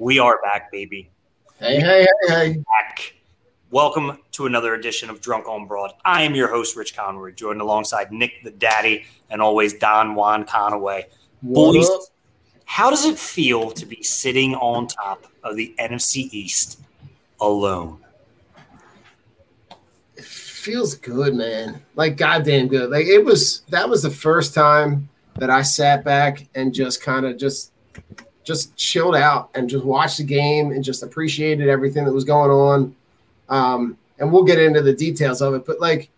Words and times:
We 0.00 0.18
are 0.18 0.40
back, 0.42 0.72
baby. 0.72 1.10
Hey, 1.58 1.78
hey, 1.78 2.06
hey, 2.26 2.28
hey. 2.28 2.52
Back. 2.54 3.14
Welcome 3.70 4.18
to 4.32 4.46
another 4.46 4.74
edition 4.74 5.10
of 5.10 5.20
Drunk 5.20 5.46
on 5.46 5.66
Broad. 5.66 5.92
I 6.04 6.22
am 6.22 6.34
your 6.34 6.48
host, 6.48 6.74
Rich 6.74 6.96
Conroy, 6.96 7.32
joined 7.32 7.60
alongside 7.60 8.10
Nick 8.10 8.42
the 8.42 8.50
Daddy 8.50 9.04
and 9.28 9.42
always 9.42 9.74
Don 9.74 10.14
Juan 10.14 10.46
Conaway. 10.46 11.04
Boys, 11.42 11.88
how 12.64 12.90
does 12.90 13.04
it 13.04 13.18
feel 13.18 13.70
to 13.70 13.86
be 13.86 14.02
sitting 14.02 14.54
on 14.54 14.86
top 14.86 15.26
of 15.44 15.54
the 15.54 15.74
NFC 15.78 16.28
East 16.32 16.80
alone? 17.40 17.98
Feels 20.60 20.94
good, 20.94 21.34
man. 21.34 21.82
Like 21.94 22.16
goddamn 22.16 22.68
good. 22.68 22.90
Like 22.90 23.06
it 23.06 23.24
was 23.24 23.62
that 23.70 23.88
was 23.88 24.02
the 24.02 24.10
first 24.10 24.54
time 24.54 25.08
that 25.36 25.50
I 25.50 25.62
sat 25.62 26.04
back 26.04 26.46
and 26.54 26.72
just 26.72 27.02
kind 27.02 27.24
of 27.24 27.38
just 27.38 27.72
just 28.44 28.76
chilled 28.76 29.16
out 29.16 29.50
and 29.54 29.68
just 29.68 29.84
watched 29.84 30.18
the 30.18 30.24
game 30.24 30.70
and 30.72 30.84
just 30.84 31.02
appreciated 31.02 31.68
everything 31.68 32.04
that 32.04 32.12
was 32.12 32.24
going 32.24 32.50
on. 32.50 32.96
Um, 33.48 33.96
and 34.18 34.30
we'll 34.30 34.44
get 34.44 34.58
into 34.58 34.82
the 34.82 34.92
details 34.92 35.40
of 35.40 35.54
it, 35.54 35.64
but 35.64 35.80
like 35.80 36.10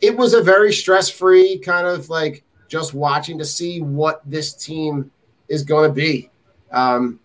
it 0.00 0.16
was 0.16 0.34
a 0.34 0.42
very 0.42 0.72
stress-free 0.72 1.58
kind 1.58 1.86
of 1.86 2.10
like 2.10 2.42
just 2.68 2.94
watching 2.94 3.38
to 3.38 3.44
see 3.44 3.80
what 3.80 4.22
this 4.24 4.54
team 4.54 5.10
is 5.48 5.62
going 5.62 5.88
to 5.88 5.94
be. 5.94 6.30
Um, 6.72 7.20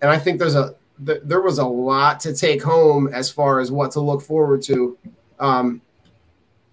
and 0.00 0.10
I 0.10 0.18
think 0.18 0.38
there's 0.38 0.54
a 0.54 0.74
th- 1.04 1.22
there 1.24 1.40
was 1.40 1.58
a 1.58 1.66
lot 1.66 2.20
to 2.20 2.34
take 2.34 2.62
home 2.62 3.08
as 3.12 3.30
far 3.30 3.60
as 3.60 3.70
what 3.70 3.90
to 3.92 4.00
look 4.00 4.22
forward 4.22 4.62
to 4.62 4.96
um, 5.38 5.80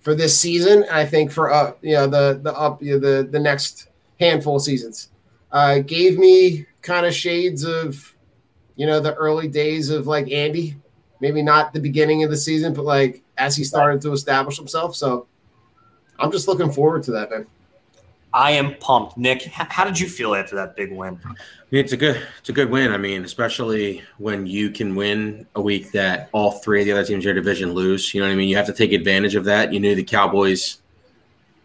for 0.01 0.15
this 0.15 0.37
season. 0.37 0.85
I 0.91 1.05
think 1.05 1.31
for 1.31 1.51
uh, 1.51 1.73
you 1.81 1.93
know 1.93 2.07
the 2.07 2.39
the 2.41 2.53
up 2.53 2.81
you 2.81 2.93
know, 2.93 2.99
the 2.99 3.27
the 3.29 3.39
next 3.39 3.89
handful 4.19 4.57
of 4.57 4.61
seasons 4.61 5.09
uh, 5.51 5.79
gave 5.79 6.17
me 6.17 6.65
kind 6.81 7.05
of 7.05 7.13
shades 7.13 7.63
of 7.63 8.15
you 8.75 8.85
know 8.85 8.99
the 8.99 9.13
early 9.15 9.47
days 9.47 9.89
of 9.89 10.07
like 10.07 10.31
Andy, 10.31 10.75
maybe 11.19 11.41
not 11.41 11.73
the 11.73 11.79
beginning 11.79 12.23
of 12.23 12.29
the 12.29 12.37
season, 12.37 12.73
but 12.73 12.85
like 12.85 13.21
as 13.37 13.55
he 13.55 13.63
started 13.63 14.01
to 14.01 14.11
establish 14.11 14.57
himself. 14.57 14.95
So 14.95 15.27
I'm 16.19 16.31
just 16.31 16.47
looking 16.47 16.71
forward 16.71 17.03
to 17.03 17.11
that, 17.11 17.31
man. 17.31 17.47
I 18.33 18.51
am 18.51 18.75
pumped. 18.75 19.17
Nick, 19.17 19.43
how 19.43 19.85
did 19.85 19.99
you 19.99 20.09
feel 20.09 20.33
after 20.33 20.55
that 20.55 20.75
big 20.75 20.91
win? 20.91 21.19
It's 21.71 21.93
a 21.93 21.97
good 21.97 22.21
it's 22.39 22.49
a 22.49 22.53
good 22.53 22.69
win. 22.69 22.91
I 22.91 22.97
mean, 22.97 23.23
especially 23.23 24.03
when 24.17 24.47
you 24.47 24.71
can 24.71 24.95
win 24.95 25.45
a 25.55 25.61
week 25.61 25.91
that 25.91 26.29
all 26.31 26.51
three 26.51 26.79
of 26.81 26.85
the 26.85 26.91
other 26.93 27.05
teams 27.05 27.23
in 27.23 27.27
your 27.29 27.33
division 27.35 27.73
lose. 27.73 28.13
You 28.13 28.21
know 28.21 28.27
what 28.27 28.33
I 28.33 28.35
mean? 28.35 28.49
You 28.49 28.57
have 28.57 28.65
to 28.65 28.73
take 28.73 28.91
advantage 28.91 29.35
of 29.35 29.45
that. 29.45 29.71
You 29.71 29.79
knew 29.79 29.93
the 29.93 30.03
Cowboys, 30.03 30.79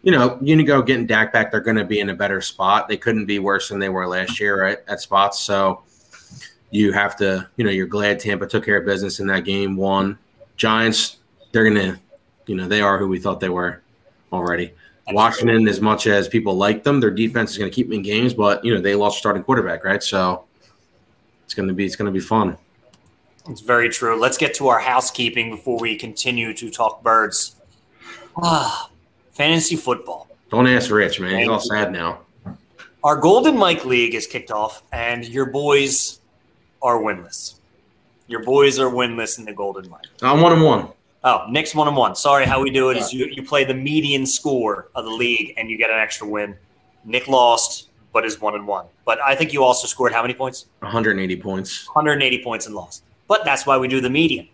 you 0.03 0.11
know, 0.11 0.37
Unigo 0.41 0.85
getting 0.85 1.07
Dak 1.07 1.33
back, 1.33 1.51
they're 1.51 1.59
gonna 1.59 1.85
be 1.85 1.99
in 1.99 2.09
a 2.11 2.15
better 2.15 2.39
spot. 2.39 2.87
They 2.87 2.97
couldn't 2.97 3.25
be 3.25 3.39
worse 3.39 3.69
than 3.69 3.79
they 3.79 3.89
were 3.89 4.07
last 4.07 4.39
year, 4.39 4.61
right? 4.61 4.77
At 4.87 5.01
spots. 5.01 5.39
So 5.39 5.81
you 6.69 6.91
have 6.91 7.15
to, 7.17 7.49
you 7.57 7.63
know, 7.63 7.71
you're 7.71 7.87
glad 7.87 8.19
Tampa 8.19 8.45
took 8.45 8.63
care 8.63 8.77
of 8.77 8.85
business 8.85 9.19
in 9.19 9.27
that 9.27 9.43
game. 9.43 9.75
One 9.75 10.19
Giants, 10.55 11.17
they're 11.51 11.63
gonna, 11.63 11.99
you 12.45 12.55
know, 12.55 12.67
they 12.67 12.81
are 12.81 12.99
who 12.99 13.07
we 13.07 13.17
thought 13.17 13.39
they 13.39 13.49
were 13.49 13.81
already. 14.31 14.73
Washington, 15.11 15.67
as 15.67 15.81
much 15.81 16.07
as 16.07 16.27
people 16.27 16.55
like 16.55 16.83
them, 16.83 16.99
their 16.99 17.11
defense 17.11 17.51
is 17.51 17.57
going 17.57 17.69
to 17.69 17.73
keep 17.75 17.87
them 17.87 17.97
in 17.97 18.01
games, 18.01 18.33
but 18.33 18.63
you 18.63 18.73
know 18.73 18.81
they 18.81 18.95
lost 18.95 19.17
starting 19.17 19.43
quarterback, 19.43 19.83
right? 19.83 20.01
So 20.01 20.45
it's 21.45 21.53
going 21.53 21.67
to 21.67 21.73
be 21.73 21.85
it's 21.85 21.95
going 21.95 22.05
to 22.05 22.11
be 22.11 22.19
fun. 22.19 22.57
It's 23.49 23.61
very 23.61 23.89
true. 23.89 24.19
Let's 24.19 24.37
get 24.37 24.53
to 24.55 24.67
our 24.67 24.79
housekeeping 24.79 25.49
before 25.49 25.79
we 25.79 25.95
continue 25.95 26.53
to 26.53 26.69
talk 26.69 27.01
birds. 27.01 27.55
Ah, 28.37 28.89
fantasy 29.31 29.75
football. 29.75 30.27
Don't 30.51 30.67
ask 30.67 30.91
Rich, 30.91 31.19
man. 31.19 31.39
He's 31.39 31.47
all 31.47 31.59
sad 31.59 31.91
now. 31.91 32.19
Our 33.03 33.15
Golden 33.15 33.57
Mike 33.57 33.85
League 33.85 34.13
is 34.13 34.27
kicked 34.27 34.51
off, 34.51 34.83
and 34.91 35.25
your 35.27 35.45
boys 35.45 36.19
are 36.81 36.99
winless. 36.99 37.55
Your 38.27 38.43
boys 38.43 38.77
are 38.77 38.89
winless 38.89 39.39
in 39.39 39.45
the 39.45 39.53
Golden 39.53 39.89
Mike. 39.89 40.05
I'm 40.21 40.41
one 40.41 40.53
and 40.53 40.61
one. 40.61 40.89
Oh, 41.23 41.45
Nick's 41.49 41.75
one 41.75 41.87
and 41.87 41.97
one. 41.97 42.15
Sorry, 42.15 42.45
how 42.45 42.61
we 42.61 42.69
do 42.69 42.89
it 42.91 42.97
is 42.97 43.13
you, 43.13 43.25
you 43.25 43.43
play 43.43 43.65
the 43.65 43.73
median 43.73 44.25
score 44.25 44.89
of 44.95 45.03
the 45.03 45.11
league 45.11 45.53
and 45.57 45.69
you 45.69 45.77
get 45.77 45.89
an 45.89 45.97
extra 45.99 46.27
win. 46.27 46.55
Nick 47.03 47.27
lost, 47.27 47.89
but 48.13 48.25
is 48.25 48.39
one 48.39 48.55
and 48.55 48.65
one. 48.65 48.85
But 49.05 49.19
I 49.21 49.35
think 49.35 49.51
you 49.51 49.63
also 49.63 49.85
scored 49.85 50.13
how 50.13 50.21
many 50.21 50.33
points? 50.33 50.67
180 50.79 51.35
points. 51.37 51.87
180 51.87 52.43
points 52.43 52.67
and 52.67 52.75
lost. 52.75 53.03
But 53.27 53.43
that's 53.43 53.65
why 53.65 53.77
we 53.77 53.87
do 53.87 53.99
the 53.99 54.09
median. 54.09 54.47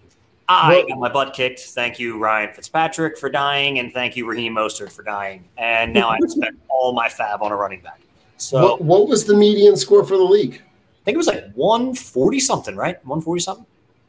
I 0.47 0.85
got 0.87 0.99
my 0.99 1.09
butt 1.09 1.33
kicked. 1.33 1.59
Thank 1.59 1.97
you, 1.99 2.19
Ryan 2.19 2.53
Fitzpatrick, 2.53 3.17
for 3.17 3.29
dying, 3.29 3.79
and 3.79 3.91
thank 3.93 4.15
you, 4.15 4.27
Raheem 4.27 4.55
Mostert, 4.55 4.91
for 4.91 5.01
dying. 5.01 5.43
And 5.57 5.93
now 5.93 6.09
I 6.09 6.19
spent 6.27 6.59
all 6.67 6.93
my 6.93 7.09
fab 7.09 7.41
on 7.41 7.51
a 7.51 7.55
running 7.55 7.81
back. 7.81 8.01
So 8.37 8.61
What 8.61 8.81
what 8.81 9.07
was 9.07 9.25
the 9.25 9.33
median 9.33 9.77
score 9.77 10.03
for 10.03 10.17
the 10.17 10.23
league? 10.23 10.55
I 10.55 11.03
think 11.05 11.15
it 11.15 11.17
was 11.17 11.27
like 11.27 11.51
140 11.53 12.39
something, 12.39 12.75
right? 12.75 12.95
140 13.05 13.39
something? 13.41 13.65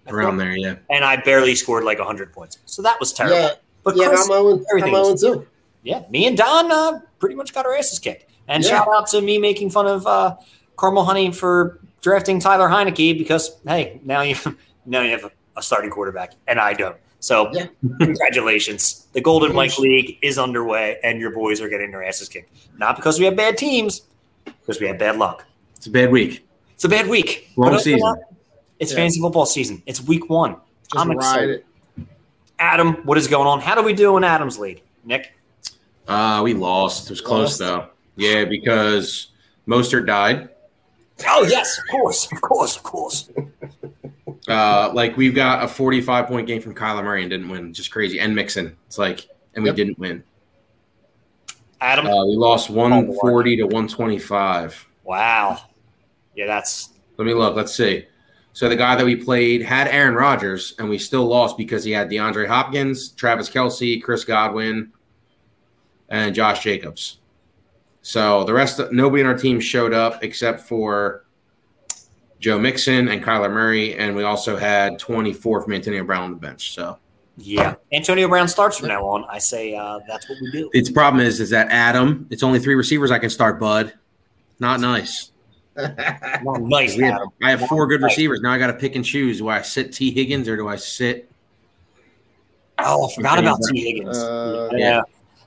Around 0.09 0.37
there, 0.39 0.56
yeah. 0.56 0.77
And 0.91 1.05
I 1.05 1.17
barely 1.17 1.55
scored 1.55 1.84
like 1.84 1.99
100 1.99 2.33
points. 2.33 2.59
So 2.67 2.83
that 2.83 2.99
was 3.00 3.12
terrible. 3.12 3.37
Yeah, 3.39 3.50
But 3.83 3.97
yeah, 3.97 4.09
Chris, 4.09 4.25
I'm 4.25 4.31
on, 4.31 4.65
I'm 4.83 4.94
on 4.94 5.19
too. 5.19 5.47
yeah, 5.83 6.03
me 6.11 6.27
and 6.27 6.37
Don 6.37 6.71
uh, 6.71 7.00
pretty 7.19 7.34
much 7.34 7.53
got 7.53 7.67
our 7.67 7.75
asses 7.77 7.99
kicked. 7.99 8.27
And 8.49 8.62
Yeah. 8.62 8.71
shout 8.71 8.89
out 8.94 9.09
to 9.09 9.21
me 9.21 9.39
making 9.39 9.71
fun 9.71 9.87
of 9.87 10.06
uh, 10.06 10.37
Carmel 10.77 11.05
Honey 11.05 11.33
for 11.33 11.81
drafting 12.03 12.39
Tyler 12.39 12.69
Heinicke 12.69 13.19
because 13.19 13.56
hey, 13.67 14.00
now 14.05 14.21
you 14.22 14.37
now 14.87 15.00
you 15.03 15.11
have 15.11 15.25
a, 15.25 15.31
a 15.56 15.62
starting 15.62 15.91
quarterback 15.91 16.34
and 16.47 16.61
I 16.61 16.73
don't. 16.75 16.97
So 17.19 17.50
Yeah. 17.53 17.67
congratulations, 17.99 19.06
the 19.12 19.21
Golden 19.21 19.55
Mike 19.55 19.77
League 19.78 20.19
is 20.23 20.38
underway, 20.38 20.99
and 21.03 21.21
your 21.21 21.31
boys 21.31 21.61
are 21.61 21.69
getting 21.69 21.91
their 21.91 22.05
asses 22.05 22.28
kicked. 22.28 22.50
Not 22.78 22.94
because 22.97 23.19
we 23.19 23.25
have 23.25 23.34
bad 23.37 23.56
teams, 23.59 24.03
because 24.44 24.81
we 24.81 24.87
have 24.87 24.99
bad 24.99 25.17
luck. 25.17 25.44
It's 25.77 25.87
a 25.87 25.91
bad 25.91 26.11
week. 26.12 26.47
It's 26.75 26.84
a 26.84 26.88
bad 26.88 27.09
week. 27.09 27.50
Long 27.56 27.78
season. 27.78 28.15
It's 28.78 28.92
Yeah. 28.92 28.98
fantasy 28.98 29.20
football 29.20 29.47
season. 29.47 29.82
It's 29.87 30.03
week 30.03 30.28
one. 30.28 30.56
Just 30.92 30.97
I'm 30.97 31.09
ride 31.10 31.16
excited. 31.16 31.50
it. 31.50 31.66
Adam, 32.59 32.94
what 33.05 33.19
is 33.19 33.26
going 33.28 33.46
on? 33.46 33.61
How 33.61 33.75
do 33.75 33.82
we 33.82 33.93
do 33.93 34.17
in 34.17 34.25
Adam's 34.25 34.58
league? 34.58 34.82
Nick? 35.05 35.32
Uh, 36.08 36.40
we 36.44 36.55
lost. 36.55 37.06
It 37.06 37.11
was 37.11 37.20
close 37.20 37.49
Lost? 37.49 37.58
though. 37.58 37.87
Yeah, 38.17 38.44
because 38.44 39.28
Mostert 39.69 40.06
died. 40.06 40.49
Oh 41.28 41.44
yes, 41.49 41.78
of 41.78 41.84
course, 41.90 42.31
of 42.32 42.40
course, 42.40 42.76
of 42.76 42.82
course. 42.82 43.31
Uh, 44.49 44.93
like 44.94 45.17
we've 45.17 45.34
got 45.34 45.64
a 45.64 45.67
45 45.67 46.28
point 46.28 46.46
game 46.46 46.62
from 46.62 46.73
Kyler 46.73 47.02
Murray 47.02 47.23
and 47.23 47.31
didn't 47.31 47.49
win. 47.49 47.73
Just 47.75 47.90
crazy. 47.90 48.20
And 48.20 48.32
Mixon. 48.32 48.76
It's 48.87 48.96
like, 48.96 49.26
and 49.55 49.64
we 49.64 49.70
Yep. 49.70 49.76
didn't 49.76 49.99
win. 49.99 50.23
Adam? 51.81 52.06
Uh, 52.06 52.25
we 52.25 52.37
lost 52.37 52.70
140 52.70 53.56
to 53.56 53.64
125. 53.64 54.87
Wow. 55.02 55.58
Yeah, 56.37 56.46
that's 56.46 56.90
Let 57.17 57.25
me 57.25 57.34
look. 57.34 57.56
Let's 57.56 57.75
see. 57.75 58.05
So 58.56 58.70
the 58.70 58.76
guy 58.76 58.97
that 58.97 59.05
we 59.05 59.17
played 59.17 59.61
had 59.61 59.87
Aaron 59.88 60.14
Rodgers, 60.14 60.75
and 60.79 60.88
we 60.88 60.97
still 60.97 61.26
lost 61.26 61.58
because 61.58 61.85
he 61.85 61.91
had 61.91 62.08
DeAndre 62.08 62.49
Hopkins, 62.49 63.11
Travis 63.11 63.50
Kelce, 63.50 64.03
Chris 64.03 64.25
Godwin, 64.25 64.94
and 66.08 66.35
Josh 66.35 66.62
Jacobs. 66.62 67.19
So 68.00 68.44
the 68.44 68.55
rest, 68.55 68.79
of, 68.79 68.93
nobody 68.93 69.20
in 69.20 69.26
our 69.26 69.37
team 69.37 69.61
showed 69.61 69.93
up 69.93 70.25
except 70.25 70.62
for 70.62 71.26
Joe 72.41 72.58
Mixon 72.58 73.08
and 73.08 73.23
Kyler 73.23 73.53
Murray, 73.53 73.94
and 73.94 74.17
we 74.17 74.23
also 74.23 74.56
had 74.56 74.99
24 74.99 75.61
from 75.61 75.75
Antonio 75.75 76.02
Brown 76.02 76.23
on 76.23 76.31
the 76.31 76.38
bench. 76.38 76.73
So 76.73 76.97
Yeah, 77.37 77.75
Antonio 77.93 78.26
Brown 78.26 78.49
starts 78.49 78.79
from 78.79 78.88
now 78.88 79.05
on. 79.05 79.26
I 79.29 79.37
say 79.37 79.75
uh, 79.75 79.99
that's 80.09 80.31
what 80.31 80.38
we 80.41 80.50
do. 80.50 80.70
its 80.73 80.91
problem 80.91 81.23
is 81.23 81.41
is 81.41 81.50
that 81.50 81.69
Adam, 81.70 82.26
it's 82.31 82.43
only 82.43 82.59
three 82.59 82.75
receivers 82.75 83.11
I 83.11 83.19
can 83.19 83.29
start, 83.29 83.61
bud. 83.61 83.93
Not 84.59 84.81
nice. 84.81 85.31
Well, 86.44 86.56
nice, 86.61 86.96
We 86.96 87.05
have- 87.05 87.20
I 87.43 87.50
have 87.50 87.67
four 87.69 87.87
good 87.87 88.02
receivers. 88.02 88.40
Now 88.40 88.52
I 88.52 88.58
got 88.58 88.69
to 88.69 88.73
pick 88.75 88.96
and 88.96 89.05
choose. 89.05 89.38
Do 89.38 89.49
I 89.49 89.62
sit 89.62 89.93
T 89.93 90.11
Higgins 90.11 90.49
or 90.49 90.56
do 90.56 90.69
I 90.69 90.76
sit? 90.76 91.28
Oh, 92.78 93.08
I 93.11 93.14
forgot 93.14 93.38
about 93.38 93.58
T. 93.70 93.81
Higgins. 93.84 94.19
Uh, 94.19 94.69
yeah. 94.75 95.02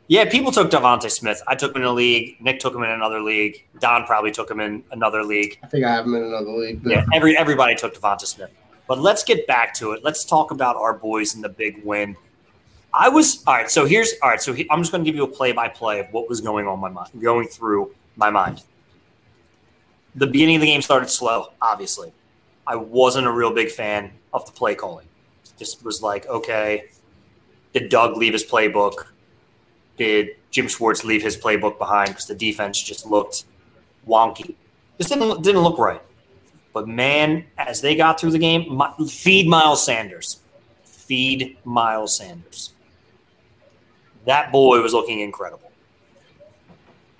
Yeah, 0.07 0.27
people 0.27 0.51
took 0.51 0.71
DeVonta 0.71 1.11
Smith. 1.11 1.39
I 1.47 1.53
took 1.53 1.75
him 1.75 1.83
in 1.83 1.87
a 1.87 1.91
league. 1.93 2.37
Nick 2.41 2.59
took 2.59 2.73
him 2.73 2.81
in 2.81 2.89
another 2.89 3.21
league. 3.21 3.63
Don 3.79 4.05
probably 4.05 4.31
took 4.31 4.49
him 4.49 4.59
in 4.59 4.83
another 4.91 5.23
league. 5.23 5.59
I 5.61 5.67
think 5.67 5.85
I 5.85 5.91
have 5.93 6.05
him 6.05 6.15
in 6.15 6.23
another 6.23 6.49
league. 6.49 6.81
But 6.83 6.91
Yeah, 6.91 7.05
every 7.13 7.37
everybody 7.37 7.75
took 7.75 7.93
DeVonta 7.95 8.21
Smith. 8.25 8.49
But 8.87 8.97
let's 8.99 9.23
get 9.23 9.45
back 9.45 9.75
to 9.75 9.91
it. 9.91 10.03
Let's 10.03 10.25
talk 10.25 10.49
about 10.49 10.75
our 10.77 10.93
boys 10.95 11.35
and 11.35 11.43
the 11.43 11.49
big 11.49 11.83
win. 11.85 12.15
I 12.91 13.07
was 13.07 13.43
all 13.45 13.53
right. 13.53 13.69
So 13.69 13.85
here's 13.85 14.13
all 14.23 14.29
right. 14.31 14.41
So 14.41 14.51
he, 14.51 14.65
I'm 14.71 14.79
just 14.81 14.91
going 14.91 15.03
to 15.03 15.07
give 15.07 15.15
you 15.15 15.23
a 15.25 15.27
play 15.27 15.51
by 15.51 15.67
play 15.67 15.99
of 15.99 16.07
what 16.11 16.27
was 16.27 16.41
going 16.41 16.65
on 16.65 16.79
my 16.79 16.89
mind, 16.89 17.09
going 17.21 17.47
through 17.47 17.93
my 18.15 18.31
mind. 18.31 18.63
The 20.19 20.27
beginning 20.27 20.57
of 20.57 20.61
the 20.61 20.67
game 20.67 20.81
started 20.81 21.09
slow. 21.09 21.53
Obviously, 21.61 22.11
I 22.67 22.75
wasn't 22.75 23.25
a 23.25 23.31
real 23.31 23.53
big 23.53 23.71
fan 23.71 24.11
of 24.33 24.45
the 24.45 24.51
play 24.51 24.75
calling. 24.75 25.07
Just 25.57 25.83
was 25.85 26.01
like, 26.01 26.27
okay, 26.27 26.89
did 27.73 27.89
Doug 27.89 28.17
leave 28.17 28.33
his 28.33 28.43
playbook? 28.43 29.05
Did 29.97 30.35
Jim 30.51 30.67
Schwartz 30.67 31.05
leave 31.05 31.23
his 31.23 31.37
playbook 31.37 31.77
behind 31.77 32.09
because 32.09 32.25
the 32.25 32.35
defense 32.35 32.81
just 32.81 33.05
looked 33.05 33.45
wonky? 34.05 34.55
Just 34.97 35.09
didn't 35.09 35.41
didn't 35.41 35.61
look 35.61 35.77
right. 35.77 36.01
But 36.73 36.89
man, 36.89 37.45
as 37.57 37.79
they 37.79 37.95
got 37.95 38.19
through 38.19 38.31
the 38.31 38.39
game, 38.39 38.77
Mi- 38.77 39.07
feed 39.07 39.47
Miles 39.47 39.85
Sanders. 39.85 40.41
Feed 40.83 41.57
Miles 41.63 42.17
Sanders. 42.17 42.73
That 44.25 44.51
boy 44.51 44.81
was 44.81 44.93
looking 44.93 45.21
incredible. 45.21 45.68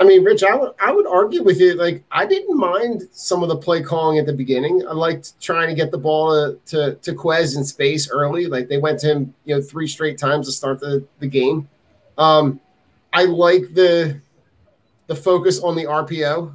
I 0.02 0.06
mean, 0.06 0.24
Rich, 0.24 0.44
I 0.44 0.56
would 0.56 0.72
I 0.80 0.92
would 0.92 1.06
argue 1.06 1.44
with 1.44 1.60
you. 1.60 1.74
Like, 1.74 2.04
I 2.12 2.26
didn't 2.26 2.58
mind 2.58 3.04
some 3.12 3.44
of 3.44 3.50
the 3.50 3.58
play 3.58 3.82
calling 3.82 4.18
at 4.18 4.26
the 4.26 4.34
beginning. 4.34 4.88
I 4.88 4.94
liked 4.94 5.40
trying 5.42 5.68
to 5.68 5.76
get 5.76 5.92
the 5.92 5.98
ball 5.98 6.32
to 6.32 6.60
to, 6.68 6.96
to 6.96 7.14
Quez 7.14 7.58
in 7.58 7.64
space 7.66 8.10
early. 8.10 8.46
Like 8.46 8.70
they 8.70 8.78
went 8.78 9.00
to 9.02 9.08
him, 9.08 9.34
you 9.44 9.56
know, 9.56 9.62
three 9.62 9.88
straight 9.88 10.18
times 10.18 10.48
to 10.48 10.54
start 10.54 10.80
the, 10.80 11.06
the 11.20 11.28
game. 11.28 11.68
Um, 12.18 12.62
I 13.12 13.26
like 13.26 13.74
the 13.74 14.22
the 15.08 15.16
focus 15.16 15.60
on 15.60 15.76
the 15.76 15.86
RPO, 15.86 16.54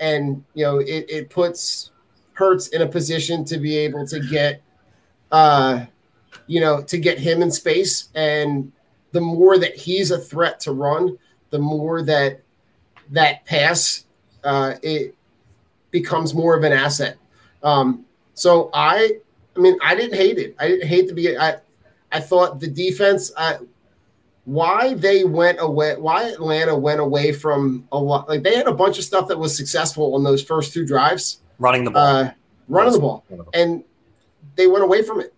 and 0.00 0.44
you 0.52 0.64
know, 0.64 0.78
it, 0.78 1.06
it 1.08 1.30
puts 1.30 1.90
Hurts 2.34 2.66
in 2.68 2.82
a 2.82 2.86
position 2.86 3.44
to 3.44 3.58
be 3.58 3.76
able 3.78 4.04
to 4.08 4.18
get, 4.18 4.60
uh, 5.30 5.86
you 6.48 6.60
know, 6.60 6.82
to 6.82 6.98
get 6.98 7.16
him 7.16 7.42
in 7.42 7.50
space. 7.50 8.08
And 8.16 8.72
the 9.12 9.20
more 9.20 9.56
that 9.56 9.76
he's 9.76 10.10
a 10.10 10.18
threat 10.18 10.58
to 10.60 10.72
run, 10.72 11.16
the 11.50 11.60
more 11.60 12.02
that 12.02 12.40
that 13.10 13.44
pass 13.44 14.04
uh, 14.44 14.74
it 14.82 15.14
becomes 15.90 16.34
more 16.34 16.56
of 16.56 16.64
an 16.64 16.72
asset. 16.72 17.16
Um, 17.62 18.04
so 18.34 18.70
I, 18.74 19.18
I 19.56 19.60
mean, 19.60 19.76
I 19.82 19.94
didn't 19.94 20.16
hate 20.16 20.38
it. 20.38 20.54
I 20.58 20.68
didn't 20.68 20.88
hate 20.88 21.08
the 21.08 21.14
be. 21.14 21.36
I, 21.36 21.56
I 22.12 22.20
thought 22.20 22.60
the 22.60 22.68
defense. 22.68 23.32
I, 23.36 23.58
why 24.44 24.94
they 24.94 25.24
went 25.24 25.58
away? 25.60 25.96
Why 25.96 26.24
Atlanta 26.24 26.76
went 26.76 27.00
away 27.00 27.32
from 27.32 27.88
a 27.92 27.98
lot? 27.98 28.28
Like 28.28 28.42
they 28.42 28.56
had 28.56 28.66
a 28.66 28.74
bunch 28.74 28.98
of 28.98 29.04
stuff 29.04 29.28
that 29.28 29.38
was 29.38 29.56
successful 29.56 30.14
on 30.14 30.22
those 30.22 30.42
first 30.42 30.72
two 30.74 30.84
drives, 30.84 31.40
Running 31.58 31.84
the 31.84 31.90
ball. 31.92 32.02
uh, 32.02 32.30
running 32.68 32.92
the 32.92 32.98
ball, 32.98 33.24
and 33.54 33.82
they 34.56 34.66
went 34.66 34.84
away 34.84 35.02
from 35.02 35.20
it. 35.20 35.32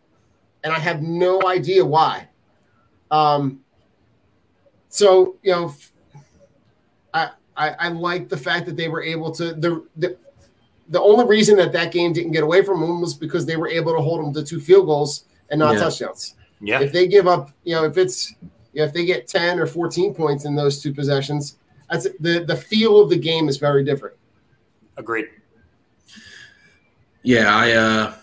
And 0.64 0.74
I 0.74 0.80
have 0.80 1.02
no 1.02 1.46
idea 1.46 1.84
why. 1.84 2.26
Um, 3.12 3.60
so 4.88 5.36
you 5.42 5.52
know, 5.52 5.72
I 7.56 7.70
I 7.70 7.88
like 7.88 8.28
the 8.28 8.36
fact 8.36 8.66
that 8.66 8.76
they 8.76 8.88
were 8.88 9.02
able 9.02 9.30
to 9.32 9.52
the 9.54 9.84
the 9.96 10.16
the 10.88 11.00
only 11.00 11.24
reason 11.26 11.56
that 11.56 11.72
that 11.72 11.90
game 11.92 12.12
didn't 12.12 12.32
get 12.32 12.44
away 12.44 12.62
from 12.62 12.80
them 12.80 13.00
was 13.00 13.14
because 13.14 13.44
they 13.44 13.56
were 13.56 13.68
able 13.68 13.92
to 13.94 14.00
hold 14.00 14.24
them 14.24 14.32
to 14.34 14.42
two 14.44 14.60
field 14.60 14.86
goals 14.86 15.24
and 15.50 15.58
not 15.58 15.74
Yeah. 15.74 15.80
touchdowns. 15.80 16.34
yeah. 16.60 16.80
If 16.80 16.92
they 16.92 17.08
give 17.08 17.26
up, 17.26 17.50
you 17.64 17.74
know, 17.74 17.84
if 17.84 17.96
it's 17.98 18.32
you 18.72 18.80
know, 18.80 18.84
if 18.84 18.92
they 18.92 19.04
get 19.04 19.26
ten 19.26 19.58
or 19.58 19.66
fourteen 19.66 20.14
points 20.14 20.44
in 20.44 20.54
those 20.54 20.80
two 20.82 20.92
possessions, 20.94 21.56
that's 21.90 22.06
the 22.20 22.44
the 22.44 22.56
feel 22.56 23.00
of 23.00 23.10
the 23.10 23.18
game 23.18 23.48
is 23.48 23.56
very 23.56 23.84
different. 23.84 24.16
Agreed. 24.96 25.26
Yeah, 27.22 27.54
I 27.54 27.72
uh 27.72 28.14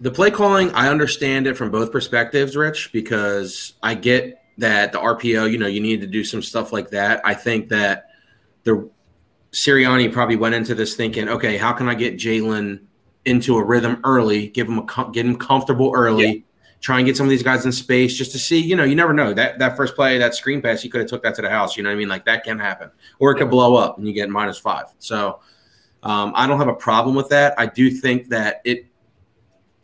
the 0.00 0.10
play 0.10 0.30
calling, 0.30 0.70
I 0.72 0.88
understand 0.88 1.46
it 1.46 1.56
from 1.58 1.70
both 1.70 1.92
perspectives, 1.92 2.56
Rich, 2.56 2.90
because 2.92 3.74
I 3.82 3.94
get 3.94 4.42
that 4.58 4.92
the 4.92 4.98
RPO, 4.98 5.50
you 5.52 5.58
know, 5.58 5.66
you 5.66 5.80
need 5.80 6.00
to 6.00 6.06
do 6.06 6.24
some 6.24 6.40
stuff 6.42 6.72
like 6.72 6.90
that. 6.90 7.20
I 7.24 7.34
think 7.34 7.68
that 7.68 8.09
the 8.64 8.88
Sirianni 9.52 10.12
probably 10.12 10.36
went 10.36 10.54
into 10.54 10.74
this 10.74 10.94
thinking, 10.94 11.28
okay, 11.28 11.56
how 11.56 11.72
can 11.72 11.88
I 11.88 11.94
get 11.94 12.16
Jalen 12.16 12.80
into 13.24 13.56
a 13.56 13.64
rhythm 13.64 14.00
early, 14.04 14.48
give 14.48 14.68
him 14.68 14.78
a 14.78 15.10
get 15.12 15.26
him 15.26 15.36
comfortable 15.36 15.92
early, 15.94 16.44
try 16.80 16.98
and 16.98 17.06
get 17.06 17.16
some 17.16 17.26
of 17.26 17.30
these 17.30 17.42
guys 17.42 17.64
in 17.66 17.72
space 17.72 18.16
just 18.16 18.32
to 18.32 18.38
see, 18.38 18.58
you 18.58 18.74
know, 18.76 18.84
you 18.84 18.94
never 18.94 19.12
know. 19.12 19.34
That 19.34 19.58
that 19.58 19.76
first 19.76 19.94
play, 19.94 20.18
that 20.18 20.34
screen 20.34 20.62
pass, 20.62 20.84
you 20.84 20.90
could 20.90 21.00
have 21.00 21.10
took 21.10 21.22
that 21.22 21.34
to 21.34 21.42
the 21.42 21.50
house, 21.50 21.76
you 21.76 21.82
know 21.82 21.90
what 21.90 21.94
I 21.94 21.98
mean? 21.98 22.08
Like 22.08 22.24
that 22.26 22.44
can 22.44 22.58
happen. 22.58 22.90
Or 23.18 23.32
it 23.32 23.36
could 23.36 23.50
blow 23.50 23.76
up 23.76 23.98
and 23.98 24.06
you 24.06 24.12
get 24.12 24.30
minus 24.30 24.58
five. 24.58 24.86
So 24.98 25.40
um, 26.02 26.32
I 26.34 26.46
don't 26.46 26.58
have 26.58 26.68
a 26.68 26.74
problem 26.74 27.14
with 27.14 27.28
that. 27.30 27.54
I 27.58 27.66
do 27.66 27.90
think 27.90 28.28
that 28.30 28.60
it 28.64 28.86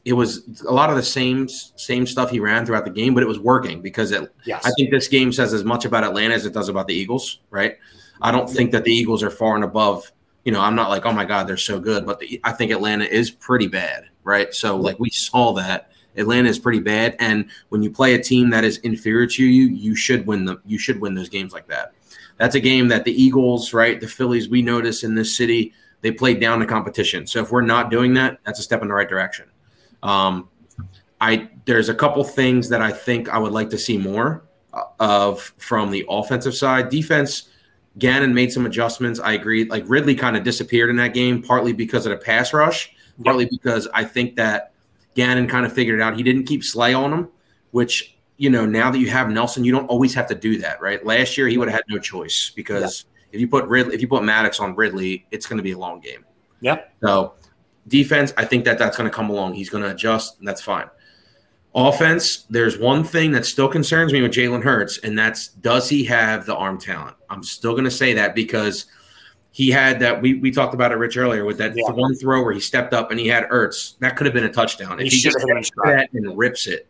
it 0.05 0.13
was 0.13 0.63
a 0.67 0.73
lot 0.73 0.89
of 0.89 0.97
the 0.97 1.03
same 1.03 1.49
same 1.49 2.07
stuff 2.07 2.31
he 2.31 2.39
ran 2.41 2.65
throughout 2.65 2.85
the 2.85 2.91
game, 2.91 3.13
but 3.13 3.23
it 3.23 3.27
was 3.27 3.41
working 3.41 3.83
because 3.83 4.13
it, 4.13 4.33
Yes. 4.45 4.65
I 4.65 4.71
think 4.71 4.91
this 4.91 5.09
game 5.09 5.33
says 5.33 5.53
as 5.53 5.65
much 5.65 5.85
about 5.85 6.05
Atlanta 6.05 6.35
as 6.35 6.47
it 6.47 6.55
does 6.55 6.69
about 6.69 6.87
the 6.87 6.95
Eagles, 6.95 7.41
right? 7.51 7.77
I 8.21 8.31
don't 8.31 8.49
think 8.49 8.73
that 8.73 8.85
the 8.85 8.93
Eagles 8.93 9.23
are 9.23 9.31
far 9.31 9.55
and 9.55 9.65
above. 9.65 10.11
You 10.45 10.53
know, 10.53 10.61
I'm 10.61 10.77
not 10.77 10.91
like, 10.91 11.07
oh 11.07 11.13
my 11.13 11.25
god, 11.25 11.47
they're 11.47 11.57
so 11.57 11.81
good, 11.81 12.07
but 12.07 12.21
the, 12.21 12.41
I 12.45 12.53
think 12.53 12.71
Atlanta 12.71 13.05
is 13.05 13.31
pretty 13.31 13.67
bad, 13.67 14.09
right? 14.25 14.55
So 14.55 14.77
like 14.77 14.99
we 14.99 15.11
saw 15.11 15.53
that 15.55 15.91
Atlanta 16.17 16.49
is 16.49 16.59
pretty 16.59 16.81
bad, 16.81 17.17
and 17.19 17.47
when 17.69 17.83
you 17.83 17.91
play 17.91 18.15
a 18.15 18.23
team 18.23 18.51
that 18.51 18.65
is 18.65 18.79
inferior 18.79 19.27
to 19.27 19.45
you, 19.45 19.69
you 19.69 19.95
should 19.95 20.27
win 20.27 20.45
them. 20.45 20.61
You 20.65 20.79
should 20.79 21.01
win 21.01 21.15
those 21.15 21.29
games 21.29 21.53
like 21.53 21.67
that. 21.69 21.93
That's 22.39 22.55
a 22.55 22.61
game 22.61 22.89
that 22.89 23.05
the 23.05 23.23
Eagles, 23.23 23.73
right, 23.73 24.01
the 24.01 24.07
Phillies, 24.07 24.49
we 24.49 24.63
notice 24.63 25.05
in 25.05 25.15
this 25.15 25.37
city, 25.37 25.73
they 26.03 26.13
played 26.13 26.41
down 26.41 26.61
the 26.61 26.67
competition. 26.67 27.27
So 27.27 27.41
if 27.41 27.51
we're 27.51 27.63
not 27.63 27.91
doing 27.91 28.15
that, 28.15 28.39
that's 28.45 28.59
a 28.59 28.63
step 28.63 28.83
in 28.83 28.89
the 28.89 28.95
right 28.95 29.09
direction. 29.09 29.47
Um, 30.03 30.49
I 31.21 31.49
there's 31.65 31.89
a 31.89 31.95
couple 31.95 32.23
things 32.25 32.69
that 32.69 32.83
I 32.83 32.93
think 32.93 33.29
I 33.29 33.39
would 33.39 33.53
like 33.53 33.71
to 33.71 33.79
see 33.79 33.97
more 33.97 34.45
uh, 34.73 34.83
of 35.01 35.55
from 35.59 35.91
the 35.91 36.05
offensive 36.09 36.55
side. 36.55 36.91
Defense, 36.91 37.49
Gannon 37.99 38.35
made 38.35 38.53
some 38.53 38.67
adjustments. 38.67 39.21
I 39.21 39.33
agree. 39.33 39.65
Like 39.65 39.85
Ridley 39.87 40.15
kind 40.15 40.37
of 40.37 40.45
disappeared 40.45 40.91
in 40.91 40.97
that 40.97 41.15
game, 41.15 41.43
partly 41.43 41.73
because 41.73 42.07
of 42.07 42.11
the 42.11 42.19
pass 42.19 42.53
rush, 42.53 42.93
partly 43.25 43.47
because 43.47 43.89
I 43.95 44.05
think 44.05 44.37
that 44.37 44.73
Gannon 45.15 45.49
kind 45.49 45.65
of 45.65 45.73
figured 45.73 45.99
it 45.99 46.03
out. 46.03 46.17
He 46.17 46.23
didn't 46.23 46.45
keep 46.45 46.63
Slay 46.63 46.93
on 46.93 47.13
him, 47.13 47.29
which 47.71 48.17
you 48.37 48.51
know 48.51 48.67
now 48.67 48.91
that 48.91 48.99
you 48.99 49.09
have 49.09 49.31
Nelson, 49.31 49.65
you 49.65 49.73
don't 49.73 49.87
always 49.87 50.13
have 50.15 50.27
to 50.29 50.35
do 50.35 50.59
that, 50.59 50.81
right? 50.81 51.05
Last 51.05 51.39
year 51.39 51.49
he 51.49 51.57
would 51.57 51.69
have 51.69 51.77
had 51.77 51.85
no 51.89 51.99
choice 51.99 52.53
because 52.55 53.07
if 53.33 53.41
you 53.41 53.49
put 53.49 53.65
Ridley, 53.67 53.95
if 53.95 54.03
you 54.03 54.09
put 54.09 54.23
Maddox 54.23 54.61
on 54.61 54.75
Ridley, 54.75 55.27
it's 55.31 55.47
going 55.47 55.59
to 55.59 55.63
be 55.63 55.73
a 55.73 55.79
long 55.79 56.01
game. 56.01 56.25
Yep. 56.61 56.93
So 57.03 57.35
defense, 57.89 58.33
I 58.37 58.45
think 58.45 58.65
that 58.67 58.79
that's 58.79 58.97
going 58.97 59.09
to 59.09 59.15
come 59.15 59.31
along. 59.31 59.55
He's 59.55 59.71
going 59.71 59.85
to 59.85 59.91
adjust, 59.91 60.39
and 60.39 60.47
that's 60.47 60.61
fine. 60.61 60.89
Offense, 61.77 62.47
there's 62.49 62.79
one 62.79 63.05
thing 63.05 63.33
that 63.33 63.45
still 63.45 63.69
concerns 63.69 64.11
me 64.11 64.23
with 64.23 64.33
Jalen 64.33 64.63
Hurts, 64.65 64.97
and 64.99 65.17
that's 65.19 65.49
does 65.49 65.91
he 65.91 66.05
have 66.05 66.47
the 66.47 66.57
arm 66.57 66.79
talent? 66.79 67.17
I'm 67.29 67.43
still 67.43 67.73
going 67.73 67.85
to 67.85 67.91
say 67.91 68.15
that 68.15 68.35
because 68.35 68.87
he 69.53 69.71
had 69.71 70.01
that. 70.01 70.23
We, 70.23 70.35
we 70.39 70.51
talked 70.51 70.73
about 70.73 70.91
it, 70.91 70.95
Rich, 70.95 71.19
earlier 71.19 71.45
with 71.45 71.59
that 71.59 71.77
Yeah. 71.77 71.91
one 71.91 72.15
throw 72.17 72.43
where 72.43 72.55
he 72.55 72.61
stepped 72.61 72.95
up 72.95 73.11
and 73.11 73.21
he 73.21 73.29
had 73.29 73.45
Ertz. 73.51 73.99
That 73.99 74.17
could 74.17 74.25
have 74.25 74.33
been 74.33 74.45
a 74.45 74.53
touchdown. 74.53 75.01
If 75.01 75.13
he 75.13 75.19
should 75.19 75.33
just 75.33 75.41
have 75.41 75.49
hit 75.49 75.57
him 75.59 75.65
steps 75.65 75.81
that 75.85 76.09
and 76.15 76.39
rips 76.39 76.67
it, 76.67 76.87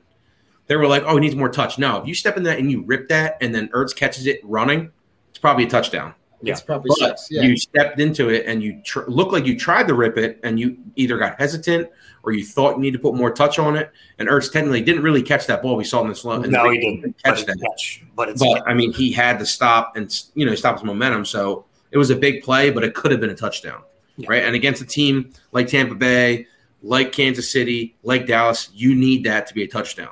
they 0.68 0.76
were 0.76 0.86
like, 0.86 1.02
"Oh, 1.04 1.14
he 1.16 1.20
needs 1.20 1.34
more 1.34 1.48
touch." 1.48 1.78
No, 1.80 2.00
if 2.00 2.06
you 2.06 2.14
step 2.14 2.36
in 2.36 2.44
that 2.44 2.60
and 2.60 2.70
you 2.70 2.84
rip 2.84 3.08
that, 3.08 3.38
and 3.40 3.52
then 3.52 3.66
Ertz 3.70 3.94
catches 3.94 4.28
it 4.28 4.38
running, 4.44 4.92
it's 5.30 5.38
probably 5.40 5.64
a 5.64 5.68
touchdown. 5.68 6.14
Yeah. 6.46 6.52
It's 6.52 6.60
probably 6.62 6.90
But 7.00 7.18
six. 7.18 7.28
Yeah. 7.30 7.42
you 7.42 7.56
stepped 7.56 7.98
into 8.00 8.28
it 8.30 8.46
and 8.46 8.62
you 8.62 8.80
tr- 8.84 9.08
looked 9.08 9.32
like 9.32 9.46
you 9.46 9.58
tried 9.58 9.88
to 9.88 9.94
rip 9.94 10.16
it, 10.16 10.40
and 10.44 10.58
you 10.58 10.76
either 10.96 11.18
got 11.18 11.38
hesitant 11.38 11.88
or 12.22 12.32
you 12.32 12.44
thought 12.44 12.76
you 12.76 12.80
need 12.82 12.92
to 12.92 12.98
put 12.98 13.14
more 13.14 13.30
touch 13.30 13.58
on 13.58 13.76
it. 13.76 13.90
And 14.18 14.28
Ertz 14.28 14.50
technically 14.52 14.80
didn't 14.82 15.02
really 15.02 15.22
catch 15.22 15.46
that 15.46 15.62
ball. 15.62 15.76
We 15.76 15.84
saw 15.84 16.02
in 16.02 16.08
the 16.08 16.14
slow. 16.14 16.38
No, 16.38 16.70
he 16.70 16.76
video, 16.78 16.96
didn't. 17.02 17.22
catch 17.22 17.38
But, 17.38 17.46
that. 17.46 17.58
catch, 17.70 18.02
but 18.16 18.28
it's 18.28 18.42
But 18.42 18.62
I 18.66 18.74
mean, 18.74 18.92
he 18.92 19.12
had 19.12 19.38
to 19.38 19.46
stop 19.46 19.96
and 19.96 20.12
you 20.34 20.44
know 20.46 20.54
stop 20.54 20.76
his 20.76 20.84
momentum. 20.84 21.24
So 21.24 21.64
it 21.92 21.98
was 21.98 22.10
a 22.10 22.16
big 22.16 22.42
play, 22.42 22.70
but 22.70 22.82
it 22.84 22.94
could 22.94 23.10
have 23.12 23.20
been 23.20 23.30
a 23.30 23.34
touchdown, 23.36 23.82
Yeah. 24.16 24.26
right? 24.30 24.42
And 24.44 24.54
against 24.56 24.82
a 24.82 24.86
team 24.86 25.32
like 25.52 25.68
Tampa 25.68 25.94
Bay, 25.94 26.46
like 26.82 27.12
Kansas 27.12 27.50
City, 27.50 27.94
like 28.02 28.26
Dallas, 28.26 28.70
you 28.74 28.94
need 28.94 29.24
that 29.24 29.46
to 29.46 29.54
be 29.54 29.62
a 29.62 29.68
touchdown 29.68 30.10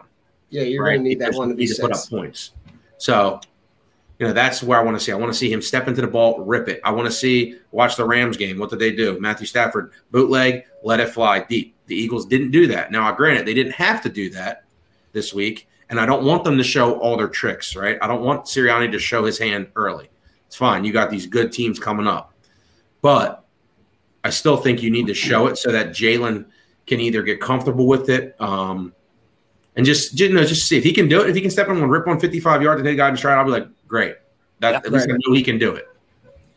yeah, 0.50 0.62
you're 0.62 0.84
right? 0.84 0.92
going 0.92 1.02
to 1.02 1.08
need 1.08 1.18
that 1.18 1.34
one 1.34 1.48
to 1.48 1.54
be 1.56 1.66
to 1.66 1.74
put 1.80 1.90
up 1.90 1.98
points. 2.08 2.52
So 2.98 3.40
You 4.24 4.30
know, 4.30 4.34
that's 4.34 4.62
where 4.62 4.80
I 4.80 4.82
want 4.82 4.98
to 4.98 5.04
see. 5.04 5.12
I 5.12 5.16
want 5.16 5.30
to 5.30 5.38
see 5.38 5.52
him 5.52 5.60
step 5.60 5.86
into 5.86 6.00
the 6.00 6.06
ball, 6.06 6.42
rip 6.46 6.66
it. 6.66 6.80
I 6.82 6.92
want 6.92 7.04
to 7.04 7.12
see 7.12 7.58
watch 7.72 7.96
the 7.96 8.06
Rams 8.06 8.38
game. 8.38 8.58
What 8.58 8.70
did 8.70 8.78
they 8.78 8.90
do? 8.90 9.20
Matthew 9.20 9.46
Stafford 9.46 9.92
bootleg, 10.12 10.64
let 10.82 10.98
it 10.98 11.10
fly 11.10 11.40
deep. 11.40 11.76
The 11.88 11.94
Eagles 11.94 12.24
didn't 12.24 12.50
do 12.50 12.66
that. 12.68 12.90
Now, 12.90 13.12
granted, 13.12 13.44
they 13.44 13.52
didn't 13.52 13.72
have 13.72 14.00
to 14.00 14.08
do 14.08 14.30
that 14.30 14.64
this 15.12 15.34
week, 15.34 15.68
and 15.90 16.00
I 16.00 16.06
don't 16.06 16.24
want 16.24 16.42
them 16.42 16.56
to 16.56 16.64
show 16.64 16.98
all 17.00 17.18
their 17.18 17.28
tricks. 17.28 17.76
Right? 17.76 17.98
I 18.00 18.06
don't 18.06 18.22
want 18.22 18.46
Sirianni 18.46 18.90
to 18.92 18.98
show 18.98 19.26
his 19.26 19.38
hand 19.38 19.66
early. 19.76 20.08
It's 20.46 20.56
fine. 20.56 20.86
You 20.86 20.92
got 20.94 21.10
these 21.10 21.26
good 21.26 21.52
teams 21.52 21.78
coming 21.78 22.06
up, 22.06 22.32
but 23.02 23.44
I 24.24 24.30
still 24.30 24.56
think 24.56 24.82
you 24.82 24.90
need 24.90 25.08
to 25.08 25.14
show 25.14 25.48
it 25.48 25.58
so 25.58 25.70
that 25.70 25.88
Jalen 25.88 26.46
can 26.86 26.98
either 27.00 27.22
get 27.22 27.42
comfortable 27.42 27.86
with 27.86 28.08
it. 28.08 28.40
Um, 28.40 28.94
and 29.76 29.84
just 29.84 30.18
you 30.18 30.32
know, 30.32 30.44
just 30.44 30.66
see 30.66 30.78
if 30.78 30.84
he 30.84 30.94
can 30.94 31.08
do 31.08 31.20
it. 31.20 31.28
If 31.28 31.34
he 31.34 31.42
can 31.42 31.50
step 31.50 31.68
in 31.68 31.76
and 31.76 31.90
rip 31.90 32.06
on 32.06 32.18
55 32.18 32.62
yards 32.62 32.80
and 32.80 32.86
hit 32.86 32.94
a 32.94 32.96
guy 32.96 33.10
in 33.10 33.16
stride, 33.18 33.36
I'll 33.36 33.44
be 33.44 33.50
like, 33.50 33.68
great. 33.94 34.16
That 34.58 34.72
Yeah. 34.72 34.78
at 34.78 34.92
least 34.92 35.08
I 35.08 35.12
know 35.12 35.34
he 35.34 35.42
can 35.42 35.56
do 35.56 35.72
it. 35.72 35.86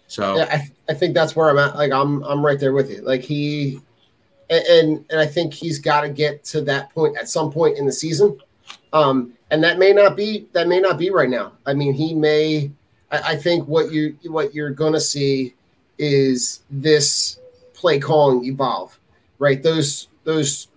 So 0.08 0.38
Yeah, 0.38 0.48
I, 0.52 0.72
I 0.92 0.96
think 0.96 1.14
that's 1.14 1.36
where 1.36 1.50
I'm 1.52 1.60
at. 1.60 1.76
Like 1.76 1.92
I'm 1.92 2.24
I'm 2.24 2.44
right 2.44 2.60
there 2.60 2.74
with 2.74 2.90
you. 2.90 3.02
Like 3.02 3.22
he 3.22 3.80
and 4.50 4.66
and, 4.66 5.06
and 5.12 5.20
I 5.20 5.28
think 5.28 5.54
he's 5.54 5.78
got 5.78 6.02
to 6.02 6.10
get 6.10 6.44
to 6.46 6.62
that 6.62 6.90
point 6.90 7.16
at 7.16 7.30
some 7.30 7.52
point 7.52 7.78
in 7.78 7.86
the 7.86 7.92
season. 7.92 8.40
Um, 8.92 9.34
and 9.52 9.64
that 9.64 9.78
may 9.78 9.94
not 9.94 10.18
be 10.18 10.48
that 10.54 10.68
may 10.68 10.80
not 10.80 10.98
be 10.98 11.12
right 11.12 11.30
now. 11.30 11.52
I 11.68 11.74
mean, 11.76 11.94
he 11.94 12.16
may. 12.16 12.72
I, 13.12 13.34
I 13.34 13.36
think 13.36 13.68
what 13.68 13.92
you 13.92 14.18
what 14.24 14.56
you're 14.56 14.72
gonna 14.72 15.00
see 15.00 15.54
is 16.00 16.62
this 16.72 17.40
play 17.76 18.00
calling 18.00 18.46
evolve, 18.46 18.98
right? 19.38 19.62
Those 19.62 20.08
those 20.24 20.70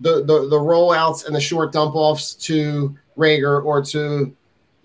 the 0.00 0.24
the 0.24 0.48
the 0.48 0.58
rollouts 0.58 1.26
and 1.26 1.36
the 1.36 1.40
short 1.40 1.72
dump 1.72 1.94
offs 1.94 2.34
to 2.46 2.96
Reagor 3.16 3.64
or 3.64 3.82
to 3.84 4.34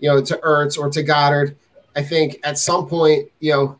you 0.00 0.08
know 0.08 0.20
to 0.22 0.36
Ertz 0.38 0.78
or 0.78 0.90
to 0.90 1.02
Goedert. 1.02 1.54
I 1.94 2.02
think 2.02 2.38
at 2.44 2.58
some 2.58 2.86
point, 2.86 3.30
you 3.40 3.52
know, 3.52 3.78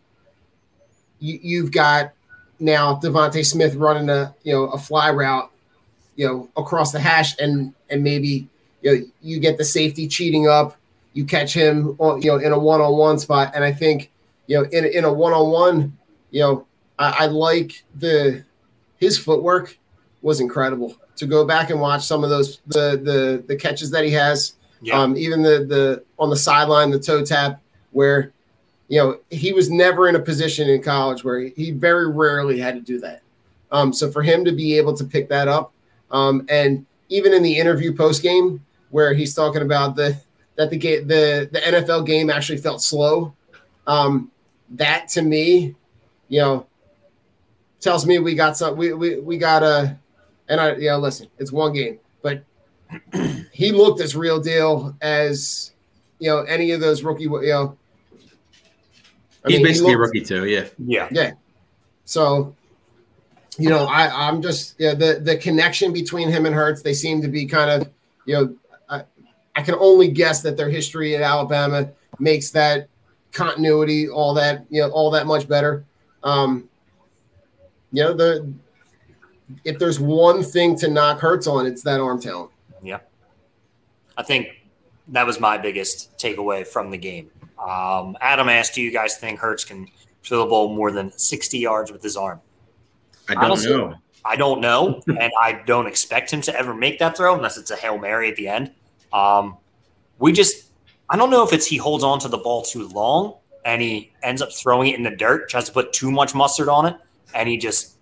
you, 1.18 1.38
you've 1.42 1.72
got 1.72 2.12
now 2.58 2.96
DeVonta 2.96 3.44
Smith 3.44 3.74
running 3.74 4.08
a 4.08 4.34
you 4.42 4.52
know 4.52 4.64
a 4.66 4.78
fly 4.78 5.10
route, 5.10 5.50
you 6.16 6.26
know, 6.26 6.48
across 6.56 6.92
the 6.92 7.00
hash, 7.00 7.38
and 7.38 7.74
and 7.88 8.02
maybe 8.04 8.48
you 8.82 8.92
know 8.92 9.06
you 9.22 9.40
get 9.40 9.58
the 9.58 9.64
safety 9.64 10.06
cheating 10.06 10.48
up, 10.48 10.76
you 11.12 11.24
catch 11.24 11.54
him 11.54 11.96
on 11.98 12.22
you 12.22 12.30
know 12.30 12.38
in 12.38 12.52
a 12.52 12.58
one 12.58 12.80
on 12.80 12.96
one 12.96 13.18
spot, 13.18 13.52
and 13.54 13.64
I 13.64 13.72
think 13.72 14.10
you 14.46 14.58
know 14.58 14.68
in 14.70 14.84
in 14.84 15.04
a 15.04 15.12
one 15.12 15.32
on 15.32 15.50
one, 15.50 15.98
you 16.30 16.40
know, 16.40 16.66
I, 16.98 17.24
I 17.24 17.26
like 17.26 17.84
the 17.94 18.44
his 18.98 19.18
footwork 19.18 19.78
was 20.22 20.40
incredible 20.40 20.96
to 21.16 21.26
go 21.26 21.46
back 21.46 21.70
and 21.70 21.80
watch 21.80 22.04
some 22.04 22.24
of 22.24 22.30
those 22.30 22.60
the 22.66 23.00
the 23.02 23.44
the 23.46 23.56
catches 23.56 23.90
that 23.90 24.04
he 24.04 24.10
has. 24.10 24.54
Yeah. 24.82 25.00
Um, 25.00 25.16
even 25.16 25.42
the 25.42 25.64
the 25.64 26.04
on 26.18 26.30
the 26.30 26.36
sideline, 26.36 26.90
the 26.90 26.98
toe 26.98 27.24
tap, 27.24 27.60
where 27.92 28.32
you 28.88 28.98
know 28.98 29.18
he 29.30 29.52
was 29.52 29.70
never 29.70 30.08
in 30.08 30.16
a 30.16 30.20
position 30.20 30.68
in 30.68 30.82
college 30.82 31.22
where 31.22 31.40
he, 31.40 31.70
very 31.70 32.10
rarely 32.10 32.58
had 32.58 32.74
to 32.74 32.80
do 32.80 32.98
that. 33.00 33.22
Um, 33.72 33.92
so 33.92 34.10
for 34.10 34.22
him 34.22 34.44
to 34.44 34.52
be 34.52 34.76
able 34.76 34.96
to 34.96 35.04
pick 35.04 35.28
that 35.28 35.48
up, 35.48 35.72
um, 36.10 36.46
and 36.48 36.86
even 37.08 37.32
in 37.32 37.42
the 37.42 37.56
interview 37.56 37.94
post 37.94 38.22
game 38.22 38.64
where 38.90 39.14
he's 39.14 39.34
talking 39.34 39.62
about 39.62 39.96
the 39.96 40.18
that 40.56 40.70
the 40.70 40.76
game 40.76 41.06
the 41.06 41.48
the 41.52 41.60
NFL 41.60 42.06
game 42.06 42.30
actually 42.30 42.58
felt 42.58 42.82
slow, 42.82 43.34
um, 43.86 44.30
that 44.70 45.08
to 45.08 45.22
me, 45.22 45.74
you 46.28 46.40
know, 46.40 46.66
tells 47.80 48.06
me 48.06 48.18
we 48.18 48.34
got 48.34 48.56
some 48.56 48.76
we 48.76 48.92
we 48.92 49.20
we 49.20 49.38
got 49.38 49.62
a 49.62 49.96
and 50.48 50.60
I 50.60 50.74
you 50.76 50.88
know 50.88 50.98
listen, 50.98 51.28
it's 51.38 51.52
one 51.52 51.72
game, 51.72 51.98
he 53.52 53.72
looked 53.72 54.00
as 54.00 54.16
real 54.16 54.40
deal 54.40 54.94
as 55.00 55.72
you 56.18 56.28
know 56.28 56.40
any 56.42 56.72
of 56.72 56.80
those 56.80 57.02
rookie 57.02 57.24
you 57.24 57.40
know. 57.42 57.76
I 59.44 59.48
he's 59.48 59.58
mean, 59.58 59.66
he 59.66 59.72
basically 59.72 59.92
a 59.94 59.98
rookie 59.98 60.20
too. 60.20 60.46
Yeah. 60.46 60.66
Yeah. 60.78 61.08
yeah. 61.10 61.32
So, 62.04 62.54
you 63.58 63.70
know, 63.70 63.86
I 63.86 64.28
I'm 64.28 64.42
just 64.42 64.74
yeah 64.78 64.94
the 64.94 65.20
the 65.22 65.36
connection 65.36 65.92
between 65.92 66.28
him 66.28 66.46
and 66.46 66.54
Hurts. 66.54 66.82
They 66.82 66.94
seem 66.94 67.22
to 67.22 67.28
be 67.28 67.46
kind 67.46 67.70
of 67.70 67.90
you 68.26 68.34
know 68.34 68.54
I 68.88 69.04
I 69.56 69.62
can 69.62 69.74
only 69.76 70.08
guess 70.08 70.42
that 70.42 70.56
their 70.56 70.68
history 70.68 71.16
at 71.16 71.22
Alabama 71.22 71.90
makes 72.18 72.50
that 72.50 72.88
continuity 73.32 74.08
all 74.08 74.34
that 74.34 74.66
you 74.70 74.82
know 74.82 74.90
all 74.90 75.10
that 75.12 75.26
much 75.26 75.48
better. 75.48 75.84
Um, 76.22 76.68
you 77.92 78.02
know 78.02 78.12
the 78.12 78.52
if 79.64 79.78
there's 79.78 79.98
one 79.98 80.42
thing 80.42 80.76
to 80.76 80.88
knock 80.88 81.18
Hurts 81.18 81.46
on, 81.46 81.66
it's 81.66 81.82
that 81.82 82.00
arm 82.00 82.20
talent. 82.20 82.50
I 84.20 84.22
think 84.22 84.48
that 85.08 85.26
was 85.26 85.40
my 85.40 85.56
biggest 85.58 86.16
takeaway 86.18 86.66
from 86.66 86.90
the 86.90 86.98
game. 86.98 87.30
Um, 87.58 88.16
Adam 88.20 88.48
asked, 88.48 88.74
Do 88.74 88.82
you 88.82 88.92
guys 88.92 89.16
think 89.16 89.38
Hurts 89.38 89.64
can 89.64 89.88
throw 90.22 90.40
the 90.40 90.46
ball 90.46 90.74
more 90.74 90.90
than 90.90 91.10
60 91.16 91.58
yards 91.58 91.90
with 91.90 92.02
his 92.02 92.16
arm? 92.16 92.40
I 93.28 93.34
don't 93.34 93.44
Honestly, 93.44 93.70
know. 93.70 93.94
I 94.24 94.36
don't 94.36 94.60
know, 94.60 95.02
and 95.06 95.32
I 95.40 95.62
don't 95.66 95.86
expect 95.86 96.30
him 96.30 96.42
to 96.42 96.54
ever 96.54 96.74
make 96.74 96.98
that 96.98 97.16
throw 97.16 97.34
unless 97.34 97.56
it's 97.56 97.70
a 97.70 97.76
hail 97.76 97.96
mary 97.98 98.28
at 98.28 98.36
the 98.36 98.48
end. 98.48 98.72
Um, 99.12 99.56
we 100.18 100.32
just, 100.32 100.70
I 101.08 101.16
don't 101.16 101.30
know 101.30 101.42
if 101.44 101.52
it's 101.54 101.66
he 101.66 101.78
holds 101.78 102.04
on 102.04 102.18
to 102.20 102.28
the 102.28 102.38
ball 102.38 102.62
too 102.62 102.88
long 102.88 103.36
and 103.64 103.80
he 103.80 104.12
ends 104.22 104.42
up 104.42 104.52
throwing 104.52 104.88
it 104.90 104.96
in 104.96 105.02
the 105.02 105.10
dirt, 105.10 105.48
tries 105.48 105.64
to 105.64 105.72
put 105.72 105.92
too 105.92 106.10
much 106.10 106.34
mustard 106.34 106.68
on 106.68 106.86
it, 106.86 106.96
and 107.34 107.48
he 107.48 107.56
just 107.56 107.96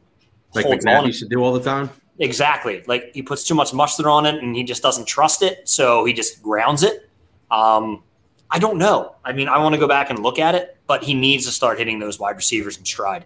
Like 0.55 0.65
holds 0.67 0.85
McNabb 0.85 1.01
on. 1.01 1.07
used 1.07 1.21
to 1.23 1.29
do 1.29 1.43
all 1.43 1.53
the 1.53 1.63
time. 1.63 1.91
Exactly. 2.19 2.83
Like 2.87 3.13
he 3.15 3.23
puts 3.23 3.45
too 3.45 3.55
much 3.55 3.73
mustard 3.73 4.07
on 4.07 4.27
it 4.27 4.43
and 4.43 4.57
he 4.57 4.65
just 4.65 4.83
doesn't 4.83 5.07
trust 5.07 5.43
it. 5.43 5.69
So 5.69 6.05
he 6.05 6.13
just 6.13 6.43
grounds 6.43 6.83
it. 6.83 7.09
Um, 7.51 8.03
I 8.51 8.59
don't 8.59 8.79
know. 8.79 9.15
I 9.25 9.33
mean, 9.33 9.49
I 9.49 9.59
want 9.59 9.75
to 9.75 9.79
go 9.79 9.87
back 9.87 10.11
and 10.11 10.19
look 10.21 10.39
at 10.39 10.55
it, 10.55 10.77
but 10.87 11.05
he 11.05 11.15
needs 11.15 11.45
to 11.47 11.53
start 11.53 11.79
hitting 11.79 11.99
those 11.99 12.19
wide 12.19 12.37
receivers 12.37 12.77
in 12.77 12.85
stride. 12.85 13.25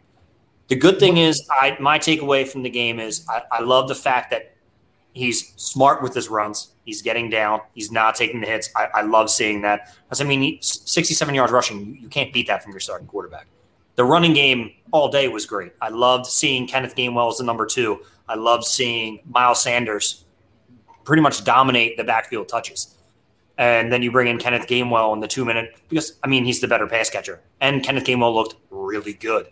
The 0.69 0.77
good 0.77 0.99
thing 0.99 1.17
is, 1.19 1.47
I 1.51 1.77
my 1.81 1.99
takeaway 1.99 2.47
from 2.47 2.63
the 2.63 2.71
game 2.71 2.99
is 2.99 3.27
I, 3.29 3.43
I 3.53 3.61
love 3.61 3.89
the 3.89 3.95
fact 3.95 4.31
that 4.31 4.55
he's 5.13 5.53
smart 5.57 6.03
with 6.03 6.15
his 6.15 6.29
runs. 6.29 6.73
He's 6.85 7.03
getting 7.03 7.31
down. 7.31 7.61
He's 7.75 7.93
not 7.93 8.15
taking 8.15 8.41
the 8.41 8.47
hits. 8.47 8.71
I, 8.75 8.89
I 8.95 9.03
love 9.03 9.31
seeing 9.31 9.63
that. 9.63 9.95
Because 10.05 10.21
I 10.21 10.25
mean, 10.25 10.43
he, 10.43 10.59
67 10.61 11.35
yards 11.35 11.53
rushing, 11.53 11.87
you, 11.87 11.93
you 11.95 12.09
can't 12.09 12.33
beat 12.33 12.47
that 12.49 12.63
from 12.63 12.73
your 12.73 12.81
starting 12.81 13.07
quarterback. 13.07 13.47
The 13.95 14.05
running 14.05 14.33
game 14.33 14.73
all 14.91 15.09
day 15.09 15.29
was 15.29 15.45
great. 15.45 15.73
I 15.81 15.91
loved 15.91 16.27
seeing 16.27 16.67
Kenneth 16.67 16.97
Gainwell 16.97 17.31
as 17.31 17.39
the 17.39 17.45
number 17.45 17.67
two. 17.67 18.01
I 18.33 18.37
love 18.37 18.65
seeing 18.65 19.21
Miles 19.29 19.63
Sanders 19.63 20.25
pretty 21.05 21.21
much 21.21 21.45
dominate 21.45 21.99
the 21.99 22.05
backfield 22.05 22.49
touches. 22.49 22.97
And 23.59 23.93
then 23.93 24.03
you 24.03 24.11
bring 24.11 24.29
in 24.29 24.39
Kenneth 24.39 24.67
Gainwell 24.67 25.13
in 25.13 25.21
the 25.21 25.29
two 25.29 25.45
minute 25.45 25.75
because 25.91 26.15
I 26.25 26.29
mean 26.29 26.47
he's 26.47 26.61
the 26.63 26.67
better 26.67 26.87
pass 26.87 27.11
catcher. 27.11 27.43
And 27.61 27.85
Kenneth 27.85 28.05
Gainwell 28.05 28.33
looked 28.33 28.57
really 28.71 29.13
good. 29.13 29.49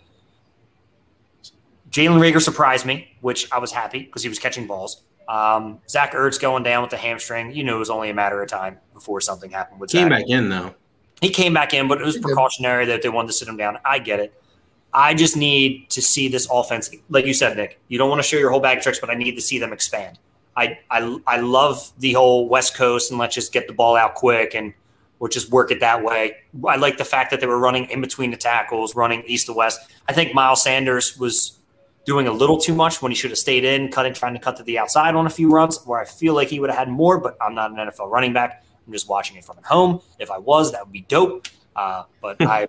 Jalen 1.91 2.21
Reagor 2.21 2.41
surprised 2.41 2.87
me, 2.87 3.17
which 3.21 3.53
I 3.53 3.59
was 3.59 3.71
happy 3.71 3.99
because 4.05 4.23
he 4.23 4.31
was 4.31 4.39
catching 4.39 4.67
balls. 4.67 5.03
Um, 5.29 5.81
Zach 5.89 6.13
Ertz 6.13 6.41
going 6.41 6.63
down 6.63 6.81
with 6.81 6.91
the 6.91 6.97
hamstring. 6.97 7.55
You 7.55 7.63
knew 7.63 7.77
it 7.77 7.79
was 7.79 7.91
only 7.91 8.09
a 8.09 8.15
matter 8.15 8.43
of 8.43 8.49
time 8.49 8.79
before 8.95 9.21
something 9.21 9.51
happened 9.51 9.79
with 9.81 9.91
that. 9.91 9.99
He 9.99 10.03
Came 10.05 10.11
Zach. 10.11 10.21
back 10.21 10.31
in 10.31 10.49
though. 10.49 10.75
He 11.21 11.29
came 11.29 11.53
back 11.53 11.75
in, 11.75 11.87
but 11.87 12.01
it 12.01 12.05
was 12.05 12.17
precautionary 12.17 12.87
that 12.87 13.03
they 13.03 13.11
wanted 13.11 13.29
to 13.29 13.35
sit 13.35 13.47
him 13.47 13.59
down. 13.59 13.77
I 13.85 13.99
get 13.99 14.21
it. 14.21 14.33
I 14.92 15.14
just 15.14 15.37
need 15.37 15.88
to 15.90 16.02
see 16.02 16.28
this 16.28 16.49
offense, 16.50 16.90
like 17.09 17.26
you 17.26 17.35
said, 17.35 17.56
Nick. 17.56 17.78
You 17.88 17.99
don't 17.99 18.11
want 18.11 18.20
to 18.20 18.26
show 18.26 18.37
your 18.37 18.50
whole 18.50 18.61
bag 18.61 18.78
of 18.78 18.82
tricks, 18.82 18.99
but 18.99 19.11
I 19.11 19.14
need 19.14 19.35
to 19.37 19.40
see 19.40 19.59
them 19.59 19.73
expand. 19.73 20.18
I 20.56 20.78
I, 20.90 21.18
I 21.26 21.40
love 21.40 21.92
the 21.99 22.12
whole 22.12 22.49
West 22.49 22.75
Coast 22.75 23.11
and 23.11 23.20
let's 23.20 23.35
just 23.35 23.52
get 23.52 23.68
the 23.68 23.73
ball 23.73 23.97
out 23.97 24.14
quick 24.14 24.54
and 24.54 24.75
we'll 25.20 25.28
just 25.28 25.50
work 25.50 25.70
it 25.70 25.80
that 25.80 26.02
way. 26.02 26.38
I 26.66 26.76
like 26.76 26.99
the 26.99 27.04
fact 27.04 27.30
that 27.30 27.40
they 27.40 27.47
were 27.47 27.59
running 27.59 27.88
in 27.90 28.00
between 28.00 28.30
the 28.32 28.37
tackles, 28.37 28.97
running 28.97 29.23
east 29.26 29.47
to 29.47 29.52
west. 29.52 29.80
I 30.09 30.12
think 30.12 30.35
Miles 30.35 30.62
Sanders 30.62 31.16
was 31.16 31.59
doing 32.04 32.26
a 32.26 32.32
little 32.32 32.59
too 32.59 32.75
much 32.75 33.02
when 33.02 33.12
he 33.12 33.16
should 33.16 33.30
have 33.30 33.38
stayed 33.38 33.64
in, 33.64 33.90
cutting, 33.92 34.14
trying 34.14 34.35
to 34.35 34.40
cut 34.40 34.56
to 34.56 34.62
the 34.64 34.78
outside 34.78 35.14
on 35.14 35.26
a 35.26 35.30
few 35.30 35.50
runs 35.50 35.78
where 35.85 36.00
I 36.00 36.04
feel 36.04 36.35
like 36.35 36.49
he 36.49 36.59
would 36.59 36.70
have 36.70 36.78
had 36.78 36.88
more, 36.88 37.18
but 37.18 37.37
I'm 37.40 37.54
not 37.54 37.70
an 37.70 37.76
NFL 37.76 38.11
running 38.11 38.32
back. 38.32 38.64
I'm 38.87 38.92
just 38.92 39.09
watching 39.09 39.37
it 39.37 39.44
from 39.44 39.59
at 39.59 39.64
home. 39.64 40.00
If 40.18 40.30
I 40.30 40.38
was, 40.38 40.73
that 40.73 40.85
would 40.85 40.92
be 40.92 41.02
dope. 41.02 41.47
Uh, 41.76 42.04
but 42.20 42.40
I, 42.40 42.68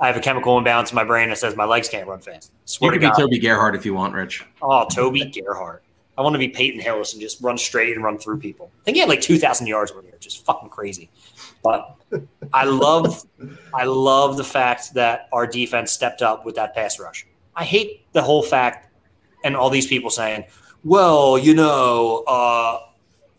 I 0.00 0.06
have 0.06 0.16
a 0.16 0.20
chemical 0.20 0.56
imbalance 0.56 0.90
in 0.90 0.96
my 0.96 1.04
brain 1.04 1.28
that 1.30 1.38
says 1.38 1.56
my 1.56 1.64
legs 1.64 1.88
can't 1.88 2.06
run 2.06 2.20
fast. 2.20 2.52
You 2.52 2.58
Swear 2.66 2.92
could 2.92 3.00
to 3.00 3.00
be 3.00 3.10
God. 3.10 3.18
Toby 3.18 3.38
Gerhart 3.38 3.74
if 3.74 3.84
you 3.84 3.94
want, 3.94 4.14
Rich. 4.14 4.44
Oh, 4.62 4.86
Toby 4.86 5.24
Gerhart. 5.24 5.82
I 6.16 6.22
want 6.22 6.34
to 6.34 6.38
be 6.38 6.48
Peyton 6.48 6.80
Hillis 6.80 7.12
and 7.12 7.22
just 7.22 7.40
run 7.40 7.56
straight 7.58 7.94
and 7.94 8.04
run 8.04 8.18
through 8.18 8.38
people. 8.38 8.70
I 8.80 8.84
think 8.84 8.96
he 8.96 9.00
had 9.00 9.08
like 9.08 9.20
2,000 9.20 9.66
yards 9.66 9.92
one 9.94 10.04
year, 10.04 10.14
which 10.14 10.26
is 10.26 10.34
fucking 10.34 10.68
crazy. 10.68 11.10
But 11.62 11.96
I 12.52 12.64
love, 12.64 13.24
I 13.72 13.84
love 13.84 14.36
the 14.36 14.44
fact 14.44 14.94
that 14.94 15.28
our 15.32 15.46
defense 15.46 15.92
stepped 15.92 16.22
up 16.22 16.44
with 16.44 16.56
that 16.56 16.74
pass 16.74 16.98
rush. 16.98 17.26
I 17.54 17.64
hate 17.64 18.04
the 18.12 18.22
whole 18.22 18.42
fact 18.42 18.88
and 19.44 19.56
all 19.56 19.70
these 19.70 19.86
people 19.86 20.10
saying, 20.10 20.44
well, 20.84 21.38
you 21.38 21.54
know, 21.54 22.24
uh, 22.26 22.80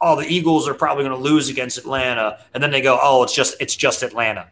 oh, 0.01 0.15
the 0.19 0.27
Eagles 0.27 0.67
are 0.67 0.73
probably 0.73 1.03
going 1.03 1.15
to 1.15 1.23
lose 1.23 1.49
against 1.49 1.77
Atlanta, 1.77 2.39
and 2.53 2.61
then 2.61 2.71
they 2.71 2.81
go, 2.81 2.99
oh, 3.01 3.23
it's 3.23 3.33
just 3.33 3.55
it's 3.59 3.75
just 3.75 4.03
Atlanta. 4.03 4.49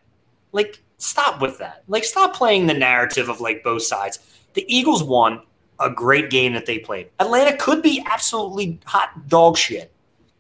Like, 0.52 0.82
stop 0.98 1.42
with 1.42 1.58
that. 1.60 1.84
Like, 1.88 2.04
stop 2.04 2.36
playing 2.36 2.68
the 2.68 2.74
narrative 2.74 3.30
of 3.30 3.39
like 3.39 3.63
both 3.63 3.84
sides. 3.84 4.20
The 4.54 4.66
Eagles 4.74 5.04
won 5.04 5.42
a 5.80 5.89
great 5.89 6.30
game 6.30 6.54
that 6.54 6.66
they 6.66 6.80
played. 6.80 7.10
Atlanta 7.20 7.56
could 7.58 7.82
be 7.82 8.04
absolutely 8.06 8.80
hot 8.86 9.27
dog 9.27 9.58
shit, 9.58 9.92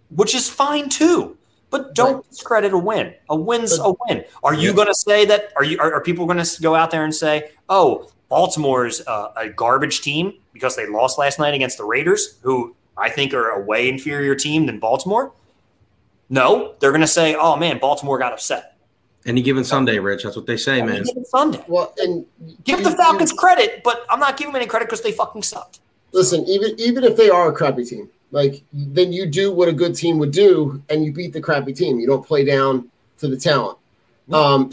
which 0.09 0.33
is 0.33 0.49
fine 0.49 0.89
too. 0.89 1.37
But 1.69 1.93
don't 1.95 2.27
discredit 2.29 2.71
a 2.71 2.77
win. 2.77 3.13
A 3.29 3.35
win's 3.35 3.77
a 3.77 3.93
win. 4.07 4.23
Are 4.41 4.53
you 4.53 4.73
going 4.73 4.87
to 4.87 4.95
say 4.95 5.25
that? 5.25 5.51
Are 5.57 5.65
you? 5.65 5.77
Are, 5.79 5.95
are 5.95 6.01
people 6.01 6.25
going 6.25 6.41
to 6.41 6.61
go 6.61 6.75
out 6.75 6.91
there 6.91 7.03
and 7.03 7.13
say, 7.13 7.51
"Oh, 7.67 8.09
Baltimore's 8.29 9.05
uh, 9.05 9.33
a 9.35 9.49
garbage 9.49 9.99
team 9.99 10.33
because 10.53 10.77
they 10.77 10.87
lost 10.87 11.17
last 11.17 11.39
night 11.39 11.53
against 11.53 11.77
the 11.77 11.83
Raiders, 11.83 12.37
who 12.41 12.73
I 12.97 13.09
think 13.09 13.33
are 13.33 13.49
a 13.49 13.65
way 13.65 13.89
inferior 13.89 14.33
team 14.33 14.65
than 14.65 14.79
Baltimore"? 14.79 15.33
No, 16.29 16.75
they're 16.79 16.91
going 16.91 17.01
to 17.01 17.07
say, 17.07 17.35
"Oh 17.35 17.57
man, 17.57 17.79
Baltimore 17.79 18.17
got 18.17 18.31
upset." 18.31 18.76
Any 19.27 19.41
given 19.41 19.65
Sunday, 19.65 19.99
Rich. 19.99 20.23
That's 20.23 20.37
what 20.37 20.45
they 20.45 20.55
say, 20.55 20.81
man. 20.81 20.97
Any 20.97 21.03
given 21.03 21.25
Sunday. 21.25 21.63
Well, 21.67 21.93
and 21.97 22.25
Give 22.63 22.81
the 22.81 22.91
Falcons 22.91 23.33
credit, 23.33 23.83
but 23.83 24.05
I'm 24.09 24.21
not 24.21 24.37
giving 24.37 24.53
them 24.53 24.61
any 24.61 24.69
credit 24.69 24.85
because 24.85 25.01
they 25.01 25.11
fucking 25.11 25.43
sucked. 25.43 25.81
listen, 26.13 26.45
even 26.45 26.79
even 26.79 27.03
if 27.03 27.17
they 27.17 27.29
are 27.29 27.49
a 27.49 27.53
crappy 27.53 27.83
team, 27.83 28.09
like 28.31 28.63
then 28.71 29.11
you 29.11 29.25
do 29.25 29.51
what 29.51 29.67
a 29.67 29.73
good 29.73 29.95
team 29.95 30.17
would 30.19 30.31
do, 30.31 30.81
and 30.89 31.03
you 31.03 31.11
beat 31.11 31.33
the 31.33 31.41
crappy 31.41 31.73
team. 31.73 31.99
You 31.99 32.07
don't 32.07 32.25
play 32.25 32.45
down 32.45 32.89
to 33.19 33.27
the 33.27 33.35
talent. 33.35 33.77
Um, 34.31 34.71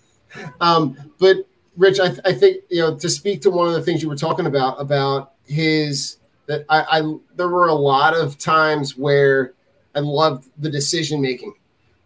um, 0.60 0.96
but 1.18 1.38
Rich, 1.76 1.98
I, 1.98 2.14
I 2.24 2.32
think 2.32 2.62
you 2.70 2.80
know 2.80 2.96
to 2.96 3.08
speak 3.08 3.42
to 3.42 3.50
one 3.50 3.66
of 3.66 3.74
the 3.74 3.82
things 3.82 4.00
you 4.00 4.08
were 4.08 4.16
talking 4.16 4.46
about 4.46 4.80
about 4.80 5.32
his 5.44 6.18
that 6.46 6.64
I, 6.68 7.00
I 7.00 7.18
there 7.34 7.48
were 7.48 7.66
a 7.66 7.74
lot 7.74 8.14
of 8.14 8.38
times 8.38 8.96
where 8.96 9.54
I 9.96 10.00
loved 10.00 10.48
the 10.58 10.70
decision 10.70 11.20
making. 11.20 11.54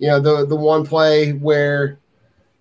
You 0.02 0.08
know, 0.08 0.18
the 0.20 0.44
the 0.46 0.56
one 0.56 0.84
play 0.84 1.30
where 1.32 2.00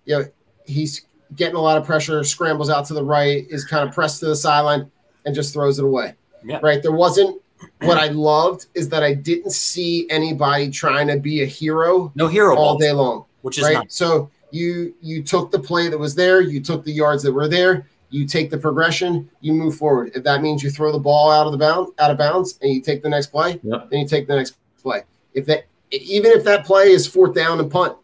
you 0.04 0.16
know 0.16 0.24
he's 0.64 1.04
getting 1.34 1.56
a 1.56 1.60
lot 1.60 1.76
of 1.76 1.84
pressure, 1.84 2.22
scrambles 2.22 2.70
out 2.70 2.84
to 2.86 2.94
the 2.94 3.02
right, 3.04 3.44
is 3.50 3.64
kind 3.64 3.88
of 3.88 3.92
pressed 3.92 4.20
to 4.20 4.26
the 4.26 4.36
sideline, 4.36 4.88
and 5.26 5.34
just 5.34 5.52
throws 5.52 5.80
it 5.80 5.84
away. 5.84 6.14
Yeah. 6.44 6.60
Right. 6.62 6.80
There 6.80 6.92
wasn't 6.92 7.40
what 7.80 7.98
I 7.98 8.08
loved 8.08 8.66
is 8.74 8.88
that 8.90 9.02
I 9.02 9.14
didn't 9.14 9.50
see 9.50 10.06
anybody 10.08 10.70
trying 10.70 11.08
to 11.08 11.16
be 11.18 11.42
a 11.42 11.46
hero 11.46 12.12
No 12.14 12.28
hero 12.28 12.56
all 12.56 12.78
day 12.78 12.92
long. 12.92 13.24
which 13.40 13.58
is 13.58 13.64
Right. 13.64 13.74
nice. 13.78 13.94
So 13.94 14.30
you 14.52 14.94
you 15.00 15.22
took 15.24 15.50
the 15.50 15.58
play 15.58 15.88
that 15.88 15.98
was 15.98 16.14
there, 16.14 16.40
you 16.40 16.60
took 16.60 16.84
the 16.84 16.92
yards 16.92 17.24
that 17.24 17.32
were 17.32 17.48
there, 17.48 17.86
you 18.10 18.24
take 18.24 18.50
the 18.50 18.58
progression, 18.58 19.28
you 19.40 19.52
move 19.52 19.74
forward. 19.76 20.12
If 20.14 20.22
that 20.24 20.42
means 20.42 20.62
you 20.62 20.70
throw 20.70 20.92
the 20.92 20.98
ball 21.00 21.28
out 21.30 21.46
of 21.46 21.52
the 21.52 21.58
bound 21.58 21.88
out 21.98 22.10
of 22.12 22.18
bounds 22.18 22.56
and 22.62 22.72
you 22.72 22.80
take 22.80 23.02
the 23.02 23.08
next 23.08 23.28
play, 23.32 23.58
Yep. 23.64 23.90
then 23.90 23.98
you 24.00 24.06
take 24.06 24.28
the 24.28 24.36
next 24.36 24.54
play. 24.80 25.02
If 25.34 25.46
that 25.46 25.64
even 25.92 26.32
if 26.32 26.44
that 26.44 26.64
play 26.64 26.90
is 26.90 27.06
fourth 27.06 27.34
down 27.34 27.60
and 27.60 27.70
punt, 27.70 27.96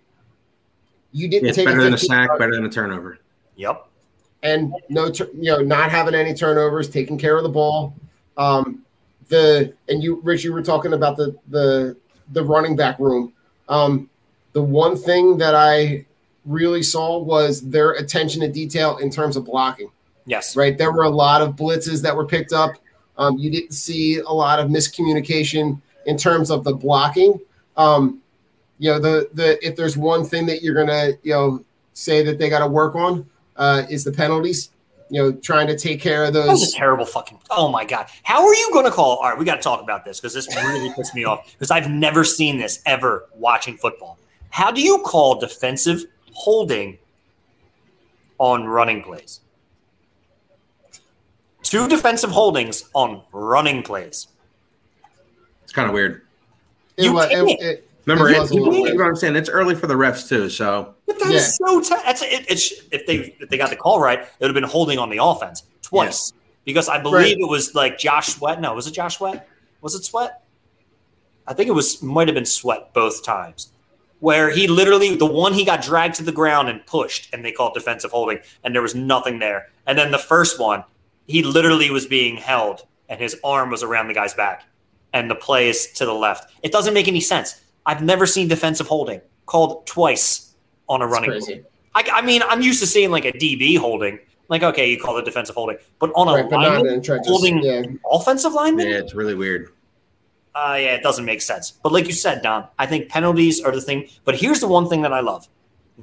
you 1.13 1.29
didn't 1.29 1.49
It's 1.49 1.57
take 1.57 1.67
better 1.67 1.81
a 1.81 1.85
than 1.85 1.95
a 1.95 1.99
sack, 1.99 2.29
yard- 2.29 2.39
better 2.39 2.55
than 2.55 2.65
a 2.67 2.71
turnover. 2.71 3.19
Yep. 3.57 3.87
and 4.45 4.73
no, 4.89 5.07
you 5.07 5.29
know, 5.51 5.59
not 5.63 5.91
having 5.91 6.15
any 6.15 6.33
turnovers, 6.35 6.89
taking 6.89 7.19
care 7.19 7.37
of 7.37 7.43
the 7.43 7.49
ball. 7.49 7.95
Um, 8.37 8.85
the 9.29 9.73
and 9.89 10.03
you, 10.03 10.21
Rich, 10.23 10.45
you 10.45 10.53
were 10.53 10.63
talking 10.63 10.93
about 10.93 11.17
the 11.17 11.37
the 11.49 11.97
the 12.33 12.45
running 12.45 12.77
back 12.77 12.99
room. 12.99 13.33
Um, 13.69 14.09
the 14.53 14.63
one 14.63 14.97
thing 14.97 15.37
that 15.39 15.55
I 15.55 16.05
really 16.45 16.83
saw 16.83 17.19
was 17.19 17.61
their 17.63 17.93
attention 17.93 18.41
to 18.43 18.49
detail 18.49 18.99
in 18.99 19.11
terms 19.11 19.37
of 19.37 19.45
blocking. 19.45 19.91
Yes. 20.27 20.57
Right, 20.57 20.77
there 20.79 20.93
were 20.93 21.05
a 21.05 21.11
lot 21.11 21.41
of 21.43 21.57
blitzes 21.57 22.01
that 22.03 22.15
were 22.15 22.27
picked 22.27 22.53
up. 22.53 22.73
Um, 23.17 23.39
you 23.39 23.51
didn't 23.51 23.73
see 23.73 24.19
a 24.19 24.29
lot 24.31 24.61
of 24.61 24.69
miscommunication 24.71 25.81
in 26.07 26.17
terms 26.17 26.51
of 26.51 26.65
the 26.65 26.75
blocking. 26.75 27.41
Um, 27.79 28.21
you 28.79 28.91
know, 28.91 28.99
the 28.99 29.31
the 29.33 29.65
if 29.67 29.75
there's 29.77 29.97
one 29.97 30.25
thing 30.25 30.45
that 30.47 30.63
you're 30.63 30.75
gonna 30.75 31.13
you 31.23 31.33
know 31.33 31.65
say 31.95 32.23
that 32.23 32.39
they 32.39 32.49
got 32.51 32.61
to 32.61 32.67
work 32.69 32.95
on 32.95 33.27
uh, 33.57 33.85
is 33.89 34.05
the 34.05 34.13
penalties. 34.13 34.71
You 35.11 35.23
know, 35.23 35.33
trying 35.33 35.67
to 35.69 35.79
take 35.79 36.03
care 36.03 36.25
of 36.27 36.35
That 36.35 36.47
was 36.47 36.61
those. 36.61 36.75
a 36.75 36.77
terrible 36.77 37.07
fucking. 37.07 37.39
Oh 37.51 37.71
my 37.71 37.85
god! 37.87 38.09
How 38.25 38.47
are 38.47 38.55
you 38.55 38.69
going 38.75 38.85
to 38.85 38.91
call? 38.91 39.17
All 39.17 39.31
right, 39.31 39.39
we 39.39 39.47
got 39.47 39.55
to 39.57 39.63
talk 39.63 39.81
about 39.83 40.05
this 40.05 40.21
because 40.21 40.35
this 40.35 40.47
really 40.55 40.93
pissed 40.95 41.15
me 41.15 41.25
off 41.25 41.51
because 41.53 41.71
I've 41.71 41.89
never 41.91 42.25
seen 42.25 42.59
this 42.59 42.83
ever 42.85 43.27
watching 43.35 43.79
football. 43.79 44.19
How 44.51 44.71
do 44.71 44.83
you 44.83 44.99
call 44.99 45.41
defensive 45.41 46.05
holding 46.33 46.99
on 48.37 48.67
running 48.67 49.03
plays? 49.03 49.41
Two 51.63 51.89
defensive 51.89 52.31
holdings 52.31 52.89
on 52.93 53.23
running 53.33 53.83
plays. 53.83 54.29
It's 55.65 55.73
kind 55.73 55.89
of 55.89 55.95
weird. 55.95 56.23
It 56.99 57.05
You 57.05 57.13
wa- 57.15 57.23
it- 57.23 57.31
can't. 57.31 57.61
it- 57.63 57.85
Remember, 58.07 58.31
It 58.31 58.37
it, 58.37 58.41
was 58.41 58.51
a 58.53 58.55
little 58.55 58.73
you 58.89 58.95
know 58.95 59.05
what 59.05 59.09
I'm 59.11 59.17
saying? 59.17 59.37
It's 59.37 59.51
early 59.51 59.75
for 59.75 59.87
the 59.87 59.93
refs 59.95 60.27
too. 60.29 60.49
So 60.49 60.95
But 61.07 61.19
that 61.19 61.31
is 61.31 61.57
so. 61.57 61.79
T- 61.83 61.95
that's 62.07 62.23
it, 62.23 62.47
it's 62.49 62.73
if 62.91 63.07
they 63.07 63.37
if 63.39 63.51
they 63.51 63.59
got 63.59 63.69
the 63.69 63.77
call 63.77 64.01
right, 64.01 64.21
it 64.21 64.29
would 64.41 64.47
have 64.49 64.55
been 64.55 64.63
holding 64.65 64.99
on 64.99 65.11
the 65.11 65.19
offense 65.23 65.65
twice 65.83 66.33
because 66.65 66.89
I 66.89 66.99
believe 67.03 67.37
Right. 67.37 67.37
it 67.39 67.49
was 67.49 67.75
like 67.75 67.99
Josh 67.99 68.29
Sweat. 68.29 68.63
No, 68.63 68.73
was 68.73 68.87
it 68.87 68.93
Josh 68.93 69.19
Sweat? 69.19 69.47
Was 69.83 69.95
it 69.95 70.05
Sweat? 70.07 70.43
I 71.47 71.53
think 71.53 71.69
it 71.69 71.73
was 71.73 72.03
might 72.03 72.29
have 72.29 72.35
been 72.35 72.47
Sweat 72.47 72.95
both 72.95 73.23
times, 73.23 73.73
where 74.21 74.49
he 74.51 74.69
literally 74.69 75.15
the 75.15 75.27
one 75.27 75.53
he 75.53 75.67
got 75.67 75.83
dragged 75.83 76.15
to 76.15 76.23
the 76.23 76.33
ground 76.33 76.71
and 76.71 76.85
pushed, 76.87 77.29
and 77.35 77.45
they 77.45 77.53
called 77.53 77.75
defensive 77.75 78.11
holding, 78.11 78.39
and 78.65 78.75
there 78.75 78.83
was 78.83 78.95
nothing 78.95 79.39
there. 79.39 79.69
And 79.87 79.99
then 79.99 80.13
the 80.13 80.19
first 80.19 80.59
one, 80.59 80.83
he 81.27 81.43
literally 81.43 81.91
was 81.91 82.07
being 82.07 82.39
held, 82.39 82.87
and 83.11 83.21
his 83.21 83.37
arm 83.45 83.69
was 83.71 83.83
around 83.83 84.09
the 84.09 84.15
guy's 84.15 84.33
back, 84.33 84.65
and 85.13 85.31
the 85.31 85.35
play 85.35 85.69
is 85.69 85.93
to 85.93 86.05
the 86.05 86.13
left. 86.13 86.53
It 86.63 86.73
doesn't 86.73 86.95
make 86.95 87.09
any 87.09 87.21
sense. 87.21 87.61
I've 87.87 88.03
never 88.03 88.27
seen 88.27 88.49
defensive 88.49 88.87
holding 88.87 89.21
called 89.47 89.87
twice 89.87 90.55
on 90.89 91.01
a 91.03 91.07
it's 91.07 91.13
running. 91.13 91.31
crazy. 91.31 91.65
I, 91.95 92.05
I 92.15 92.23
mean, 92.23 92.43
I'm 92.49 92.61
used 92.61 92.81
to 92.81 92.87
seeing 92.87 93.11
like 93.11 93.25
a 93.25 93.33
DB 93.33 93.79
holding, 93.79 94.19
like 94.49 94.63
okay, 94.63 94.91
you 94.91 95.01
call 95.01 95.17
it 95.19 95.25
defensive 95.25 95.55
holding, 95.55 95.79
but 95.99 96.11
on 96.15 96.29
a 96.29 96.33
Right, 96.43 96.51
but 96.51 96.61
lineman 96.61 97.03
trenches. 97.03 97.29
holding 97.29 97.63
Yeah. 97.63 97.83
offensive 98.11 98.53
lineman, 98.53 98.89
yeah, 98.89 98.99
it's 98.99 99.15
really 99.15 99.35
weird. 99.35 99.73
uh, 100.55 100.77
yeah, 100.79 100.95
it 100.95 101.03
doesn't 101.03 101.25
make 101.25 101.41
sense. 101.41 101.71
But 101.71 101.93
like 101.93 102.07
you 102.07 102.13
said, 102.13 102.43
Don, 102.43 102.67
I 102.79 102.87
think 102.87 103.09
penalties 103.09 103.61
are 103.63 103.71
the 103.73 103.81
thing. 103.81 104.09
But 104.25 104.35
here's 104.37 104.61
the 104.61 104.69
one 104.69 104.89
thing 104.89 105.03
that 105.03 105.13
I 105.13 105.21
love: 105.21 105.49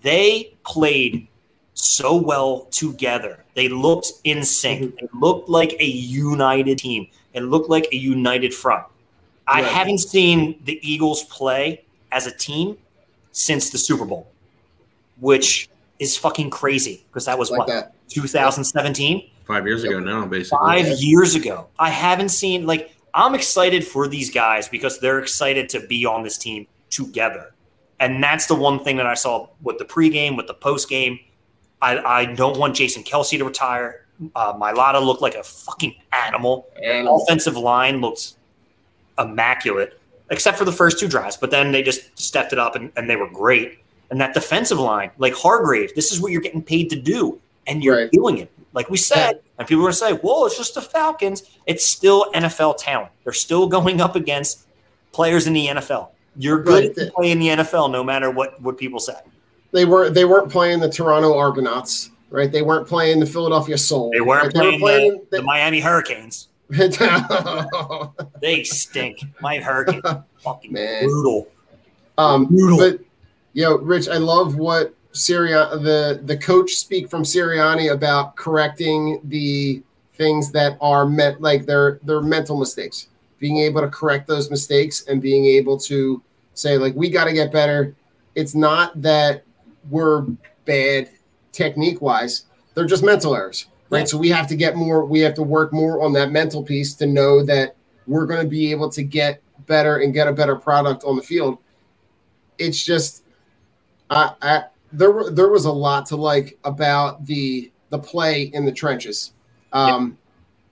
they 0.02 0.56
played 0.66 1.28
so 1.74 2.16
well 2.16 2.66
together. 2.72 3.44
They 3.54 3.68
looked 3.68 4.12
in 4.24 4.44
sync. 4.44 4.96
They 5.00 5.08
looked 5.14 5.50
like 5.50 5.76
a 5.80 5.86
united 5.86 6.78
team. 6.80 7.08
It 7.34 7.42
looked 7.42 7.70
like 7.70 7.88
a 7.92 7.96
united 7.98 8.54
front. 8.54 8.86
I 9.48 9.62
Right. 9.62 9.72
haven't 9.72 10.00
seen 10.00 10.60
the 10.66 10.80
Eagles 10.82 11.24
play 11.26 11.84
as 12.12 12.26
a 12.28 12.32
team 12.32 12.78
since 13.32 13.70
the 13.70 13.78
Super 13.78 14.06
Bowl, 14.06 14.28
which 15.20 15.70
is 16.00 16.18
fucking 16.18 16.50
crazy 16.50 17.06
because 17.10 17.26
that 17.26 17.38
was 17.38 17.52
Like 17.52 17.60
what 17.60 17.68
that. 17.68 17.94
2017 18.10 19.30
Five 19.46 19.68
years 19.68 19.84
ago 19.84 20.00
now, 20.00 20.26
basically. 20.26 20.58
five 20.58 20.88
years 21.00 21.36
ago. 21.36 21.68
I 21.78 21.90
haven't 21.92 22.30
seen 22.30 22.66
like 22.66 22.92
I'm 23.14 23.36
excited 23.36 23.86
for 23.88 24.08
these 24.08 24.30
guys 24.32 24.68
because 24.68 25.00
they're 25.00 25.20
excited 25.20 25.70
to 25.70 25.80
be 25.88 26.06
on 26.06 26.24
this 26.24 26.38
team 26.38 26.68
together. 26.90 27.54
And 28.00 28.22
that's 28.22 28.48
the 28.48 28.56
one 28.56 28.84
thing 28.84 28.98
that 28.98 29.06
I 29.06 29.14
saw 29.14 29.48
with 29.62 29.78
the 29.78 29.86
pregame, 29.86 30.36
with 30.36 30.48
the 30.48 30.54
postgame. 30.56 31.22
I, 31.82 31.98
I 32.00 32.26
don't 32.26 32.58
want 32.58 32.76
Jason 32.76 33.04
Kelce 33.04 33.38
to 33.38 33.46
retire. 33.46 34.06
Uh, 34.36 34.54
Mailata 34.56 35.02
looked 35.06 35.22
like 35.22 35.36
a 35.36 35.44
fucking 35.44 35.96
animal. 36.12 36.68
Offensive 37.24 37.56
line 37.56 38.02
looked 38.02 38.34
immaculate, 39.20 40.00
except 40.30 40.58
for 40.58 40.66
the 40.66 40.72
first 40.72 41.00
two 41.00 41.08
drives. 41.08 41.38
But 41.38 41.52
then 41.52 41.72
they 41.72 41.82
just 41.84 42.18
stepped 42.20 42.54
it 42.54 42.60
up 42.60 42.76
and, 42.76 42.92
and 42.96 43.10
they 43.10 43.16
were 43.16 43.30
great. 43.30 43.80
And 44.12 44.22
that 44.22 44.34
defensive 44.34 44.80
line, 44.80 45.12
like 45.18 45.34
Hargrave, 45.34 45.94
this 45.96 46.12
is 46.12 46.22
what 46.22 46.32
you're 46.32 46.42
getting 46.42 46.62
paid 46.62 46.90
to 46.92 46.96
do, 46.96 47.40
and 47.68 47.84
you're 47.84 47.98
Right. 47.98 48.12
doing 48.12 48.38
it. 48.38 48.52
Like 48.74 48.90
we 48.90 48.98
said, 48.98 49.40
and 49.58 49.68
people 49.68 49.82
are 49.84 49.86
going 49.86 49.94
to 49.94 49.98
say, 49.98 50.20
"Well, 50.22 50.46
it's 50.46 50.58
just 50.58 50.76
the 50.76 50.82
Falcons." 50.82 51.44
It's 51.66 51.86
still 51.86 52.26
NFL 52.36 52.76
talent. 52.78 53.12
They're 53.24 53.32
still 53.34 53.68
going 53.76 54.02
up 54.02 54.16
against 54.16 54.68
players 55.12 55.48
in 55.48 55.54
the 55.54 55.68
NFL. 55.68 56.10
You're 56.38 56.62
good 56.62 56.84
Right. 56.88 56.96
to 56.96 57.12
play 57.16 57.32
in 57.32 57.40
the 57.40 57.48
NFL, 57.50 57.90
no 57.92 58.04
matter 58.04 58.30
what 58.30 58.62
what 58.62 58.78
people 58.78 59.00
say. 59.00 59.16
They 59.72 59.86
were 59.86 60.10
they 60.10 60.26
weren't 60.26 60.52
playing 60.52 60.82
the 60.82 60.90
Toronto 60.90 61.36
Argonauts, 61.38 62.12
right? 62.30 62.52
They 62.52 62.62
weren't 62.62 62.88
playing 62.88 63.22
the 63.22 63.26
Philadelphia 63.26 63.78
Soul. 63.78 64.12
They 64.14 64.22
weren't 64.22 64.54
right? 64.56 64.78
playing, 64.80 65.22
the, 65.32 65.38
the 65.38 65.42
Miami 65.44 65.80
Hurricanes. 65.80 66.50
The- 66.70 68.12
They 68.42 68.64
stink. 68.64 69.20
My 69.42 69.58
Hurricanes, 69.58 70.04
fucking 70.40 70.72
Man. 70.74 71.06
brutal. 71.06 71.48
um, 72.18 72.46
Brutal. 72.46 72.78
but 72.78 73.00
you 73.54 73.64
know, 73.64 73.78
Rich, 73.78 74.08
I 74.10 74.18
love 74.18 74.56
what 74.58 74.94
Syria 75.14 75.70
the 75.78 76.22
the 76.26 76.38
coach 76.38 76.72
speak 76.76 77.10
from 77.10 77.24
Sirianni 77.24 77.92
about 77.92 78.36
correcting 78.36 79.22
the 79.26 79.82
things 80.16 80.52
that 80.52 80.78
are 80.82 81.06
meant 81.06 81.42
like 81.42 81.66
they're 81.66 82.00
they're 82.04 82.22
mental 82.22 82.58
mistakes. 82.60 83.08
Being 83.40 83.58
able 83.60 83.82
to 83.82 83.88
correct 83.90 84.28
those 84.28 84.50
mistakes 84.50 85.06
and 85.08 85.22
being 85.22 85.46
able 85.46 85.78
to 85.82 86.22
say 86.54 86.78
like 86.78 86.96
we 86.96 87.10
got 87.10 87.26
to 87.26 87.34
get 87.34 87.52
better. 87.52 87.96
It's 88.36 88.56
not 88.56 89.02
that 89.02 89.44
we're 89.90 90.22
bad 90.66 91.10
technique 91.54 92.02
wise; 92.02 92.44
they're 92.74 92.86
just 92.86 93.04
mental 93.04 93.36
errors, 93.36 93.68
right? 93.90 94.00
Yeah. 94.00 94.06
So 94.06 94.18
we 94.18 94.30
have 94.30 94.48
to 94.48 94.56
get 94.56 94.76
more. 94.76 95.06
We 95.06 95.20
have 95.22 95.34
to 95.36 95.44
work 95.44 95.74
more 95.74 96.04
on 96.04 96.14
that 96.14 96.32
mental 96.32 96.64
piece 96.64 96.94
to 96.96 97.06
know 97.06 97.44
that 97.44 97.76
we're 98.08 98.26
going 98.26 98.42
to 98.42 98.50
be 98.50 98.72
able 98.72 98.90
to 98.92 99.04
get 99.04 99.42
better 99.66 99.98
and 99.98 100.14
get 100.14 100.28
a 100.28 100.34
better 100.34 100.56
product 100.56 101.04
on 101.04 101.16
the 101.16 101.22
field. 101.22 101.58
It's 102.58 102.84
just, 102.84 103.24
I, 104.10 104.34
I 104.42 104.64
there 104.92 105.12
were 105.12 105.30
there 105.32 105.50
was 105.50 105.66
a 105.66 105.72
lot 105.72 106.06
to 106.08 106.16
like 106.16 106.58
about 106.64 107.26
the 107.26 107.72
the 107.90 108.00
play 108.00 108.44
in 108.44 108.66
the 108.66 108.72
trenches. 108.72 109.34
Um, 109.74 110.18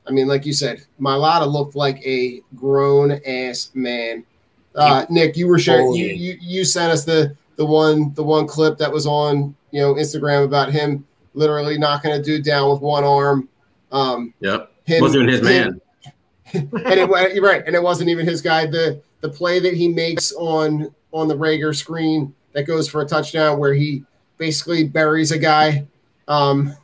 I 0.08 0.12
mean, 0.12 0.28
like 0.28 0.46
you 0.46 0.54
said, 0.54 0.86
Mailata 1.00 1.52
looked 1.52 1.76
like 1.76 2.06
a 2.06 2.42
grown 2.56 3.12
ass 3.26 3.72
man. 3.74 4.26
uh, 4.76 5.06
Nick, 5.10 5.38
you 5.38 5.48
were 5.48 5.60
sharing. 5.60 5.94
You, 5.94 6.08
you 6.08 6.38
you 6.40 6.66
sent 6.66 6.92
us 6.92 7.06
the 7.06 7.36
the 7.56 7.66
one 7.66 8.14
the 8.14 8.24
one 8.24 8.48
clip 8.48 8.78
that 8.78 8.92
was 8.92 9.06
on 9.06 9.56
you 9.72 9.82
know 9.82 9.96
Instagram 9.96 10.46
about 10.46 10.72
him 10.72 11.06
literally 11.34 11.78
knocking 11.78 12.12
a 12.12 12.22
dude 12.22 12.44
down 12.44 12.70
with 12.72 12.82
one 12.82 13.04
arm. 13.04 13.50
Um, 13.92 14.34
Yep. 14.40 14.72
him, 14.86 15.02
Wasn't 15.02 15.24
even 15.24 15.34
his 15.34 15.40
him- 15.40 15.46
man. 15.46 15.82
and 16.54 17.00
it, 17.00 17.42
right, 17.42 17.64
and 17.66 17.76
it 17.76 17.82
wasn't 17.82 18.10
even 18.10 18.28
his 18.28 18.42
guy. 18.42 18.66
The 18.68 19.02
the 19.22 19.30
play 19.30 19.60
that 19.60 19.74
he 19.74 19.88
makes 19.88 20.32
on 20.34 20.94
on 21.12 21.28
the 21.28 21.36
Reagor 21.36 21.76
screen 21.76 22.34
that 22.52 22.64
goes 22.64 22.88
for 22.88 23.02
a 23.02 23.06
touchdown, 23.08 23.58
where 23.58 23.74
he 23.74 24.04
basically 24.38 24.84
buries 24.84 25.32
a 25.32 25.40
guy. 25.40 25.88
Um, 26.28 26.76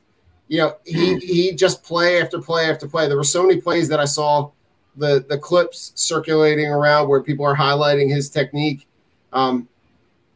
you 0.47 0.57
know, 0.57 0.77
he 0.85 1.17
he 1.17 1.51
just 1.51 1.83
play 1.83 2.19
after 2.19 2.39
play 2.41 2.65
after 2.67 2.88
play. 2.88 3.07
There 3.07 3.17
were 3.17 3.23
so 3.23 3.43
many 3.45 3.62
plays 3.62 3.88
that 3.89 3.99
I 3.99 4.05
saw 4.05 4.49
the 4.95 5.23
the 5.29 5.38
clips 5.38 5.91
circulating 5.93 6.65
around 6.67 7.07
where 7.07 7.21
people 7.21 7.45
are 7.45 7.55
highlighting 7.55 8.09
his 8.09 8.29
technique, 8.31 8.88
um, 9.33 9.67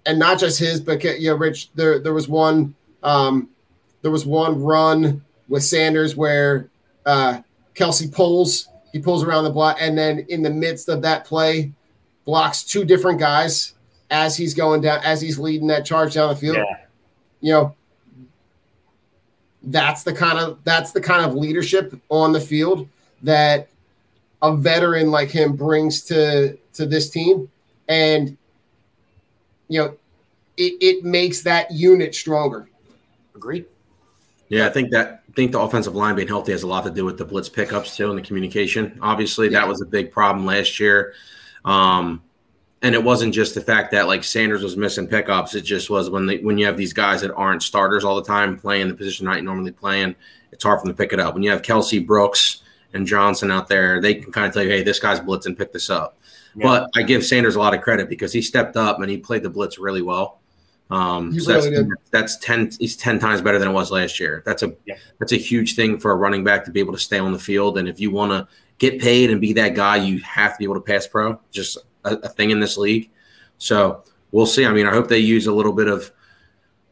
and 0.06 0.20
not 0.20 0.38
just 0.38 0.60
his, 0.60 0.80
but 0.80 1.04
you 1.04 1.30
know, 1.32 1.36
Rich. 1.38 1.72
There 1.74 1.98
there 1.98 2.14
was 2.14 2.28
one 2.28 2.76
um, 3.02 3.50
there 4.04 4.12
was 4.12 4.26
one 4.26 4.62
run 4.62 5.24
with 5.48 5.64
Sanders 5.64 6.16
where 6.16 6.70
uh, 7.06 7.42
Kelce 7.74 8.14
pulls 8.14 8.70
he 8.92 9.00
pulls 9.00 9.24
around 9.24 9.44
the 9.44 9.50
block, 9.50 9.78
and 9.80 9.98
then 9.98 10.20
in 10.30 10.44
the 10.44 10.52
midst 10.52 10.88
of 10.88 11.02
that 11.02 11.26
play, 11.26 11.72
blocks 12.26 12.64
two 12.64 12.86
different 12.86 13.20
guys 13.20 13.74
as 14.12 14.38
he's 14.38 14.54
going 14.54 14.82
down 14.82 15.02
as 15.04 15.20
he's 15.20 15.40
leading 15.40 15.68
that 15.68 15.84
charge 15.84 16.14
down 16.14 16.30
the 16.30 16.36
field. 16.36 16.58
Yeah. 16.58 16.78
You 17.42 17.54
know, 17.54 17.76
that's 19.64 20.04
the 20.04 20.14
kind 20.14 20.38
of 20.38 20.60
that's 20.64 20.92
the 20.92 21.02
kind 21.02 21.26
of 21.26 21.34
leadership 21.34 22.00
on 22.10 22.34
the 22.34 22.40
field 22.40 22.88
that 23.24 23.68
a 24.44 24.56
veteran 24.56 25.10
like 25.10 25.32
him 25.32 25.56
brings 25.56 26.04
to 26.04 26.58
to 26.74 26.86
this 26.86 27.10
team, 27.10 27.50
and 27.88 28.38
you 29.70 29.80
know, 29.80 29.96
it, 30.58 30.74
it 30.82 31.04
makes 31.04 31.42
that 31.42 31.72
unit 31.72 32.14
stronger. 32.14 32.70
Agreed. 33.34 33.66
Yeah, 34.54 34.68
I 34.68 34.70
think 34.70 34.92
that 34.92 35.24
I 35.30 35.34
think 35.34 35.52
the 35.52 35.60
offensive 35.60 35.96
line 35.96 36.16
being 36.16 36.28
healthy 36.28 36.52
has 36.52 36.62
a 36.62 36.68
lot 36.68 36.84
to 36.84 36.92
do 36.92 37.06
with 37.06 37.18
the 37.18 37.26
blitz 37.26 37.50
pickups 37.50 37.96
too 37.98 38.10
and 38.10 38.18
the 38.18 38.22
communication. 38.22 39.00
Obviously, 39.02 39.48
Yeah. 39.50 39.62
that 39.62 39.68
was 39.68 39.82
a 39.82 39.86
big 39.86 40.12
problem 40.12 40.46
last 40.46 40.80
year. 40.80 41.14
Um, 41.66 42.22
and 42.84 42.94
it 42.94 43.04
wasn't 43.04 43.34
just 43.34 43.56
the 43.56 43.62
fact 43.62 43.92
that 43.94 44.08
like 44.08 44.24
Sanders 44.24 44.62
was 44.62 44.78
missing 44.78 45.08
pickups. 45.08 45.56
It 45.56 45.62
just 45.62 45.90
was 45.90 46.10
when 46.10 46.28
they, 46.28 46.38
when 46.40 46.58
you 46.58 46.66
have 46.68 46.78
these 46.78 46.94
guys 46.94 47.22
that 47.22 47.34
aren't 47.34 47.64
starters 47.64 48.04
all 48.04 48.16
the 48.16 48.28
time 48.28 48.60
playing 48.60 48.90
the 48.90 48.94
position 48.94 49.26
not 49.26 49.42
normally 49.44 49.72
playing, 49.72 50.16
it's 50.52 50.64
hard 50.64 50.80
for 50.82 50.86
them 50.86 50.94
to 50.94 50.98
pick 51.02 51.14
it 51.14 51.20
up. 51.20 51.34
When 51.34 51.42
you 51.42 51.50
have 51.50 51.62
Kelce 51.64 52.06
Brooks 52.06 52.62
and 52.94 53.08
Johnson 53.08 53.50
out 53.50 53.68
there, 53.70 54.00
they 54.02 54.14
can 54.16 54.32
kind 54.32 54.46
of 54.46 54.54
tell 54.54 54.62
you, 54.62 54.70
hey, 54.70 54.84
this 54.84 55.00
guy's 55.00 55.20
blitzing, 55.20 55.58
pick 55.58 55.72
this 55.74 55.90
up. 55.90 56.20
Yeah. 56.56 56.68
But 56.68 56.90
I 56.96 57.02
give 57.02 57.26
Sanders 57.26 57.56
a 57.56 57.60
lot 57.60 57.74
of 57.74 57.82
credit 57.82 58.08
because 58.08 58.32
he 58.32 58.42
stepped 58.42 58.76
up 58.78 59.00
and 59.00 59.10
he 59.10 59.18
played 59.18 59.42
the 59.42 59.50
blitz 59.50 59.80
really 59.80 60.04
well. 60.04 60.42
Um, 60.94 61.40
so 61.40 61.56
really 61.56 61.70
that's, 61.72 61.88
did. 61.88 61.98
that's 62.12 62.38
ten. 62.38 62.72
He's 62.80 62.96
ten 62.96 63.18
times 63.18 63.42
better 63.42 63.58
than 63.58 63.70
it 63.70 63.72
was 63.72 63.90
last 63.90 64.20
year. 64.20 64.44
That's 64.46 64.62
a 64.62 64.76
Yeah. 64.86 64.96
that's 65.20 65.32
a 65.32 65.38
huge 65.38 65.76
thing 65.76 65.98
for 65.98 66.12
a 66.12 66.16
running 66.16 66.44
back 66.44 66.66
to 66.66 66.72
be 66.72 66.80
able 66.80 66.94
to 66.94 67.00
stay 67.00 67.18
on 67.18 67.34
the 67.34 67.40
field. 67.40 67.80
And 67.80 67.88
if 67.88 68.00
you 68.00 68.12
want 68.12 68.32
to 68.32 68.48
get 68.78 69.02
paid 69.02 69.32
and 69.32 69.42
be 69.42 69.54
that 69.54 69.74
guy, 69.74 69.96
you 69.96 70.20
have 70.20 70.54
to 70.54 70.58
be 70.60 70.66
able 70.66 70.76
to 70.76 70.82
pass 70.82 71.08
pro. 71.08 71.40
Just 71.52 71.78
a, 72.06 72.18
a 72.18 72.30
thing 72.30 72.52
in 72.52 72.60
this 72.60 72.78
league. 72.78 73.10
So 73.58 74.04
we'll 74.32 74.46
see. 74.46 74.68
I 74.68 74.72
mean, 74.72 74.86
I 74.86 74.92
hope 74.92 75.08
they 75.08 75.18
use 75.18 75.48
a 75.48 75.52
little 75.52 75.74
bit 75.74 75.88
of 75.88 76.12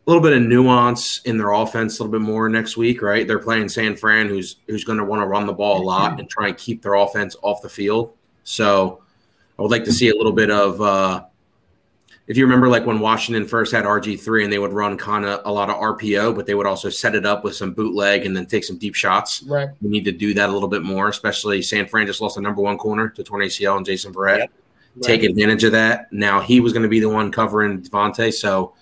a 0.07 0.09
little 0.09 0.23
bit 0.23 0.33
of 0.33 0.41
nuance 0.41 1.21
in 1.25 1.37
their 1.37 1.51
offense 1.51 1.99
a 1.99 2.03
little 2.03 2.19
bit 2.19 2.25
more 2.25 2.49
next 2.49 2.77
week. 2.77 3.03
Right? 3.03 3.27
They're 3.27 3.37
playing 3.37 3.69
San 3.69 3.95
Fran, 3.95 4.29
who's 4.29 4.55
who's 4.67 4.83
going 4.83 4.97
to 4.97 5.05
want 5.05 5.21
to 5.21 5.27
run 5.27 5.45
the 5.45 5.53
ball 5.53 5.79
a 5.79 5.85
lot 5.85 6.19
and 6.19 6.27
try 6.27 6.47
and 6.47 6.57
keep 6.57 6.81
their 6.81 6.95
offense 6.95 7.35
off 7.43 7.61
the 7.61 7.69
field. 7.69 8.13
So 8.45 9.03
I 9.59 9.61
would 9.61 9.69
like 9.69 9.83
to 9.83 9.91
see 9.93 10.09
a 10.09 10.15
little 10.15 10.33
bit 10.33 10.49
of. 10.49 10.81
Uh, 10.81 11.25
if 12.27 12.38
you 12.38 12.45
remember, 12.45 12.67
like 12.69 12.86
when 12.86 12.99
Washington 12.99 13.45
first 13.45 13.71
had 13.71 13.86
RG 13.86 14.19
three, 14.19 14.43
and 14.43 14.53
they 14.53 14.60
would 14.60 14.73
run 14.73 14.97
kind 14.97 15.25
of 15.25 15.41
a 15.45 15.51
lot 15.51 15.69
of 15.69 15.75
RPO, 15.77 16.36
but 16.36 16.45
they 16.45 16.53
would 16.53 16.67
also 16.67 16.89
set 16.89 17.15
it 17.15 17.25
up 17.25 17.43
with 17.43 17.55
some 17.55 17.73
bootleg 17.73 18.25
and 18.25 18.36
then 18.36 18.45
take 18.45 18.63
some 18.63 18.77
deep 18.77 18.95
shots. 18.95 19.43
Right. 19.43 19.69
We 19.81 19.89
need 19.89 20.05
to 20.05 20.12
do 20.12 20.34
that 20.36 20.49
a 20.49 20.51
little 20.51 20.69
bit 20.69 20.84
more, 20.84 21.10
especially 21.10 21.62
San 21.62 21.88
Fran 21.88 22.07
just 22.07 22.21
lost 22.21 22.38
a 22.38 22.41
number 22.41 22.62
one 22.62 22.77
corner 22.77 23.10
to 23.10 23.23
torn 23.23 23.41
ACL 23.41 23.77
and 23.77 23.86
Jason 23.86 24.13
Verrett. 24.13 24.38
Yep. 24.39 24.51
Take 25.01 25.23
advantage 25.23 25.63
of 25.63 25.71
that. 25.71 26.12
Now 26.12 26.41
he 26.41 26.60
was 26.60 26.73
going 26.73 26.84
to 26.84 26.89
be 26.89 26.99
the 26.99 27.10
one 27.10 27.31
covering 27.31 27.81
DeVonta, 27.81 28.34
so 28.34 28.73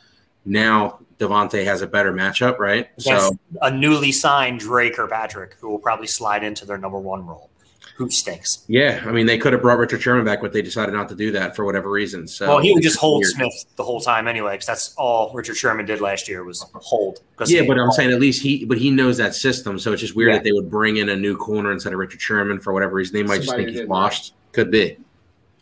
now 0.45 0.99
DeVonta 1.19 1.63
has 1.65 1.81
a 1.81 1.87
better 1.87 2.11
matchup, 2.13 2.59
right? 2.59 2.89
Against 2.97 3.27
So 3.27 3.39
a 3.61 3.69
newly 3.69 4.11
signed 4.11 4.59
Drake 4.59 4.97
or 4.97 5.07
Patrick, 5.07 5.55
who 5.59 5.69
will 5.69 5.79
probably 5.79 6.07
slide 6.07 6.43
into 6.43 6.65
their 6.65 6.77
number 6.77 6.97
one 6.97 7.25
role. 7.25 7.48
Who 7.99 8.09
stinks? 8.09 8.63
yeah, 8.67 9.03
I 9.05 9.11
mean 9.11 9.25
they 9.25 9.37
could 9.37 9.51
have 9.51 9.61
brought 9.61 9.77
Richard 9.77 10.01
Sherman 10.01 10.23
back, 10.23 10.39
but 10.41 10.53
they 10.53 10.61
decided 10.61 10.93
not 10.93 11.09
to 11.09 11.15
do 11.15 11.31
that 11.33 11.53
for 11.53 11.65
whatever 11.65 11.91
reason. 11.91 12.25
So 12.29 12.47
well, 12.47 12.59
he 12.59 12.73
would 12.73 12.81
just 12.81 12.97
hold 12.97 13.19
Weird. 13.23 13.31
Smith 13.33 13.65
the 13.75 13.83
whole 13.83 13.99
time 13.99 14.25
anyway, 14.29 14.53
because 14.53 14.67
that's 14.67 14.95
all 14.95 15.31
Richard 15.33 15.57
Sherman 15.57 15.85
did 15.85 15.99
last 15.99 16.29
year 16.29 16.45
was 16.45 16.65
hold. 16.75 17.19
Yeah, 17.45 17.63
but 17.67 17.77
I'm 17.77 17.91
saying 17.91 18.11
at 18.11 18.21
least 18.21 18.41
he, 18.41 18.63
but 18.63 18.77
he 18.77 18.89
knows 18.89 19.17
that 19.17 19.35
system, 19.35 19.77
so 19.77 19.91
it's 19.91 19.99
just 20.01 20.15
weird 20.15 20.29
Yeah. 20.29 20.37
that 20.37 20.43
they 20.45 20.53
would 20.53 20.71
bring 20.71 20.95
in 20.95 21.09
a 21.09 21.15
new 21.15 21.35
corner 21.35 21.73
instead 21.73 21.91
of 21.91 21.99
Richard 21.99 22.21
Sherman 22.21 22.57
for 22.59 22.71
whatever 22.71 22.93
reason. 22.95 23.13
They 23.15 23.23
might 23.23 23.41
just 23.41 23.53
think 23.53 23.67
he's 23.67 23.79
did, 23.79 23.89
washed. 23.89 24.33
Could 24.53 24.71
be. 24.71 24.97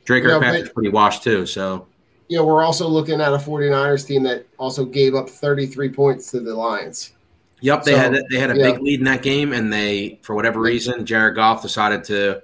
Drake 0.06 0.24
No, 0.24 0.40
Patrick's 0.40 0.70
but- 0.70 0.76
pretty 0.76 0.90
washed 0.90 1.24
too. 1.24 1.48
So 1.48 1.88
You 2.30 2.38
know, 2.38 2.46
we're 2.46 2.64
also 2.64 2.88
looking 2.88 3.20
at 3.20 3.34
a 3.34 3.38
49ers 3.40 4.06
team 4.06 4.22
that 4.24 4.46
also 4.60 4.86
gave 4.86 5.16
up 5.16 5.28
33 5.28 5.90
points 5.90 6.30
to 6.32 6.40
the 6.40 6.54
Lions. 6.54 7.14
Yep, 7.62 7.84
they 7.84 7.92
So, 7.94 7.98
had 7.98 8.24
they 8.30 8.40
had 8.40 8.52
a 8.52 8.58
yeah. 8.58 8.72
big 8.72 8.82
lead 8.82 9.00
in 9.00 9.06
that 9.06 9.22
game, 9.24 9.52
and 9.54 9.72
they 9.74 10.20
for 10.22 10.36
whatever 10.36 10.60
reason, 10.62 11.06
Jared 11.06 11.36
Goff 11.36 11.62
decided 11.62 12.04
to 12.06 12.42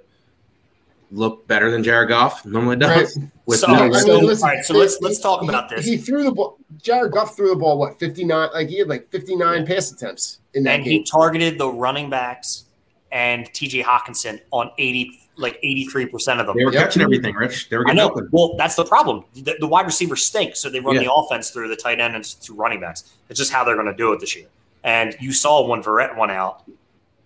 look 1.12 1.46
better 1.46 1.70
than 1.70 1.84
Jared 1.84 2.08
Goff 2.08 2.44
normally 2.44 2.76
does. 2.76 3.16
With 3.46 3.58
So- 3.60 3.68
no, 3.68 3.74
I 3.74 3.82
mean, 3.88 3.94
so- 3.94 4.18
listen, 4.18 4.48
all 4.48 4.54
right, 4.54 4.64
so 4.64 4.74
let's- 4.74 4.98
let's 5.00 5.20
talk 5.20 5.42
he- 5.42 5.48
about 5.48 5.68
this. 5.68 5.84
He 5.84 5.96
threw 5.98 6.24
the 6.24 6.32
ball. 6.32 6.58
Jared 6.82 7.12
Goff 7.12 7.36
threw 7.36 7.50
the 7.50 7.56
ball. 7.56 7.78
What 7.78 7.98
59? 8.00 8.48
Like 8.52 8.68
he 8.68 8.78
had 8.78 8.88
like 8.88 9.08
59 9.10 9.66
pass 9.66 9.92
attempts 9.92 10.38
in 10.54 10.64
that 10.64 10.76
and 10.76 10.84
game. 10.84 11.00
he 11.00 11.04
targeted 11.04 11.58
the 11.58 11.68
running 11.68 12.10
backs 12.10 12.64
and 13.12 13.46
TJ 13.52 13.84
Hockenson 13.84 14.40
on 14.50 14.70
80, 14.78 15.20
like 15.36 15.60
83% 15.62 16.40
of 16.40 16.46
them. 16.48 16.56
they 16.56 16.64
were 16.64 16.72
Yep. 16.72 16.82
catching 16.82 17.02
everything, 17.02 17.34
Rich. 17.36 17.68
They 17.68 17.76
were 17.76 17.84
I 17.84 17.94
getting 17.94 17.98
know. 17.98 18.10
open. 18.10 18.28
Well, 18.32 18.56
that's 18.56 18.74
the 18.74 18.84
problem. 18.84 19.24
The, 19.34 19.54
the 19.60 19.68
wide 19.68 19.86
receivers 19.86 20.26
stink, 20.26 20.56
so 20.56 20.68
they 20.68 20.80
run 20.80 20.96
Yeah. 20.96 21.02
the 21.02 21.12
offense 21.12 21.50
through 21.50 21.68
the 21.68 21.76
tight 21.76 22.00
end 22.00 22.16
and 22.16 22.26
through 22.26 22.56
running 22.56 22.80
backs. 22.80 23.04
It's 23.28 23.38
just 23.38 23.52
how 23.52 23.62
they're 23.62 23.76
going 23.76 23.86
to 23.86 23.94
do 23.94 24.12
it 24.12 24.18
this 24.20 24.34
year. 24.34 24.46
And 24.84 25.16
you 25.18 25.32
saw 25.32 25.66
when 25.66 25.82
Verrett 25.82 26.16
went 26.16 26.30
out, 26.30 26.62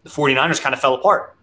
the 0.05 0.09
49ers 0.11 0.61
kind 0.63 0.75
of 0.75 0.81
fell 0.81 0.95
apart 0.95 1.37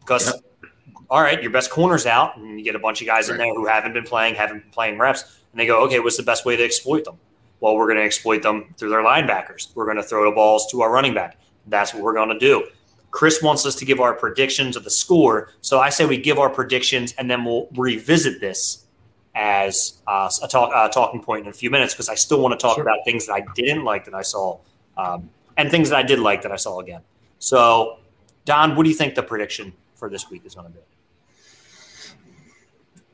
because, 0.00 0.26
Yep. 0.26 0.72
all 1.10 1.20
right, 1.22 1.42
your 1.42 1.50
best 1.50 1.70
corner's 1.70 2.06
out, 2.06 2.36
and 2.36 2.58
you 2.58 2.64
get 2.64 2.76
a 2.76 2.78
bunch 2.78 3.00
of 3.00 3.06
guys 3.06 3.28
in 3.30 3.38
there 3.38 3.52
who 3.54 3.66
haven't 3.66 3.94
been 3.94 4.04
playing, 4.04 4.34
haven't 4.34 4.60
been 4.60 4.70
playing 4.70 4.98
reps, 4.98 5.40
and 5.50 5.60
they 5.60 5.66
go, 5.66 5.82
okay, 5.84 5.98
what's 5.98 6.16
the 6.18 6.22
best 6.22 6.44
way 6.44 6.54
to 6.56 6.62
exploit 6.64 7.04
them? 7.04 7.16
Well, 7.60 7.76
we're 7.76 7.86
going 7.86 7.96
to 7.98 8.04
exploit 8.04 8.42
them 8.42 8.74
through 8.76 8.90
their 8.90 9.02
linebackers. 9.02 9.74
We're 9.74 9.84
going 9.86 9.96
to 9.96 10.02
throw 10.02 10.24
the 10.28 10.34
balls 10.34 10.70
to 10.72 10.82
our 10.82 10.90
running 10.92 11.14
back. 11.14 11.38
That's 11.66 11.94
what 11.94 12.02
we're 12.02 12.14
going 12.14 12.28
to 12.30 12.38
do. 12.38 12.66
Chris 13.12 13.40
wants 13.42 13.64
us 13.66 13.74
to 13.76 13.84
give 13.84 14.00
our 14.00 14.14
predictions 14.14 14.74
of 14.76 14.84
the 14.84 14.90
score. 14.90 15.50
So 15.60 15.78
I 15.78 15.90
say 15.90 16.04
we 16.06 16.16
give 16.16 16.38
our 16.38 16.48
predictions 16.50 17.12
and 17.18 17.30
then 17.30 17.44
we'll 17.44 17.68
revisit 17.76 18.40
this 18.40 18.86
as 19.34 20.00
uh, 20.06 20.28
a 20.42 20.48
talk, 20.48 20.70
uh, 20.74 20.88
talking 20.88 21.22
point 21.22 21.44
in 21.46 21.50
a 21.50 21.52
few 21.52 21.70
minutes 21.70 21.94
because 21.94 22.08
I 22.08 22.14
still 22.14 22.40
want 22.40 22.58
to 22.58 22.62
talk 22.62 22.76
Sure. 22.76 22.82
about 22.82 22.98
things 23.04 23.26
that 23.26 23.34
I 23.34 23.44
didn't 23.54 23.84
like 23.84 24.04
that 24.06 24.14
I 24.14 24.22
saw 24.22 24.58
um, 24.96 25.30
and 25.56 25.70
things 25.70 25.90
that 25.90 25.96
I 25.96 26.02
did 26.02 26.18
like 26.18 26.42
that 26.42 26.52
I 26.52 26.56
saw 26.56 26.80
again. 26.80 27.00
So, 27.38 27.98
Don, 28.44 28.76
what 28.76 28.84
do 28.84 28.90
you 28.90 28.96
think 28.96 29.14
the 29.14 29.22
prediction 29.22 29.72
for 29.94 30.08
this 30.08 30.30
week 30.30 30.44
is 30.44 30.54
going 30.54 30.66
to 30.66 30.72
be? 30.72 30.80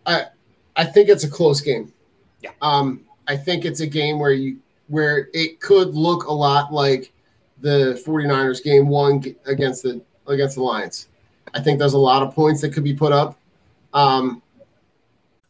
I 0.06 0.26
I 0.76 0.84
think 0.84 1.08
it's 1.08 1.24
a 1.24 1.30
close 1.30 1.60
game. 1.60 1.92
Yeah. 2.40 2.50
Um, 2.62 3.04
I 3.26 3.36
think 3.36 3.64
it's 3.64 3.80
a 3.80 3.86
game 3.86 4.18
where 4.18 4.32
you 4.32 4.58
where 4.88 5.28
it 5.34 5.60
could 5.60 5.94
look 5.94 6.24
a 6.24 6.32
lot 6.32 6.72
like 6.72 7.12
the 7.60 8.02
49ers 8.06 8.62
game 8.62 8.88
one 8.88 9.22
against 9.46 9.82
the 9.82 10.00
against 10.26 10.56
the 10.56 10.62
Lions. 10.62 11.08
I 11.54 11.60
think 11.60 11.78
there's 11.78 11.94
a 11.94 11.98
lot 11.98 12.22
of 12.22 12.34
points 12.34 12.60
that 12.60 12.72
could 12.72 12.84
be 12.84 12.94
put 12.94 13.12
up. 13.12 13.38
Um, 13.94 14.42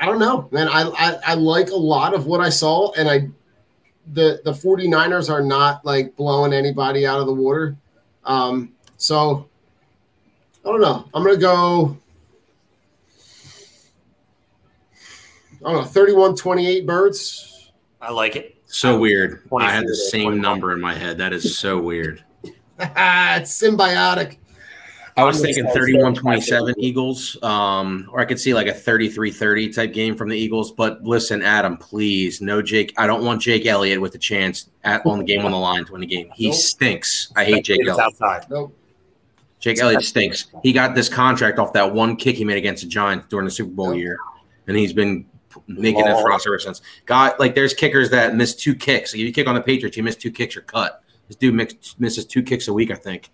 I 0.00 0.06
don't 0.06 0.18
know, 0.18 0.48
man. 0.50 0.68
I, 0.68 0.88
I 0.88 1.18
I 1.26 1.34
like 1.34 1.70
a 1.70 1.76
lot 1.76 2.14
of 2.14 2.26
what 2.26 2.40
I 2.40 2.48
saw, 2.48 2.92
and 2.92 3.08
I 3.08 3.28
the 4.12 4.40
the 4.44 4.52
49ers 4.52 5.30
are 5.30 5.42
not 5.42 5.84
like 5.84 6.16
blowing 6.16 6.52
anybody 6.52 7.06
out 7.06 7.20
of 7.20 7.26
the 7.26 7.34
water. 7.34 7.76
Um, 8.24 8.72
so 8.96 9.48
I 10.64 10.68
don't 10.68 10.80
know. 10.80 11.04
I'm 11.12 11.22
gonna 11.22 11.36
go. 11.36 11.96
I 15.62 15.72
don't 15.72 15.82
know, 15.82 15.84
31 15.84 16.36
28 16.36 16.86
birds. 16.86 17.70
I 18.00 18.10
like 18.10 18.36
it. 18.36 18.56
So 18.66 18.98
weird. 18.98 19.42
I 19.54 19.70
had 19.70 19.86
the 19.86 19.94
same 19.94 20.22
21. 20.22 20.40
number 20.40 20.72
in 20.72 20.80
my 20.80 20.94
head. 20.94 21.18
That 21.18 21.34
is 21.34 21.58
so 21.58 21.78
weird. 21.78 22.24
it's 22.44 23.60
symbiotic. 23.60 24.38
I 25.16 25.24
was 25.24 25.40
thinking 25.40 25.64
excited. 25.64 25.80
31 25.82 26.14
27 26.14 26.74
Eagles, 26.78 27.36
um, 27.42 28.08
or 28.12 28.20
I 28.20 28.24
could 28.24 28.38
see 28.40 28.54
like 28.54 28.66
a 28.66 28.72
33 28.74 29.30
30 29.30 29.72
type 29.72 29.92
game 29.92 30.16
from 30.16 30.28
the 30.28 30.36
Eagles. 30.38 30.72
But 30.72 31.02
listen, 31.02 31.42
Adam, 31.42 31.76
please, 31.76 32.40
no 32.40 32.62
Jake. 32.62 32.94
I 32.96 33.06
don't 33.06 33.24
want 33.24 33.42
Jake 33.42 33.66
Elliott 33.66 34.00
with 34.00 34.14
a 34.14 34.18
chance 34.18 34.68
at 34.84 35.04
on 35.06 35.18
the 35.18 35.24
game 35.24 35.44
on 35.44 35.50
the 35.50 35.58
line 35.58 35.84
to 35.86 35.92
win 35.92 36.00
the 36.00 36.06
game. 36.06 36.30
He 36.34 36.46
Nope. 36.48 36.54
stinks. 36.56 37.32
I 37.36 37.44
hate 37.44 37.64
Jake 37.64 37.80
Elliott. 37.86 37.98
outside. 37.98 38.46
Nope. 38.50 38.76
Jake 39.58 39.78
Elliott 39.80 40.04
stinks. 40.04 40.46
He 40.62 40.72
got 40.72 40.94
this 40.94 41.08
contract 41.08 41.58
off 41.58 41.72
that 41.74 41.92
one 41.92 42.16
kick 42.16 42.36
he 42.36 42.44
made 42.44 42.56
against 42.56 42.82
the 42.82 42.88
Giants 42.88 43.26
during 43.28 43.44
the 43.44 43.50
Super 43.50 43.70
Bowl 43.72 43.92
Yep. 43.94 44.00
year, 44.00 44.18
and 44.66 44.76
he's 44.76 44.92
been 44.94 45.26
making 45.66 46.06
it 46.06 46.20
for 46.20 46.32
us 46.32 46.46
ever 46.46 46.58
since. 46.58 46.80
God, 47.04 47.34
like 47.38 47.54
there's 47.54 47.74
kickers 47.74 48.08
that 48.10 48.34
miss 48.36 48.54
two 48.54 48.74
kicks. 48.74 49.12
Like, 49.12 49.20
if 49.20 49.26
you 49.26 49.32
kick 49.32 49.46
on 49.48 49.54
the 49.54 49.60
Patriots, 49.60 49.96
you 49.96 50.02
miss 50.02 50.16
two 50.16 50.30
kicks, 50.30 50.54
you're 50.54 50.62
cut. 50.64 51.02
This 51.28 51.36
dude 51.36 51.54
mix, 51.54 51.94
misses 51.98 52.24
two 52.24 52.42
kicks 52.42 52.68
a 52.68 52.72
week, 52.72 52.90
I 52.90 52.94
think. 52.94 53.30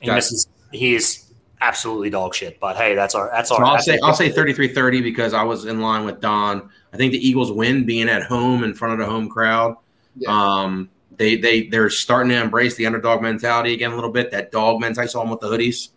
He 0.00 0.06
Got 0.06 0.18
it. 0.18 0.24
Misses. 0.72 0.80
He's 0.80 1.32
absolutely 1.60 2.10
dog 2.10 2.34
shit. 2.34 2.58
But 2.60 2.76
hey, 2.76 2.94
that's 2.94 3.14
our 3.14 3.30
that's 3.32 3.48
So 3.50 3.56
our. 3.56 3.64
I'll 3.64 3.72
that's 3.74 3.84
say 3.84 3.98
our- 3.98 4.08
I'll 4.10 4.14
say 4.14 4.30
33-30 4.30 5.02
because 5.02 5.32
I 5.34 5.42
was 5.44 5.64
in 5.66 5.80
line 5.80 6.04
with 6.04 6.20
Don. 6.20 6.68
I 6.92 6.96
think 6.96 7.12
the 7.12 7.26
Eagles 7.26 7.52
win 7.52 7.84
being 7.86 8.08
at 8.08 8.22
home 8.24 8.64
in 8.64 8.74
front 8.74 8.92
of 8.94 8.98
the 8.98 9.06
home 9.12 9.28
crowd. 9.28 9.76
Yeah. 10.16 10.28
Um, 10.30 10.90
they 11.16 11.36
they 11.36 11.68
they're 11.68 11.90
starting 11.90 12.30
to 12.30 12.40
embrace 12.40 12.74
the 12.76 12.86
underdog 12.86 13.22
mentality 13.22 13.74
again 13.74 13.92
a 13.92 13.94
little 13.94 14.10
bit. 14.10 14.30
That 14.30 14.50
dog 14.50 14.80
mentality. 14.80 15.08
I 15.08 15.12
saw 15.12 15.20
them 15.20 15.30
with 15.30 15.40
the 15.40 15.48
hoodies. 15.48 15.90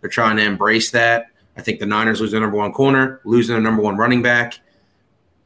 They're 0.00 0.10
trying 0.10 0.36
to 0.36 0.42
embrace 0.42 0.90
that. 0.90 1.26
I 1.56 1.62
think 1.62 1.78
the 1.80 1.86
Niners 1.86 2.20
lose 2.20 2.32
their 2.32 2.40
number 2.40 2.56
one 2.56 2.72
corner, 2.72 3.20
losing 3.24 3.54
their 3.54 3.62
number 3.62 3.80
one 3.82 3.96
running 3.96 4.22
back, 4.22 4.58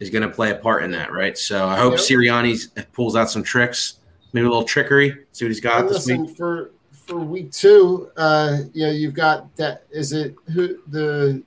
is 0.00 0.08
going 0.10 0.22
to 0.22 0.30
play 0.34 0.50
a 0.50 0.54
part 0.56 0.82
in 0.82 0.90
that, 0.92 1.12
right? 1.12 1.36
So 1.36 1.66
I 1.68 1.76
hope 1.76 1.92
Yep. 1.92 2.00
Sirianni 2.00 2.92
pulls 2.92 3.14
out 3.14 3.28
some 3.30 3.42
tricks, 3.42 3.94
maybe 4.32 4.46
a 4.46 4.48
little 4.48 4.64
trickery. 4.64 5.14
See 5.32 5.44
what 5.44 5.50
he's 5.50 5.60
got 5.60 5.80
And 5.82 5.90
this 5.90 6.06
week. 6.06 6.36
for 6.36 6.70
for 7.08 7.16
week 7.16 7.50
two, 7.50 8.10
uh, 8.18 8.58
you 8.74 8.86
know, 8.86 8.92
you've 8.92 9.14
got 9.14 9.54
that. 9.56 9.84
Is 9.90 10.12
it 10.12 10.34
who 10.52 10.78
the 10.88 11.42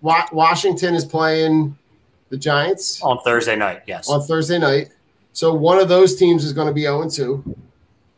Washington 0.00 0.94
is 0.94 1.04
playing 1.04 1.76
the 2.30 2.38
Giants 2.38 3.00
on 3.02 3.18
Thursday 3.22 3.54
night. 3.56 3.82
Yes. 3.86 4.08
on 4.08 4.22
Thursday 4.22 4.58
night. 4.58 4.88
So 5.34 5.52
one 5.54 5.78
of 5.78 5.88
those 5.88 6.16
teams 6.16 6.44
is 6.44 6.52
going 6.54 6.66
to 6.66 6.72
be 6.72 6.82
0 6.82 7.08
2. 7.08 7.56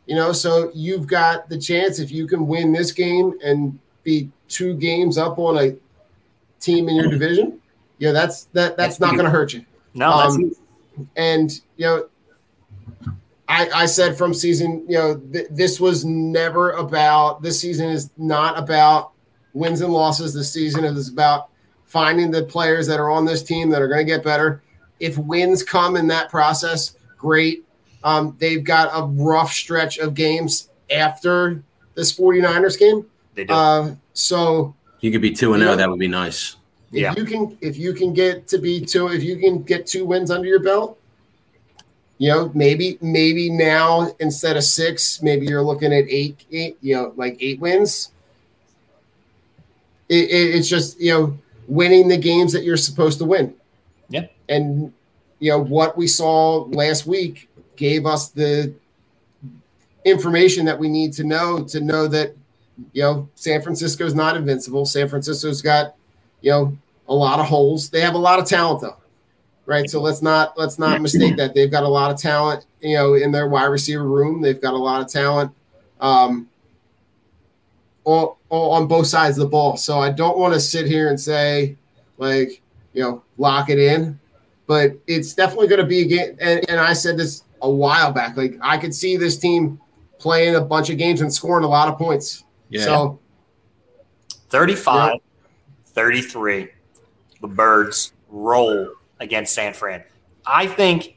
You 0.07 0.15
know, 0.15 0.33
so 0.33 0.71
you've 0.73 1.07
got 1.07 1.49
the 1.49 1.59
chance 1.59 1.99
if 1.99 2.13
you 2.13 2.27
can 2.27 2.47
win 2.47 2.73
this 2.73 2.93
game 2.93 3.35
and 3.45 3.79
be 4.05 4.31
two 4.49 4.75
games 4.75 5.19
up 5.19 5.39
on 5.39 5.59
a 5.59 5.77
team 6.61 6.89
in 6.89 6.97
your 6.97 7.09
division. 7.11 7.61
Yeah, 7.99 8.13
that's 8.13 8.45
that 8.53 8.77
that's 8.77 9.01
not 9.01 9.13
going 9.13 9.25
to 9.25 9.31
hurt 9.31 9.53
you. 9.53 9.65
no, 9.95 10.17
that's 10.19 10.35
um, 10.37 10.57
and 11.17 11.61
you 11.77 11.87
know 11.87 12.09
I, 13.49 13.69
I 13.75 13.87
said 13.87 14.17
from 14.17 14.33
season 14.33 14.85
you 14.89 14.97
know 14.99 15.17
th- 15.17 15.49
this 15.51 15.79
was 15.81 16.05
never 16.05 16.73
about 16.73 17.43
this 17.43 17.61
season 17.61 17.89
is 17.91 18.11
not 18.17 18.59
about 18.59 19.13
wins 19.53 19.81
and 19.83 19.93
losses 19.93 20.33
this 20.35 20.51
season 20.53 20.85
is 20.85 21.09
about 21.11 21.49
finding 21.85 22.31
the 22.31 22.45
players 22.45 22.87
that 22.87 22.99
are 22.99 23.11
on 23.11 23.25
this 23.25 23.43
team 23.43 23.69
that 23.71 23.83
are 23.83 23.89
going 23.89 24.05
to 24.05 24.11
get 24.11 24.25
better 24.25 24.63
if 25.01 25.19
wins 25.19 25.63
come 25.63 25.97
in 25.97 26.07
that 26.07 26.31
process 26.31 26.97
great 27.19 27.65
um, 28.03 28.37
they've 28.39 28.65
got 28.65 28.91
a 28.93 29.05
rough 29.07 29.53
stretch 29.53 29.99
of 29.99 30.15
games 30.15 30.69
after 30.91 31.63
this 31.95 32.17
49ers 32.19 32.79
game 32.79 33.07
they 33.35 33.45
do. 33.45 33.53
uh, 33.55 33.95
so 34.15 34.75
You 35.01 35.11
could 35.13 35.23
be 35.23 35.31
two 35.33 35.53
and 35.55 35.61
Yeah. 35.63 35.69
zero. 35.69 35.77
That 35.77 35.91
would 35.91 35.99
be 35.99 36.09
nice. 36.09 36.57
if 36.93 36.99
Yeah. 37.01 37.15
you 37.17 37.25
can 37.25 37.59
if 37.61 37.77
you 37.77 37.93
can 37.93 38.13
get 38.15 38.47
to 38.49 38.59
be 38.59 38.81
two 38.81 39.09
if 39.09 39.23
you 39.23 39.37
can 39.37 39.63
get 39.63 39.87
two 39.87 40.05
wins 40.07 40.31
under 40.31 40.47
your 40.49 40.61
belt 40.63 40.99
you 42.19 42.29
know 42.29 42.51
maybe 42.55 42.99
maybe 43.01 43.51
now 43.51 44.09
instead 44.21 44.57
of 44.57 44.65
six 44.65 45.21
maybe 45.23 45.47
you're 45.47 45.63
looking 45.63 45.93
at 45.93 46.05
eight, 46.09 46.45
eight 46.51 46.79
you 46.81 46.95
know 46.95 47.13
like 47.17 47.37
eight 47.41 47.61
wins. 47.61 48.11
It, 50.09 50.31
it, 50.31 50.55
it's 50.57 50.69
just 50.69 51.01
you 51.01 51.13
know 51.13 51.39
winning 51.67 52.09
the 52.09 52.17
games 52.17 52.53
that 52.53 52.63
you're 52.63 52.77
supposed 52.77 53.19
to 53.19 53.25
win. 53.25 53.55
Yeah. 54.11 54.27
and 54.49 54.93
you 55.41 55.51
know 55.51 55.59
what 55.59 55.97
we 55.97 56.07
saw 56.07 56.65
last 56.65 57.07
week 57.07 57.49
gave 57.77 58.07
us 58.07 58.29
the 58.29 58.75
information 60.05 60.67
that 60.67 60.79
we 60.79 60.89
need 60.89 61.15
to 61.15 61.25
know 61.25 61.65
to 61.65 61.81
know 61.81 62.07
that 62.09 62.37
you 62.93 63.03
know 63.03 63.29
san 63.35 63.61
francisco's 63.63 64.15
not 64.15 64.37
invincible. 64.37 64.85
San 64.87 65.09
francisco's 65.09 65.63
got 65.63 65.97
you 66.43 66.51
know 66.51 66.79
a 67.09 67.15
lot 67.15 67.41
of 67.41 67.47
holes. 67.47 67.91
They 67.91 68.03
have 68.03 68.15
a 68.15 68.19
lot 68.19 68.39
of 68.39 68.47
talent 68.47 68.83
though 68.83 68.97
right? 69.67 69.89
So 69.89 70.01
let's 70.01 70.23
not 70.23 70.57
let's 70.59 70.79
not 70.79 71.01
mistake 71.01 71.37
that. 71.37 71.55
They've 71.55 71.71
got 71.71 71.83
a 71.83 71.89
lot 71.89 72.11
of 72.11 72.19
talent 72.19 72.67
you 72.81 72.97
know 72.97 73.15
in 73.15 73.33
their 73.33 73.49
wide 73.49 73.67
receiver 73.67 74.05
room. 74.05 74.41
They've 74.41 74.61
got 74.61 74.75
a 74.75 74.79
lot 74.79 75.01
of 75.01 75.09
talent 75.09 75.53
um 76.01 76.49
all, 78.05 78.39
all 78.51 78.73
on 78.73 78.87
both 78.87 79.07
sides 79.07 79.39
of 79.39 79.45
the 79.45 79.49
ball. 79.49 79.77
So 79.77 79.99
i 80.01 80.11
don't 80.11 80.39
want 80.39 80.55
to 80.55 80.61
sit 80.61 80.87
here 80.87 81.09
and 81.09 81.19
say 81.19 81.77
like 82.19 82.61
you 82.93 83.03
know 83.03 83.23
lock 83.39 83.71
it 83.71 83.79
in 83.79 84.19
but 84.67 84.93
it's 85.07 85.35
definitely 85.35 85.69
going 85.69 85.81
to 85.81 85.87
be 85.87 86.01
a 86.01 86.05
game 86.05 86.37
and, 86.41 86.69
and 86.71 86.81
i 86.81 86.93
said 86.93 87.17
this 87.17 87.45
a 87.63 87.71
while 87.71 88.13
back 88.13 88.37
like 88.37 88.57
i 88.61 88.79
could 88.79 88.95
see 88.95 89.17
this 89.17 89.37
team 89.37 89.81
playing 90.19 90.55
a 90.55 90.61
bunch 90.61 90.91
of 90.91 90.97
games 90.97 91.21
and 91.21 91.33
scoring 91.33 91.65
a 91.65 91.69
lot 91.69 91.87
of 91.89 91.99
points. 91.99 92.45
Yeah. 92.71 92.85
so 92.85 93.19
35 94.49 95.19
33 95.87 96.69
the 97.41 97.47
birds 97.47 98.15
roll 98.31 98.89
against 99.25 99.55
san 99.55 99.73
fran. 99.75 100.05
I 100.47 100.67
think 100.67 101.17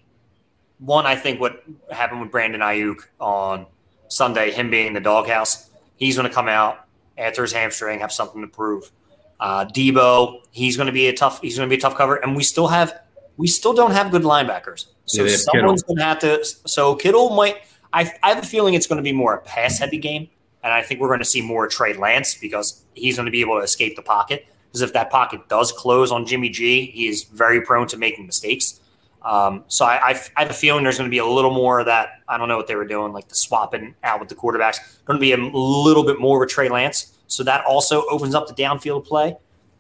one 0.80 1.08
i 1.08 1.16
think 1.16 1.42
what 1.42 1.64
happened 1.92 2.22
with 2.22 2.30
brandon 2.30 2.62
aiyuk 2.62 3.00
on 3.20 3.66
sunday 4.10 4.52
him 4.52 4.70
being 4.70 4.86
in 4.86 4.94
the 4.94 5.00
doghouse 5.00 5.72
he's 5.98 6.16
going 6.16 6.28
to 6.28 6.34
come 6.34 6.48
out 6.48 6.88
after 7.18 7.42
his 7.42 7.52
hamstring 7.52 8.00
have 8.00 8.12
something 8.12 8.42
to 8.42 8.48
prove. 8.48 8.92
Uh, 9.40 9.66
deebo 9.66 10.42
he's 10.52 10.76
going 10.76 10.88
to 10.88 10.94
be 10.94 11.08
a 11.08 11.14
tough 11.14 11.42
he's 11.42 11.58
going 11.58 11.70
to 11.70 11.70
be 11.70 11.78
a 11.78 11.82
tough 11.82 11.96
cover 11.96 12.16
and 12.16 12.36
we 12.36 12.44
still 12.44 12.68
have 12.68 13.02
we 13.38 13.46
still 13.46 13.74
don't 13.74 13.92
have 13.92 14.10
good 14.10 14.24
linebackers. 14.24 14.88
So 15.06 15.24
Yeah, 15.24 15.36
someone's 15.36 15.84
going 15.84 15.98
to 15.98 16.04
have 16.04 16.20
to 16.20 16.44
so 16.44 16.96
kittle 16.96 17.36
might 17.36 17.58
I, 17.94 18.12
I 18.24 18.30
have 18.30 18.44
a 18.44 18.48
feeling 18.48 18.74
it's 18.74 18.88
going 18.88 18.98
to 18.98 19.04
be 19.04 19.12
more 19.12 19.36
a 19.36 19.42
pass 19.42 19.78
heavy 19.78 20.00
game 20.00 20.28
and 20.64 20.74
I 20.74 20.82
think 20.82 21.00
we're 21.00 21.08
going 21.08 21.20
to 21.20 21.26
see 21.26 21.42
more 21.42 21.68
Trey 21.68 21.94
Lance 21.94 22.34
because 22.34 22.84
he's 22.96 23.16
going 23.16 23.28
to 23.28 23.32
be 23.32 23.42
able 23.42 23.58
to 23.58 23.64
escape 23.64 23.96
the 23.96 24.02
pocket. 24.02 24.48
Because 24.68 24.82
if 24.82 24.94
that 24.94 25.10
pocket 25.10 25.48
does 25.48 25.72
close 25.72 26.12
on 26.12 26.26
Jimmy 26.26 26.50
G, 26.50 26.86
he 26.92 27.08
is 27.08 27.24
very 27.24 27.62
prone 27.62 27.88
to 27.88 27.98
making 27.98 28.26
mistakes. 28.26 28.80
Um, 29.24 29.64
so 29.68 29.86
I, 29.86 30.12
I, 30.12 30.22
I 30.36 30.42
have 30.42 30.52
a 30.52 30.54
feeling 30.54 30.84
there's 30.84 30.98
going 30.98 31.10
to 31.10 31.14
be 31.14 31.18
a 31.18 31.26
little 31.26 31.54
more 31.54 31.80
of 31.80 31.86
that. 31.88 32.22
I 32.28 32.38
don't 32.38 32.48
know 32.48 32.58
what 32.58 32.68
they 32.68 32.76
were 32.76 32.86
doing, 32.86 33.14
like 33.14 33.28
the 33.28 33.36
swapping 33.36 33.96
out 34.04 34.20
with 34.20 34.30
the 34.30 34.36
quarterbacks. 34.36 34.78
Going 35.06 35.18
to 35.18 35.22
be 35.22 35.34
a 35.34 35.38
little 35.38 36.04
bit 36.04 36.20
more 36.20 36.40
with 36.40 36.50
Trey 36.50 36.70
Lance. 36.70 37.18
So 37.28 37.44
that 37.44 37.66
also 37.66 38.06
opens 38.10 38.36
up 38.36 38.48
the 38.48 38.54
downfield 38.54 39.06
play. 39.06 39.36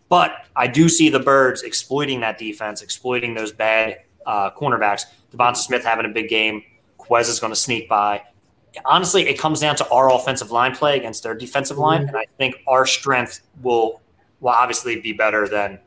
But 0.09 0.45
I 0.55 0.67
do 0.67 0.89
see 0.89 1.09
the 1.09 1.19
Birds 1.19 1.63
exploiting 1.63 2.21
that 2.21 2.37
defense, 2.37 2.81
exploiting 2.81 3.35
those 3.35 3.51
bad 3.51 3.99
uh, 4.25 4.51
cornerbacks. 4.51 5.05
DeVonta 5.33 5.57
Smith 5.57 5.83
having 5.83 6.05
a 6.05 6.09
big 6.09 6.29
game. 6.29 6.63
Quez 6.97 7.29
is 7.29 7.39
going 7.39 7.51
to 7.53 7.59
sneak 7.59 7.87
by 7.87 8.21
honestly, 8.85 9.27
it 9.27 9.39
comes 9.39 9.59
down 9.59 9.75
to 9.77 9.89
our 9.89 10.11
offensive 10.11 10.51
line 10.51 10.75
play 10.75 10.97
against 10.97 11.23
their 11.23 11.33
defensive 11.33 11.77
line, 11.77 12.07
and 12.07 12.15
I 12.15 12.25
think 12.37 12.55
our 12.67 12.85
strength 12.85 13.41
will 13.61 14.01
will 14.39 14.49
obviously 14.49 14.99
be 14.99 15.13
better 15.13 15.47
than 15.47 15.79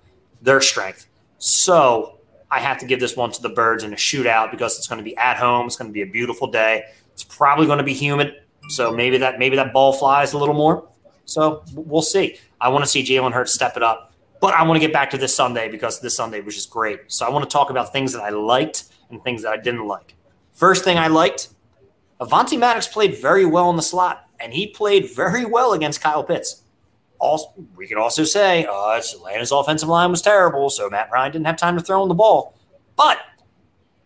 their 0.42 0.60
strength. 0.60 1.06
So 1.38 2.18
I 2.50 2.58
have 2.60 2.78
to 2.78 2.86
give 2.86 3.00
this 3.00 3.16
one 3.16 3.30
to 3.32 3.42
the 3.42 3.48
Birds 3.48 3.84
in 3.84 3.92
a 3.92 3.96
shootout 3.96 4.50
because 4.50 4.76
it's 4.76 4.88
going 4.88 4.98
to 4.98 5.04
be 5.04 5.16
at 5.16 5.36
home. 5.36 5.66
It's 5.66 5.76
going 5.76 5.88
to 5.88 5.92
be 5.92 6.02
a 6.02 6.06
beautiful 6.06 6.50
day. 6.50 6.84
It's 7.12 7.24
probably 7.24 7.66
going 7.66 7.78
to 7.78 7.84
be 7.84 7.94
humid, 7.94 8.34
so 8.68 8.92
maybe 8.92 9.18
that 9.18 9.38
maybe 9.38 9.56
that 9.56 9.72
ball 9.72 9.92
flies 9.92 10.32
a 10.32 10.38
little 10.38 10.54
more. 10.54 10.88
So 11.26 11.62
we'll 11.74 12.02
see. 12.02 12.38
I 12.60 12.68
want 12.68 12.84
to 12.84 12.90
see 12.90 13.04
Jalen 13.04 13.32
Hurts 13.32 13.52
step 13.52 13.76
it 13.76 13.82
up, 13.82 14.12
but 14.40 14.54
I 14.54 14.62
want 14.62 14.80
to 14.80 14.80
get 14.80 14.92
back 14.92 15.10
to 15.10 15.18
this 15.18 15.34
Sunday 15.34 15.68
because 15.68 16.00
this 16.00 16.16
Sunday 16.16 16.40
was 16.40 16.54
just 16.54 16.70
great. 16.70 17.00
So 17.08 17.26
I 17.26 17.30
want 17.30 17.48
to 17.48 17.52
talk 17.52 17.70
about 17.70 17.92
things 17.92 18.12
that 18.12 18.22
I 18.22 18.30
liked 18.30 18.84
and 19.10 19.22
things 19.22 19.42
that 19.42 19.52
I 19.52 19.56
didn't 19.56 19.86
like. 19.86 20.14
First 20.54 20.82
thing 20.82 20.98
I 20.98 21.08
liked 21.08 21.50
Avonte 22.20 22.58
Maddox 22.58 22.86
played 22.86 23.16
very 23.16 23.46
well 23.46 23.70
in 23.70 23.76
the 23.76 23.82
slot, 23.82 24.28
and 24.38 24.52
he 24.52 24.66
played 24.66 25.14
very 25.14 25.44
well 25.44 25.72
against 25.72 26.02
Kyle 26.02 26.22
Pitts. 26.22 26.62
Also, 27.20 27.52
we 27.76 27.86
could 27.86 27.98
also 27.98 28.24
say 28.24 28.64
uh, 28.64 28.98
Atlanta's 28.98 29.52
offensive 29.52 29.88
line 29.88 30.10
was 30.10 30.22
terrible, 30.22 30.70
so 30.70 30.88
Matt 30.88 31.10
Ryan 31.12 31.32
didn't 31.32 31.46
have 31.46 31.56
time 31.56 31.76
to 31.76 31.82
throw 31.82 32.02
in 32.02 32.08
the 32.08 32.14
ball. 32.14 32.58
But 32.96 33.18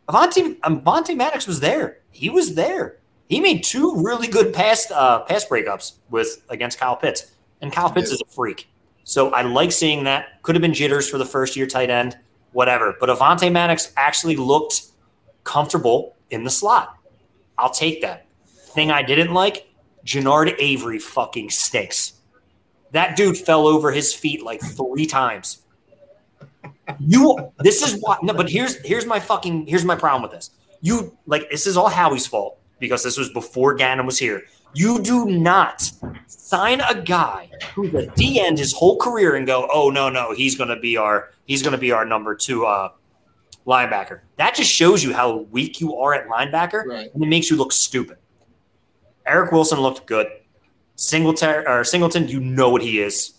Avonte 0.09 1.17
Maddox 1.17 1.47
was 1.47 1.61
there. 1.61 1.99
He 2.11 2.29
was 2.29 2.55
there. 2.55 2.99
He 3.29 3.41
made 3.41 3.65
two 3.65 3.95
really 3.97 4.27
good 4.27 4.53
pass 4.53 4.91
uh, 4.91 5.21
pass 5.21 5.47
breakups 5.47 5.95
with 6.11 6.45
against 6.49 6.79
Kyle 6.79 6.97
Pitts, 6.97 7.33
and 7.61 7.73
Kyle 7.73 7.91
Pitts 7.91 8.11
is 8.11 8.21
a 8.21 8.31
freak. 8.31 8.69
So 9.05 9.31
I 9.31 9.43
like 9.43 9.73
seeing 9.73 10.05
that. 10.05 10.43
Could 10.43 10.55
have 10.55 10.63
been 10.63 10.75
jitters 10.75 11.09
for 11.09 11.19
the 11.19 11.25
first 11.25 11.57
year 11.57 11.67
tight 11.67 11.91
end, 11.91 12.19
whatever. 12.53 12.95
But 12.99 13.09
Avonte 13.09 13.51
Maddox 13.51 13.93
actually 13.97 14.37
looked 14.37 14.83
comfortable 15.45 16.17
in 16.31 16.45
the 16.45 16.51
slot. 16.51 16.99
I'll 17.59 17.71
take 17.71 18.03
that. 18.03 18.27
Thing 18.47 18.91
I 18.91 19.03
didn't 19.03 19.33
like, 19.33 19.69
Genard 20.05 20.55
Avery 20.59 20.99
fucking 20.99 21.51
stinks. 21.51 22.14
That 22.95 23.17
dude 23.17 23.37
fell 23.37 23.67
over 23.67 23.91
his 23.93 24.15
feet 24.15 24.43
like 24.43 24.61
three 24.63 25.05
times. 25.07 25.63
You 27.01 27.51
this 27.59 27.83
is 27.83 28.01
what 28.01 28.23
no, 28.23 28.33
but 28.35 28.49
here's 28.49 28.77
here's 28.87 29.05
my 29.07 29.19
fucking 29.21 29.67
here's 29.67 29.85
my 29.85 29.97
problem 29.97 30.23
with 30.23 30.31
this. 30.33 30.51
You 30.81 31.17
like 31.27 31.51
this 31.51 31.67
is 31.67 31.77
all 31.77 31.89
Howie's 31.89 32.27
fault 32.27 32.59
because 32.79 33.03
this 33.03 33.17
was 33.17 33.31
before 33.31 33.75
Gannon 33.75 34.07
was 34.07 34.19
here. 34.19 34.43
You 34.75 35.01
do 35.03 35.27
not 35.27 35.91
sign 36.27 36.81
a 36.83 37.01
guy 37.01 37.51
who's 37.75 37.93
a 37.95 38.07
D 38.09 38.41
end 38.41 38.59
his 38.59 38.73
whole 38.73 38.97
career 38.99 39.35
and 39.37 39.47
go, 39.47 39.69
oh 39.73 39.91
no, 39.91 40.09
no, 40.09 40.33
he's 40.33 40.57
gonna 40.57 40.79
be 40.79 40.97
our 40.97 41.31
he's 41.47 41.63
gonna 41.63 41.79
be 41.79 41.91
our 41.91 42.05
number 42.05 42.35
two 42.35 42.65
uh 42.67 42.91
linebacker. 43.67 44.21
That 44.37 44.55
just 44.55 44.71
shows 44.71 45.03
you 45.03 45.13
how 45.15 45.39
weak 45.51 45.81
you 45.81 45.97
are 45.97 46.15
at 46.15 46.29
linebacker, 46.29 46.85
Right. 46.87 47.11
and 47.15 47.23
it 47.25 47.27
makes 47.27 47.51
you 47.51 47.57
look 47.57 47.73
stupid. 47.73 48.19
Eric 49.27 49.53
Wilson 49.53 49.81
looked 49.81 50.07
good. 50.07 50.27
Singleton 50.97 51.65
or 51.67 51.85
Singleton, 51.85 52.29
you 52.29 52.41
know 52.41 52.71
what 52.71 52.83
he 52.83 53.01
is. 53.01 53.35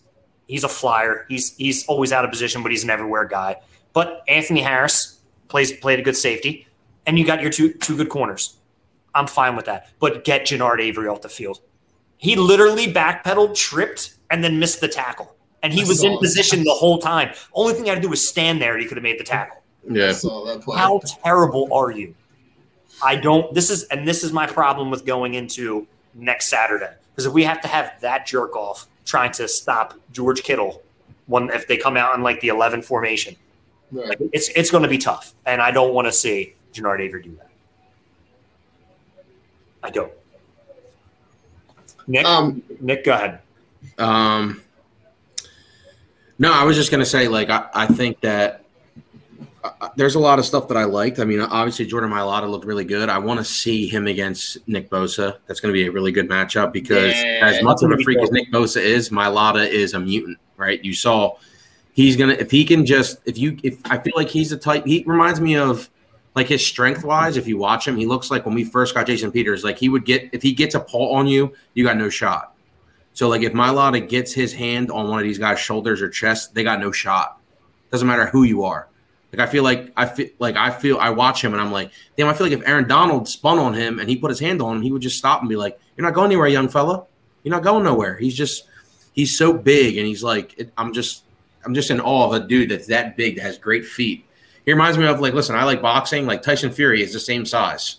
He's 0.47 0.63
a 0.63 0.69
flyer. 0.69 1.25
He's 1.29 1.55
he's 1.55 1.85
always 1.87 2.11
out 2.11 2.25
of 2.25 2.31
position, 2.31 2.61
but 2.61 2.71
he's 2.71 2.83
an 2.83 2.89
everywhere 2.89 3.25
guy. 3.25 3.57
But 3.93 4.23
Anthony 4.27 4.61
Harris 4.61 5.19
plays 5.47 5.71
played 5.71 5.99
a 5.99 6.03
good 6.03 6.15
safety, 6.17 6.67
and 7.05 7.17
you 7.17 7.25
got 7.25 7.41
your 7.41 7.49
two 7.49 7.73
two 7.73 7.97
good 7.97 8.09
corners. 8.09 8.57
I'm 9.13 9.27
fine 9.27 9.55
with 9.55 9.65
that. 9.65 9.89
But 9.99 10.25
get 10.25 10.41
Genard 10.45 10.81
Avery 10.81 11.07
off 11.07 11.21
the 11.21 11.29
field. 11.29 11.61
He 12.17 12.35
literally 12.35 12.91
backpedaled, 12.93 13.55
tripped, 13.55 14.15
and 14.29 14.43
then 14.43 14.59
missed 14.59 14.81
the 14.81 14.87
tackle. 14.87 15.33
And 15.63 15.73
he 15.73 15.81
I 15.83 15.87
was 15.87 16.03
in 16.03 16.11
it. 16.13 16.19
position 16.19 16.63
the 16.63 16.73
whole 16.73 16.99
time. 16.99 17.33
Only 17.53 17.73
thing 17.73 17.85
I 17.85 17.89
had 17.89 17.95
to 17.95 18.01
do 18.01 18.09
was 18.09 18.27
stand 18.27 18.61
there, 18.61 18.73
and 18.73 18.81
he 18.81 18.87
could 18.87 18.97
have 18.97 19.03
made 19.03 19.19
the 19.19 19.23
tackle. 19.23 19.63
I 19.89 19.93
Yeah. 19.93 20.11
saw 20.11 20.45
that 20.45 20.61
play. 20.61 20.77
How 20.77 20.99
terrible 21.23 21.69
are 21.73 21.91
you? 21.91 22.13
I 23.03 23.15
don't. 23.15 23.53
This 23.55 23.69
is 23.69 23.83
and 23.85 24.07
this 24.07 24.23
is 24.23 24.31
my 24.31 24.45
problem 24.45 24.91
with 24.91 25.05
going 25.05 25.33
into 25.33 25.87
next 26.13 26.47
Saturday 26.49 26.91
because 27.15 27.25
if 27.25 27.33
we 27.33 27.43
have 27.43 27.61
to 27.61 27.67
have 27.67 27.93
that 28.01 28.25
jerk 28.25 28.55
off 28.55 28.87
trying 29.05 29.31
to 29.33 29.47
stop 29.47 29.93
George 30.11 30.43
Kittle, 30.43 30.81
one 31.27 31.49
if 31.51 31.67
they 31.67 31.77
come 31.77 31.95
out 31.95 32.15
in 32.15 32.21
like 32.23 32.41
the 32.41 32.49
eleven 32.49 32.81
formation, 32.81 33.35
Right. 33.91 34.07
like 34.09 34.17
it's 34.33 34.49
it's 34.49 34.69
going 34.71 34.83
to 34.83 34.89
be 34.89 34.97
tough, 34.97 35.33
and 35.45 35.61
I 35.61 35.71
don't 35.71 35.93
want 35.93 36.07
to 36.07 36.11
see 36.11 36.53
Genard 36.73 36.99
Avery 36.99 37.23
do 37.23 37.35
that. 37.37 37.49
I 39.83 39.89
don't. 39.91 40.11
Nick, 42.07 42.25
Um, 42.25 42.61
Nick, 42.81 43.05
go 43.05 43.13
ahead. 43.13 43.39
Um, 43.97 44.61
no, 46.37 46.51
I 46.51 46.63
was 46.65 46.75
just 46.75 46.91
gonna 46.91 47.05
say, 47.05 47.27
like, 47.27 47.49
I, 47.49 47.67
I 47.73 47.87
think 47.87 48.19
that 48.21 48.64
uh, 49.81 49.89
there's 49.95 50.15
a 50.15 50.19
lot 50.19 50.39
of 50.39 50.45
stuff 50.45 50.67
that 50.67 50.77
I 50.77 50.83
liked. 50.83 51.19
I 51.19 51.25
mean, 51.25 51.41
obviously 51.41 51.85
Jordan 51.85 52.09
Mailata 52.09 52.49
looked 52.49 52.65
really 52.65 52.85
good. 52.85 53.09
I 53.09 53.17
want 53.17 53.39
to 53.39 53.43
see 53.43 53.87
him 53.87 54.07
against 54.07 54.57
Nick 54.67 54.89
Bosa. 54.89 55.37
That's 55.47 55.59
going 55.59 55.73
to 55.73 55.73
be 55.73 55.87
a 55.87 55.91
really 55.91 56.11
good 56.11 56.29
matchup 56.29 56.71
because 56.71 57.13
Yeah, 57.13 57.39
as 57.43 57.63
much 57.63 57.81
of 57.83 57.91
a 57.91 57.97
freak 58.03 58.19
as. 58.19 58.31
Nick 58.31 58.51
Bosa 58.51 58.81
is, 58.81 59.09
Mailata 59.09 59.67
is 59.67 59.93
a 59.93 59.99
mutant, 59.99 60.37
right? 60.57 60.83
You 60.83 60.93
saw 60.93 61.37
he's 61.93 62.15
gonna 62.17 62.33
if 62.33 62.51
he 62.51 62.65
can 62.65 62.85
just 62.85 63.19
if 63.25 63.37
you 63.37 63.57
if 63.63 63.79
I 63.85 63.97
feel 63.97 64.13
like 64.15 64.29
he's 64.29 64.49
the 64.49 64.57
type 64.57 64.85
he 64.85 65.03
reminds 65.07 65.39
me 65.39 65.55
of 65.55 65.89
like 66.35 66.47
his 66.47 66.65
strength 66.65 67.03
wise. 67.03 67.37
If 67.37 67.47
you 67.47 67.57
watch 67.57 67.87
him, 67.87 67.95
he 67.95 68.05
looks 68.05 68.29
like 68.29 68.45
when 68.45 68.53
we 68.53 68.65
first 68.65 68.93
got 68.93 69.07
Jason 69.07 69.31
Peters. 69.31 69.63
Like 69.63 69.79
he 69.79 69.89
would 69.89 70.05
get 70.05 70.29
if 70.33 70.41
he 70.41 70.51
gets 70.53 70.75
a 70.75 70.79
paw 70.79 71.15
on 71.15 71.27
you, 71.27 71.53
you 71.73 71.83
got 71.83 71.97
no 71.97 72.09
shot. 72.09 72.53
So 73.13 73.29
like 73.29 73.41
if 73.41 73.53
Mailata 73.53 74.07
gets 74.07 74.33
his 74.33 74.53
hand 74.53 74.91
on 74.91 75.09
one 75.09 75.19
of 75.19 75.23
these 75.23 75.39
guys' 75.39 75.59
shoulders 75.59 76.01
or 76.01 76.09
chest, 76.09 76.53
they 76.53 76.63
got 76.63 76.79
no 76.81 76.91
shot. 76.91 77.39
Doesn't 77.89 78.07
matter 78.07 78.25
who 78.25 78.43
you 78.43 78.63
are. 78.65 78.89
Like 79.37 79.47
I 79.47 79.51
feel 79.51 79.63
like 79.63 79.91
I 79.97 80.05
feel 80.05 80.27
like 80.39 80.55
I 80.55 80.71
feel 80.71 80.97
I 80.97 81.09
watch 81.09 81.43
him 81.43 81.53
and 81.53 81.61
I'm 81.61 81.71
like, 81.71 81.91
damn, 82.15 82.27
I 82.27 82.33
feel 82.33 82.47
like 82.47 82.57
if 82.57 82.67
Aaron 82.67 82.87
Donald 82.87 83.27
spun 83.27 83.59
on 83.59 83.73
him 83.73 83.99
and 83.99 84.09
he 84.09 84.15
put 84.15 84.29
his 84.29 84.39
hand 84.39 84.61
on 84.61 84.77
him, 84.77 84.81
he 84.81 84.91
would 84.91 85.01
just 85.01 85.17
stop 85.17 85.41
and 85.41 85.49
be 85.49 85.55
like, 85.55 85.79
You're 85.97 86.05
not 86.05 86.13
going 86.13 86.27
anywhere, 86.27 86.47
young 86.47 86.69
fella. 86.69 87.05
You're 87.43 87.53
not 87.53 87.63
going 87.63 87.83
nowhere. 87.83 88.17
He's 88.17 88.35
just 88.35 88.67
he's 89.13 89.37
so 89.37 89.53
big 89.53 89.97
and 89.97 90.07
he's 90.07 90.23
like 90.23 90.57
it, 90.57 90.71
I'm 90.77 90.93
just 90.93 91.23
I'm 91.65 91.73
just 91.73 91.89
in 91.89 91.99
awe 91.99 92.27
of 92.27 92.33
a 92.33 92.47
dude 92.47 92.69
that's 92.69 92.87
that 92.87 93.17
big 93.17 93.35
that 93.35 93.41
has 93.41 93.57
great 93.57 93.85
feet. 93.85 94.25
He 94.65 94.71
reminds 94.71 94.97
me 94.97 95.05
of 95.05 95.19
like, 95.19 95.33
listen, 95.33 95.55
I 95.55 95.63
like 95.63 95.81
boxing. 95.81 96.25
Like 96.25 96.41
Tyson 96.41 96.71
Fury 96.71 97.01
is 97.01 97.13
the 97.13 97.19
same 97.19 97.45
size, 97.45 97.97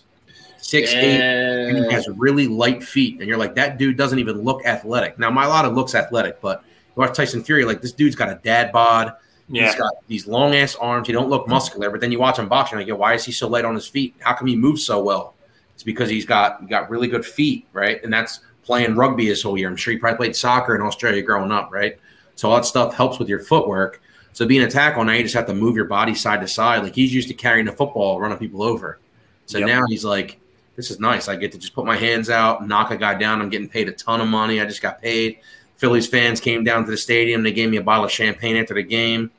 six 0.57 0.93
eight, 0.93 1.21
and 1.21 1.77
he 1.77 1.91
has 1.91 2.07
really 2.09 2.47
light 2.47 2.83
feet. 2.83 3.19
And 3.19 3.27
you're 3.27 3.37
like, 3.37 3.55
that 3.55 3.77
dude 3.77 3.97
doesn't 3.97 4.19
even 4.19 4.41
look 4.41 4.65
athletic. 4.65 5.17
Now, 5.17 5.29
my 5.29 5.45
Mailata 5.45 5.73
looks 5.73 5.95
athletic, 5.95 6.41
but 6.41 6.63
you 6.63 6.93
watch 6.95 7.15
Tyson 7.15 7.43
Fury, 7.43 7.63
like 7.63 7.81
this 7.81 7.93
dude's 7.93 8.15
got 8.15 8.29
a 8.29 8.39
dad 8.43 8.71
bod. 8.71 9.13
Yeah. 9.49 9.65
He's 9.65 9.75
got 9.75 9.93
these 10.07 10.27
long 10.27 10.55
ass 10.55 10.75
arms. 10.75 11.07
He 11.07 11.13
don't 11.13 11.29
look 11.29 11.43
mm-hmm. 11.43 11.51
muscular, 11.51 11.89
but 11.89 12.01
then 12.01 12.11
you 12.11 12.19
watch 12.19 12.37
him 12.37 12.49
boxing, 12.49 12.77
like, 12.77 12.87
yo, 12.87 12.95
why 12.95 13.13
is 13.13 13.23
he 13.23 13.31
so 13.31 13.47
light 13.47 13.65
on 13.65 13.75
his 13.75 13.87
feet? 13.87 14.15
How 14.19 14.33
come 14.33 14.47
he 14.47 14.55
moves 14.55 14.85
so 14.85 15.01
well? 15.01 15.35
It's 15.73 15.83
because 15.83 16.09
he's 16.09 16.25
got 16.25 16.61
he 16.61 16.67
got 16.67 16.89
really 16.89 17.07
good 17.07 17.25
feet, 17.25 17.67
right? 17.71 18.03
And 18.03 18.11
that's 18.11 18.41
playing 18.63 18.95
rugby 18.95 19.27
his 19.27 19.41
whole 19.41 19.57
year. 19.57 19.69
I'm 19.69 19.75
sure 19.75 19.93
he 19.93 19.99
probably 19.99 20.17
played 20.17 20.35
soccer 20.35 20.75
in 20.75 20.81
Australia 20.81 21.21
growing 21.21 21.51
up, 21.51 21.69
right? 21.71 21.97
So 22.35 22.49
all 22.49 22.55
that 22.55 22.65
stuff 22.65 22.93
helps 22.93 23.19
with 23.19 23.29
your 23.29 23.39
footwork. 23.39 24.01
So 24.33 24.45
being 24.45 24.63
a 24.63 24.69
tackle 24.69 25.03
now, 25.03 25.13
you 25.13 25.23
just 25.23 25.35
have 25.35 25.47
to 25.47 25.55
move 25.55 25.75
your 25.75 25.85
body 25.85 26.13
side 26.13 26.41
to 26.41 26.47
side. 26.47 26.83
Like 26.83 26.93
he's 26.93 27.13
used 27.13 27.27
to 27.29 27.33
carrying 27.33 27.65
the 27.65 27.71
football, 27.71 28.19
running 28.19 28.37
people 28.37 28.61
over. 28.61 28.99
So 29.45 29.57
Yep. 29.59 29.67
now 29.67 29.85
he's 29.87 30.03
like, 30.03 30.39
this 30.75 30.91
is 30.91 30.99
nice. 30.99 31.27
I 31.27 31.35
get 31.35 31.51
to 31.53 31.57
just 31.57 31.73
put 31.73 31.85
my 31.85 31.95
hands 31.95 32.29
out, 32.29 32.67
knock 32.67 32.91
a 32.91 32.97
guy 32.97 33.15
down. 33.15 33.41
I'm 33.41 33.49
getting 33.49 33.69
paid 33.69 33.87
a 33.87 33.93
ton 33.93 34.21
of 34.21 34.27
money. 34.27 34.61
I 34.61 34.65
just 34.65 34.81
got 34.81 35.01
paid. 35.01 35.39
Phillies 35.77 36.07
fans 36.07 36.39
came 36.39 36.63
down 36.63 36.85
to 36.85 36.91
the 36.91 36.97
stadium. 36.97 37.41
They 37.43 37.51
gave 37.51 37.69
me 37.69 37.77
a 37.77 37.83
bottle 37.83 38.05
of 38.05 38.11
champagne 38.11 38.57
after 38.57 38.73
the 38.73 38.83
game. 38.83 39.31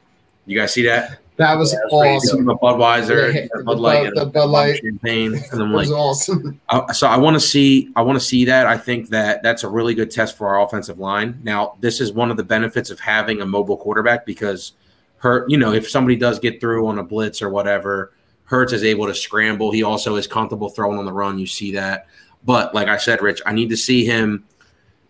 You 0.49 0.59
guys 0.59 0.73
see 0.73 0.83
that? 0.87 1.19
That 1.37 1.57
was 1.57 1.71
Some 1.71 1.81
awesome. 1.93 2.45
The 2.47 2.57
Budweiser, 2.57 3.33
Yeah, 3.33 3.47
Bud 3.63 3.77
the 3.77 3.81
Light, 3.81 3.99
Bud- 3.99 4.07
and 4.09 4.17
the 4.17 4.23
a 4.23 4.27
Bud 4.27 4.51
Light. 4.51 4.81
champagne. 4.83 5.35
And 5.53 5.63
I'm 5.63 5.71
It 5.71 5.75
was 5.75 5.91
like, 5.91 5.99
awesome. 6.01 6.61
I- 6.69 6.93
so 6.93 7.07
I 7.07 7.17
want 7.19 7.35
to 7.35 7.41
see 7.41 7.91
I 7.95 8.03
want 8.03 8.19
to 8.19 8.25
see 8.25 8.45
that. 8.47 8.67
I 8.67 8.77
think 8.77 9.11
that 9.11 9.43
that's 9.45 9.63
a 9.63 9.69
really 9.69 9.95
good 9.95 10.11
test 10.11 10.37
for 10.37 10.49
our 10.49 10.65
offensive 10.65 10.99
line. 10.99 11.39
Now, 11.45 11.77
this 11.81 12.01
is 12.01 12.13
one 12.13 12.31
of 12.33 12.37
the 12.39 12.43
benefits 12.43 12.91
of 12.91 12.99
having 12.99 13.41
a 13.41 13.47
mobile 13.47 13.77
quarterback 13.77 14.27
because 14.27 14.73
Hurt, 15.19 15.49
you 15.51 15.59
know, 15.59 15.73
if 15.73 15.89
somebody 15.89 16.17
does 16.17 16.39
get 16.39 16.61
through 16.61 16.87
on 16.89 16.99
a 16.99 17.03
blitz 17.05 17.41
or 17.43 17.51
whatever, 17.51 18.13
Hurts 18.45 18.73
is 18.73 18.83
able 18.83 19.07
to 19.07 19.15
scramble. 19.15 19.71
He 19.71 19.83
also 19.83 20.17
is 20.17 20.27
comfortable 20.27 20.71
throwing 20.71 20.99
on 20.99 21.05
the 21.05 21.13
run. 21.13 21.39
You 21.39 21.47
see 21.47 21.73
that. 21.73 22.07
But 22.45 22.75
like 22.75 22.89
I 22.89 22.97
said, 22.97 23.21
Rich, 23.21 23.43
I 23.47 23.53
need 23.53 23.69
to 23.69 23.77
see 23.77 24.05
him 24.05 24.45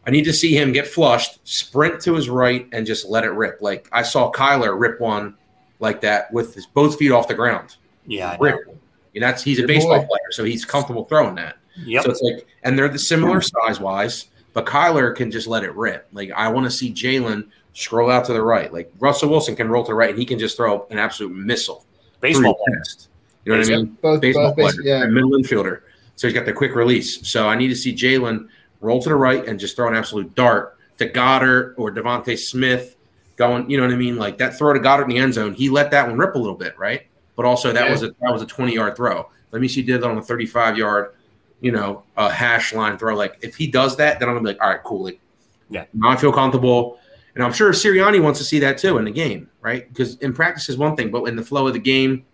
I 0.08 0.10
need 0.10 0.24
to 0.24 0.32
see 0.32 0.56
him 0.56 0.72
get 0.72 0.86
flushed, 0.86 1.46
sprint 1.46 2.00
to 2.04 2.14
his 2.14 2.30
right, 2.30 2.66
and 2.72 2.86
just 2.86 3.06
let 3.10 3.24
it 3.24 3.30
rip. 3.30 3.60
Like 3.60 3.90
I 3.92 4.00
saw 4.00 4.32
Kyler 4.32 4.80
rip 4.80 5.02
one 5.02 5.36
like 5.80 6.00
that 6.00 6.32
with 6.32 6.54
his 6.54 6.64
both 6.64 6.96
feet 6.96 7.12
off 7.12 7.28
the 7.28 7.34
ground. 7.34 7.76
Yeah. 8.06 8.34
Rip. 8.40 8.56
And 9.14 9.22
that's 9.22 9.42
he's 9.42 9.58
a 9.58 9.66
baseball 9.66 10.00
boy. 10.00 10.06
player, 10.06 10.30
so 10.30 10.44
he's 10.44 10.64
comfortable 10.64 11.04
throwing 11.04 11.34
that. 11.34 11.58
Yep. 11.84 12.04
So 12.04 12.10
it's 12.10 12.22
like, 12.22 12.46
and 12.62 12.78
they're 12.78 12.88
the 12.88 12.98
similar 12.98 13.42
size 13.42 13.80
wise, 13.80 14.28
but 14.54 14.64
Kyler 14.64 15.14
can 15.14 15.30
just 15.30 15.46
let 15.46 15.62
it 15.62 15.74
rip. 15.74 16.08
Like 16.12 16.30
I 16.30 16.48
want 16.48 16.64
to 16.64 16.70
see 16.70 16.90
Jalen 16.90 17.50
scroll 17.74 18.10
out 18.10 18.24
to 18.24 18.32
the 18.32 18.40
right. 18.40 18.72
Like 18.72 18.90
Russell 19.00 19.28
Wilson 19.28 19.56
can 19.56 19.68
roll 19.68 19.84
to 19.84 19.88
the 19.88 19.94
right, 19.94 20.08
and 20.08 20.18
he 20.18 20.24
can 20.24 20.38
just 20.38 20.56
throw 20.56 20.86
an 20.88 20.98
absolute 20.98 21.34
missile. 21.34 21.84
Baseball 22.22 22.58
chest. 22.78 23.10
You 23.44 23.52
know 23.52 23.58
what 23.58 23.66
I 23.66 23.76
mean? 23.76 23.98
Both, 24.00 24.20
Baseball 24.22 24.54
both 24.54 24.74
player, 24.74 25.00
yeah. 25.00 25.04
middle 25.04 25.32
infielder. 25.32 25.82
So 26.16 26.28
he's 26.28 26.34
got 26.34 26.46
the 26.46 26.54
quick 26.54 26.74
release. 26.74 27.28
So 27.28 27.46
I 27.46 27.56
need 27.56 27.68
to 27.68 27.76
see 27.76 27.94
Jalen 27.94 28.48
roll 28.80 29.02
to 29.02 29.08
the 29.08 29.14
right 29.16 29.46
and 29.46 29.58
just 29.58 29.76
throw 29.76 29.88
an 29.88 29.94
absolute 29.94 30.34
dart 30.34 30.76
to 30.98 31.08
Goedert 31.08 31.74
or 31.76 31.90
DeVonta 31.92 32.38
Smith 32.38 32.96
going. 33.36 33.68
You 33.70 33.76
know 33.78 33.84
what 33.84 33.92
I 33.92 33.96
mean? 33.96 34.16
Like 34.16 34.38
that 34.38 34.56
throw 34.56 34.72
to 34.72 34.80
Goedert 34.80 35.04
in 35.04 35.08
the 35.10 35.18
end 35.18 35.34
zone. 35.34 35.54
He 35.54 35.68
let 35.70 35.90
that 35.92 36.06
one 36.08 36.18
rip 36.18 36.34
a 36.34 36.38
little 36.38 36.56
bit, 36.56 36.78
right? 36.78 37.02
But 37.36 37.44
also 37.46 37.72
that 37.72 37.86
Yeah. 37.86 37.90
was 37.92 38.02
a 38.02 38.08
that 38.20 38.32
was 38.32 38.42
a 38.42 38.46
twenty 38.46 38.74
yard 38.74 38.96
throw. 38.96 39.28
Let 39.52 39.62
me 39.62 39.68
see 39.68 39.82
did 39.82 40.02
that 40.02 40.08
on 40.08 40.18
a 40.18 40.22
thirty 40.22 40.46
five 40.46 40.76
yard, 40.76 41.12
you 41.60 41.72
know, 41.72 42.02
a 42.16 42.30
hash 42.30 42.72
line 42.74 42.98
throw. 42.98 43.14
Like 43.14 43.38
if 43.42 43.56
he 43.56 43.66
does 43.66 43.96
that, 43.96 44.20
then 44.20 44.28
I'm 44.28 44.34
gonna 44.34 44.44
be 44.44 44.54
like, 44.54 44.62
all 44.62 44.70
right, 44.70 44.82
cool. 44.82 45.04
Like, 45.04 45.20
Yeah. 45.70 45.84
now 45.94 46.10
I 46.10 46.16
feel 46.16 46.32
comfortable. 46.32 46.98
And 47.34 47.44
I'm 47.44 47.52
sure 47.52 47.70
Sirianni 47.70 48.20
wants 48.20 48.40
to 48.40 48.44
see 48.44 48.58
that 48.60 48.78
too 48.78 48.98
in 48.98 49.04
the 49.04 49.12
game, 49.12 49.48
right? 49.60 49.88
Because 49.88 50.16
in 50.16 50.32
practice 50.32 50.68
is 50.68 50.76
one 50.76 50.96
thing, 50.96 51.10
but 51.12 51.22
in 51.24 51.36
the 51.36 51.42
flow 51.44 51.68
of 51.68 51.72
the 51.72 51.78
game, 51.78 52.24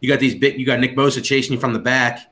you 0.00 0.08
got 0.10 0.20
these 0.20 0.34
big 0.34 0.58
you 0.58 0.66
got 0.66 0.80
Nick 0.80 0.94
Bosa 0.94 1.22
chasing 1.24 1.54
you 1.54 1.58
from 1.60 1.72
the 1.72 1.78
back. 1.78 2.30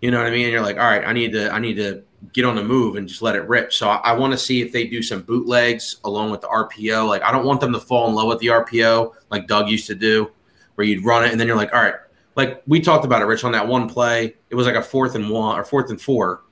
You 0.00 0.10
know 0.10 0.18
what 0.18 0.26
I 0.26 0.30
mean? 0.30 0.42
And 0.44 0.52
you're 0.52 0.62
like, 0.62 0.76
all 0.76 0.82
right, 0.84 1.06
I 1.06 1.12
need 1.12 1.32
to 1.32 1.52
I 1.52 1.60
need 1.60 1.74
to 1.76 2.02
get 2.32 2.44
on 2.44 2.56
the 2.56 2.64
move 2.64 2.96
and 2.96 3.06
just 3.08 3.22
let 3.22 3.36
it 3.36 3.42
rip. 3.48 3.72
So 3.72 3.88
I, 3.88 3.96
I 3.96 4.12
want 4.12 4.32
to 4.32 4.38
see 4.38 4.60
if 4.62 4.72
they 4.72 4.86
do 4.86 5.02
some 5.02 5.22
bootlegs 5.22 5.96
along 6.04 6.30
with 6.30 6.40
the 6.40 6.48
RPO. 6.48 7.06
Like 7.08 7.22
I 7.22 7.30
don't 7.32 7.44
want 7.46 7.60
them 7.60 7.72
to 7.72 7.80
fall 7.80 8.08
in 8.08 8.14
love 8.14 8.28
with 8.28 8.38
the 8.40 8.48
RPO 8.48 9.12
like 9.30 9.46
Doug 9.46 9.68
used 9.68 9.86
to 9.88 9.94
do, 9.94 10.30
where 10.74 10.86
you'd 10.86 11.04
run 11.04 11.24
it 11.24 11.30
and 11.30 11.38
then 11.40 11.46
you're 11.46 11.56
like, 11.56 11.72
all 11.74 11.82
right, 11.82 11.94
like 12.34 12.62
we 12.66 12.80
talked 12.80 13.04
about 13.04 13.22
it, 13.22 13.26
Rich, 13.26 13.44
on 13.44 13.52
that 13.52 13.66
one 13.66 13.88
play. 13.88 14.34
It 14.50 14.54
was 14.54 14.66
like 14.66 14.76
a 14.76 14.82
fourth 14.82 15.14
and 15.14 15.30
one 15.30 15.58
or 15.58 15.64
fourth 15.64 15.90
and 15.90 16.00
four. 16.00 16.42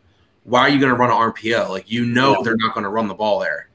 why 0.44 0.60
are 0.60 0.68
you 0.68 0.78
going 0.78 0.90
to 0.92 0.96
run 0.96 1.10
an 1.10 1.32
RPO? 1.32 1.68
Like 1.70 1.90
you 1.90 2.04
know 2.06 2.32
Yeah. 2.32 2.36
they're 2.44 2.56
not 2.56 2.74
going 2.74 2.84
to 2.84 2.90
run 2.90 3.08
the 3.08 3.14
ball 3.14 3.38
there. 3.40 3.68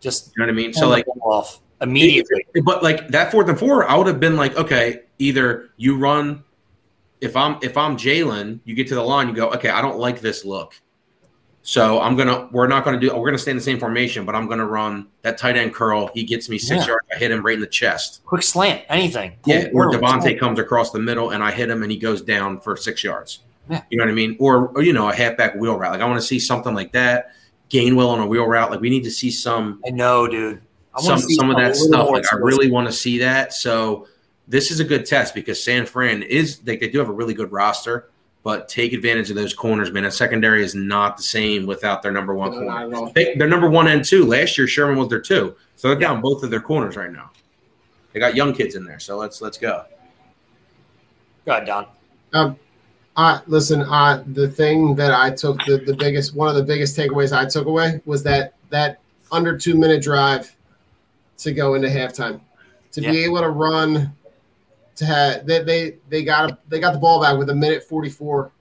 Just 0.00 0.32
You 0.36 0.40
know 0.40 0.46
what 0.46 0.52
I 0.52 0.56
mean? 0.56 0.72
So 0.72 0.88
like 0.88 1.06
off 1.22 1.60
immediately. 1.80 2.44
but 2.64 2.82
like 2.82 3.08
that 3.08 3.30
fourth 3.32 3.48
and 3.48 3.58
four, 3.58 3.88
I 3.88 3.96
would 3.96 4.06
have 4.06 4.20
been 4.20 4.36
like, 4.36 4.56
okay, 4.56 5.02
either 5.18 5.70
you 5.76 5.96
run. 5.98 6.44
If 7.20 7.36
I'm 7.36 7.58
if 7.62 7.76
I'm 7.78 7.96
Jalen, 7.96 8.60
you 8.64 8.74
get 8.74 8.86
to 8.88 8.94
the 8.94 9.02
line, 9.02 9.28
you 9.28 9.34
go, 9.34 9.50
okay, 9.52 9.70
I 9.70 9.80
don't 9.80 9.98
like 9.98 10.20
this 10.20 10.44
look, 10.44 10.74
so 11.66 11.98
I'm 11.98 12.14
gonna 12.14 12.46
we're 12.52 12.66
not 12.66 12.84
gonna 12.84 13.00
do 13.00 13.08
we're 13.16 13.26
gonna 13.26 13.38
stay 13.38 13.50
in 13.50 13.56
the 13.56 13.62
same 13.62 13.80
formation, 13.80 14.26
but 14.26 14.34
I'm 14.34 14.46
gonna 14.46 14.66
run 14.66 15.06
that 15.22 15.38
tight 15.38 15.56
end 15.56 15.72
curl. 15.74 16.10
He 16.12 16.22
gets 16.22 16.50
me 16.50 16.58
six 16.58 16.82
Yeah. 16.82 16.88
yards. 16.92 17.06
I 17.12 17.16
hit 17.16 17.30
him 17.30 17.42
right 17.42 17.54
in 17.54 17.60
the 17.60 17.66
chest. 17.66 18.20
Quick 18.26 18.42
slant, 18.42 18.82
anything. 18.90 19.32
Yeah, 19.46 19.68
or 19.72 19.90
DeVonta 19.90 20.38
comes 20.38 20.58
across 20.58 20.90
the 20.90 20.98
middle 20.98 21.30
and 21.30 21.42
I 21.42 21.50
hit 21.52 21.70
him 21.70 21.82
and 21.82 21.90
he 21.90 21.96
goes 21.96 22.20
down 22.20 22.60
for 22.60 22.76
six 22.76 23.02
yards. 23.02 23.40
Yeah. 23.70 23.80
You 23.88 23.96
know 23.96 24.04
what 24.04 24.10
I 24.10 24.14
mean? 24.14 24.36
Or, 24.38 24.68
or 24.74 24.82
you 24.82 24.92
know, 24.92 25.08
a 25.08 25.14
halfback 25.14 25.54
wheel 25.54 25.78
route. 25.78 25.92
Like 25.92 26.02
I 26.02 26.04
want 26.04 26.20
to 26.20 26.26
see 26.26 26.38
something 26.38 26.74
like 26.74 26.92
that. 26.92 27.30
Gainwell 27.70 28.10
on 28.10 28.20
a 28.20 28.26
wheel 28.26 28.44
route. 28.46 28.70
Like 28.70 28.80
we 28.82 28.90
need 28.90 29.04
to 29.04 29.10
see 29.10 29.30
some 29.30 29.80
I 29.86 29.90
know, 29.90 30.26
dude. 30.28 30.60
I 30.94 31.00
some 31.00 31.18
see 31.18 31.34
some 31.34 31.50
of 31.50 31.56
that 31.56 31.74
stuff. 31.76 32.10
Like 32.10 32.30
I 32.30 32.36
really 32.36 32.70
want 32.70 32.88
to 32.88 32.92
see 32.92 33.18
that. 33.20 33.54
So 33.54 34.06
this 34.46 34.70
is 34.70 34.80
a 34.80 34.84
good 34.84 35.06
test 35.06 35.34
because 35.34 35.64
San 35.64 35.86
Fran 35.86 36.22
is 36.22 36.60
like 36.66 36.80
they 36.80 36.88
do 36.88 36.98
have 36.98 37.08
a 37.08 37.12
really 37.12 37.32
good 37.32 37.50
roster, 37.50 38.10
but 38.44 38.68
take 38.68 38.92
advantage 38.92 39.30
of 39.30 39.36
those 39.36 39.54
corners, 39.54 39.90
man. 39.90 40.04
A 40.04 40.10
secondary 40.10 40.62
is 40.62 40.74
not 40.74 41.16
the 41.16 41.22
same 41.22 41.64
without 41.64 42.02
their 42.02 42.12
number 42.12 42.34
one 42.34 42.52
corner. 42.52 42.86
not. 42.86 43.14
They, 43.14 43.34
they're 43.34 43.48
number 43.48 43.70
one 43.70 43.88
and 43.88 44.04
two. 44.04 44.26
Last 44.26 44.56
year 44.58 44.68
Sherman 44.68 44.98
was 44.98 45.08
their 45.08 45.20
two. 45.20 45.56
So 45.76 45.88
they're 45.88 45.98
down 45.98 46.20
both 46.20 46.42
of 46.42 46.50
their 46.50 46.60
corners 46.60 46.94
right 46.94 47.10
now. 47.10 47.30
They 48.12 48.20
got 48.20 48.36
young 48.36 48.52
kids 48.52 48.76
in 48.76 48.84
there. 48.84 49.00
So 49.00 49.16
let's 49.16 49.40
let's 49.40 49.56
go. 49.56 49.84
Go 51.46 51.52
ahead, 51.52 51.66
Don. 51.66 51.86
Um, 52.34 52.58
uh, 53.16 53.40
listen, 53.46 53.80
uh, 53.80 54.22
the 54.26 54.48
thing 54.48 54.94
that 54.96 55.12
I 55.12 55.30
took 55.30 55.58
the, 55.64 55.78
the 55.78 55.96
biggest 55.96 56.36
one 56.36 56.48
of 56.48 56.54
the 56.54 56.62
biggest 56.62 56.96
takeaways 56.96 57.36
I 57.36 57.48
took 57.48 57.66
away 57.66 58.02
was 58.04 58.22
that 58.24 58.54
that 58.68 59.00
under 59.32 59.56
two 59.56 59.74
minute 59.74 60.02
drive 60.02 60.54
to 61.38 61.52
go 61.52 61.74
into 61.74 61.88
halftime 61.88 62.40
to 62.92 63.00
be 63.00 63.24
able 63.24 63.40
to 63.40 63.48
run 63.48 64.12
to 64.96 65.04
have 65.04 65.46
they 65.46 65.62
they 65.62 65.96
they 66.08 66.24
got 66.24 66.68
they 66.68 66.80
got 66.80 66.92
the 66.92 66.98
ball 66.98 67.20
back 67.20 67.36
with 67.36 67.50
a 67.50 67.54
minute 67.54 67.82
44 67.84 68.52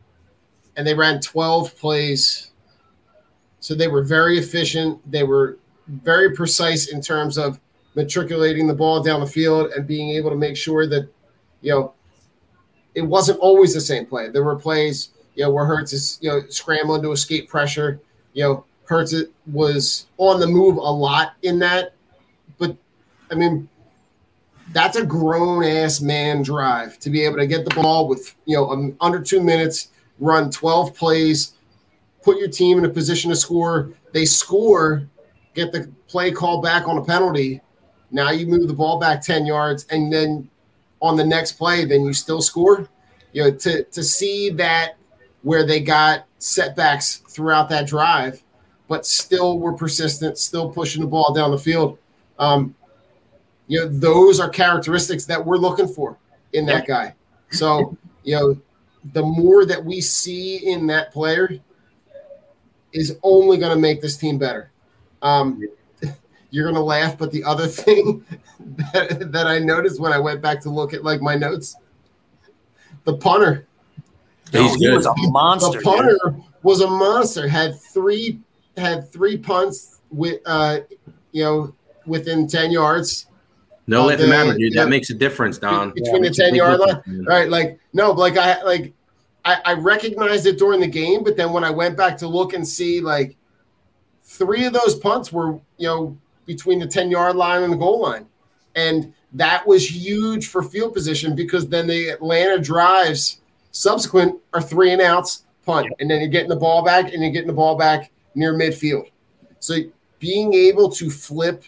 and 0.76 0.88
they 0.88 0.94
ran 0.94 1.20
12 1.22 1.78
plays 1.78 2.52
so 3.60 3.76
they 3.76 3.88
were 3.88 4.04
very 4.04 4.38
efficient 4.38 5.00
they 5.10 5.24
were 5.24 5.58
very 5.88 6.36
precise 6.36 6.88
in 6.88 7.02
terms 7.02 7.38
of 7.38 7.60
matriculating 7.96 8.68
the 8.68 8.74
ball 8.74 9.04
down 9.04 9.20
the 9.20 9.28
field 9.28 9.72
and 9.74 9.86
being 9.86 10.12
able 10.12 10.30
to 10.30 10.36
make 10.36 10.58
sure 10.58 10.88
that 10.88 11.08
you 11.62 11.72
know 11.72 11.94
it 12.96 13.02
wasn't 13.02 13.40
always 13.40 13.74
the 13.74 13.82
same 13.82 14.06
play. 14.06 14.30
There 14.30 14.44
were 14.44 14.56
plays, 14.56 15.10
you 15.36 15.44
know, 15.44 15.52
where 15.52 15.66
Hurts 15.66 15.94
is, 15.94 16.20
you 16.22 16.30
know, 16.30 16.42
scrambling 16.50 17.02
to 17.04 17.12
escape 17.12 17.50
pressure. 17.50 18.00
You 18.34 18.44
know, 18.44 18.66
Hurts 18.86 19.16
was 19.52 20.08
on 20.18 20.40
the 20.40 20.48
move 20.48 20.78
a 20.78 20.80
lot 20.80 21.34
in 21.44 21.60
that. 21.60 21.94
But 22.58 22.76
I 23.32 23.36
mean, 23.36 23.68
that's 24.74 24.98
a 24.98 25.06
grown 25.06 25.64
ass 25.64 26.02
man 26.02 26.42
drive 26.42 27.00
to 27.00 27.10
be 27.10 27.22
able 27.24 27.38
to 27.38 27.48
get 27.48 27.64
the 27.64 27.76
ball 27.76 28.08
with, 28.08 28.36
you 28.46 28.58
know, 28.58 28.70
um, 28.72 28.96
under 29.00 29.22
two 29.22 29.42
minutes, 29.42 29.90
run 30.20 30.50
12 30.50 30.96
plays, 30.96 31.54
put 32.24 32.38
your 32.38 32.50
team 32.50 32.80
in 32.80 32.86
a 32.86 32.90
position 32.90 33.30
to 33.30 33.36
score. 33.36 33.92
They 34.12 34.26
score, 34.26 35.08
get 35.54 35.72
the 35.72 35.92
play 36.08 36.32
call 36.32 36.62
back 36.62 36.88
on 36.88 36.98
a 36.98 37.04
penalty. 37.04 37.62
Now 38.12 38.32
you 38.32 38.48
move 38.48 38.68
the 38.68 38.74
ball 38.74 39.00
back 39.00 39.22
10 39.22 39.46
yards 39.46 39.86
and 39.90 40.12
then 40.12 40.50
on 41.02 41.18
the 41.18 41.26
next 41.26 41.54
play, 41.54 41.86
then 41.86 42.02
you 42.04 42.14
still 42.14 42.42
score. 42.42 42.88
You 43.34 43.44
know, 43.44 43.52
to 43.52 43.84
to 43.84 44.04
see 44.04 44.50
that 44.52 44.96
where 45.42 45.66
they 45.66 45.82
got 45.82 46.26
setbacks 46.38 47.18
throughout 47.30 47.68
that 47.70 47.88
drive, 47.88 48.42
but 48.88 49.06
still 49.06 49.60
were 49.60 49.74
persistent, 49.74 50.38
still 50.38 50.70
pushing 50.70 51.02
the 51.02 51.08
ball 51.08 51.34
down 51.34 51.52
the 51.52 51.58
field. 51.58 51.98
Um, 52.40 52.76
you 53.68 53.80
know, 53.80 53.88
those 53.88 54.40
are 54.40 54.50
characteristics 54.50 55.26
that 55.26 55.44
we're 55.44 55.58
looking 55.58 55.88
for 55.88 56.18
in 56.54 56.66
that 56.68 56.86
guy. 56.88 57.14
So, 57.52 57.98
you 58.24 58.36
know, 58.36 58.58
the 59.14 59.22
more 59.22 59.66
that 59.66 59.84
we 59.84 60.02
see 60.02 60.58
in 60.72 60.88
that 60.88 61.12
player 61.12 61.60
is 62.94 63.18
only 63.24 63.58
going 63.58 63.74
to 63.74 63.80
make 63.80 64.02
this 64.02 64.18
team 64.18 64.38
better. 64.38 64.72
Um, 65.22 65.62
you're 66.52 66.66
going 66.66 66.76
to 66.76 66.82
laugh, 66.82 67.18
but 67.18 67.32
the 67.32 67.44
other 67.44 67.68
thing 67.68 68.26
that, 68.94 69.32
that 69.32 69.48
I 69.48 69.60
noticed 69.60 70.00
when 70.00 70.14
I 70.14 70.20
went 70.20 70.42
back 70.42 70.62
to 70.62 70.70
look 70.70 70.94
at 70.94 71.04
like 71.04 71.22
my 71.22 71.36
notes, 71.36 71.76
the 73.06 73.18
punter. 73.18 73.68
He's 74.52 74.76
he 74.76 74.86
good. 74.86 74.98
was 74.98 75.06
a 75.08 75.14
monster. 75.18 75.70
the 75.70 75.74
dude. 75.78 75.84
punter 75.84 76.36
was 76.62 76.82
a 76.82 76.88
monster. 76.88 77.48
Had 77.48 77.80
three 77.80 78.40
had 78.78 79.12
three 79.12 79.38
punts 79.38 80.02
with 80.12 80.42
uh, 80.46 80.82
you 81.32 81.44
know 81.44 81.74
within 82.06 82.48
ten 82.48 82.70
yards 82.70 83.26
No, 83.88 84.06
let 84.06 84.20
the- 84.20 84.28
matter, 84.28 84.58
dude. 84.58 84.74
yeah. 84.74 84.84
That 84.84 84.90
makes 84.90 85.10
a 85.10 85.14
difference, 85.14 85.58
Don. 85.58 85.92
between 85.92 86.22
the 86.24 86.30
ten 86.30 86.56
yard 86.56 86.80
line. 86.80 86.96
difference. 86.96 87.28
Right, 87.28 87.50
like 87.50 87.80
no, 87.94 88.12
like 88.12 88.38
I 88.38 88.62
like 88.64 88.94
I, 89.46 89.60
I 89.66 89.74
recognized 89.74 90.46
it 90.46 90.58
during 90.58 90.80
the 90.80 90.88
game, 90.88 91.24
but 91.24 91.36
then 91.36 91.52
when 91.52 91.64
I 91.64 91.70
went 91.70 91.98
back 91.98 92.18
to 92.20 92.28
look 92.28 92.54
and 92.54 92.66
see, 92.68 93.02
like 93.02 93.36
three 94.24 94.66
of 94.66 94.74
those 94.74 94.96
punts 94.96 95.32
were 95.32 95.54
you 95.78 95.88
know 95.88 96.18
between 96.46 96.80
the 96.80 96.88
ten 96.88 97.12
yard 97.12 97.36
line 97.36 97.64
and 97.64 97.74
the 97.74 97.78
goal 97.78 98.02
line, 98.02 98.26
and 98.76 99.14
that 99.34 99.66
was 99.68 99.90
huge 99.90 100.48
for 100.48 100.62
field 100.64 100.94
position 100.94 101.36
because 101.36 101.68
then 101.68 101.88
the 101.88 102.10
Atlanta 102.10 102.60
drives 102.62 103.42
subsequent 103.72 104.40
are 104.54 104.62
three 104.62 104.92
and 104.92 105.02
outs 105.02 105.44
punt, 105.66 105.88
and 106.00 106.10
then 106.10 106.20
you're 106.20 106.30
getting 106.30 106.50
the 106.50 106.56
ball 106.56 106.84
back 106.84 107.12
and 107.12 107.22
you're 107.22 107.32
getting 107.32 107.48
the 107.48 107.54
ball 107.54 107.76
back 107.76 108.12
near 108.36 108.54
midfield. 108.54 109.10
So 109.60 109.76
being 110.20 110.54
able 110.54 110.90
to 110.92 111.10
flip 111.10 111.64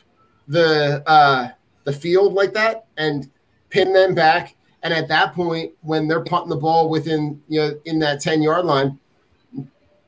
the 0.47 1.03
uh, 1.09 1.49
the 1.85 1.93
field 1.93 2.33
like 2.33 2.53
that 2.53 2.87
and 2.97 3.31
pin 3.69 3.93
them 3.93 4.13
back. 4.13 4.55
And 4.83 4.93
at 4.93 5.07
that 5.07 5.33
point, 5.33 5.71
when 5.81 6.07
they're 6.07 6.23
punting 6.23 6.49
the 6.49 6.57
ball 6.57 6.89
within 6.89 7.41
you 7.47 7.59
know 7.59 7.79
in 7.85 7.97
that 7.99 8.21
ten 8.21 8.43
yard 8.43 8.65
line, 8.65 8.99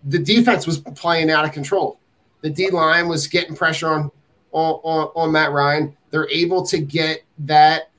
the 0.04 0.20
defense 0.20 0.68
was 0.68 0.80
playing 0.80 1.32
out 1.32 1.46
of 1.46 1.52
control. 1.52 2.00
The 2.42 2.50
D 2.50 2.70
line 2.70 3.08
was 3.08 3.28
getting 3.28 3.56
pressure 3.56 3.88
on 3.88 4.12
on, 4.52 4.80
on 4.84 5.12
on 5.16 5.32
Matt 5.32 5.52
Ryan. 5.52 5.96
They're 6.12 6.30
able 6.30 6.66
to 6.68 6.80
get 6.80 7.24
that 7.40 7.90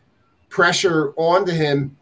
pressure 0.49 1.13
onto 1.17 1.53
him, 1.53 1.97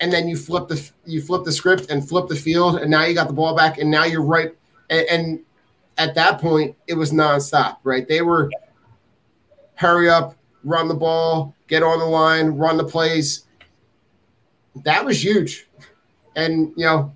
and 0.00 0.12
then 0.12 0.28
you 0.28 0.36
flip 0.36 0.68
the 0.68 0.90
you 1.06 1.22
flip 1.22 1.44
the 1.44 1.52
script 1.52 1.90
and 1.90 2.06
flip 2.06 2.28
the 2.28 2.36
field, 2.36 2.76
and 2.76 2.90
now 2.90 3.04
you 3.04 3.14
got 3.14 3.26
the 3.26 3.32
ball 3.32 3.56
back, 3.56 3.78
and 3.78 3.90
now 3.90 4.04
you're 4.04 4.22
right. 4.22 4.54
And, 4.90 5.06
and 5.08 5.40
at 5.96 6.14
that 6.14 6.40
point, 6.40 6.76
it 6.86 6.94
was 6.94 7.10
nonstop. 7.10 7.78
Right? 7.84 8.06
They 8.06 8.20
were 8.20 8.50
hurry 9.80 10.10
up, 10.10 10.36
run 10.62 10.88
the 10.88 10.94
ball, 10.94 11.54
get 11.66 11.82
on 11.82 11.98
the 11.98 12.04
line, 12.04 12.48
run 12.48 12.76
the 12.76 12.84
plays. 12.84 13.46
That 14.84 15.02
was 15.04 15.24
huge. 15.24 15.66
And, 16.36 16.72
you 16.76 16.84
know, 16.84 17.12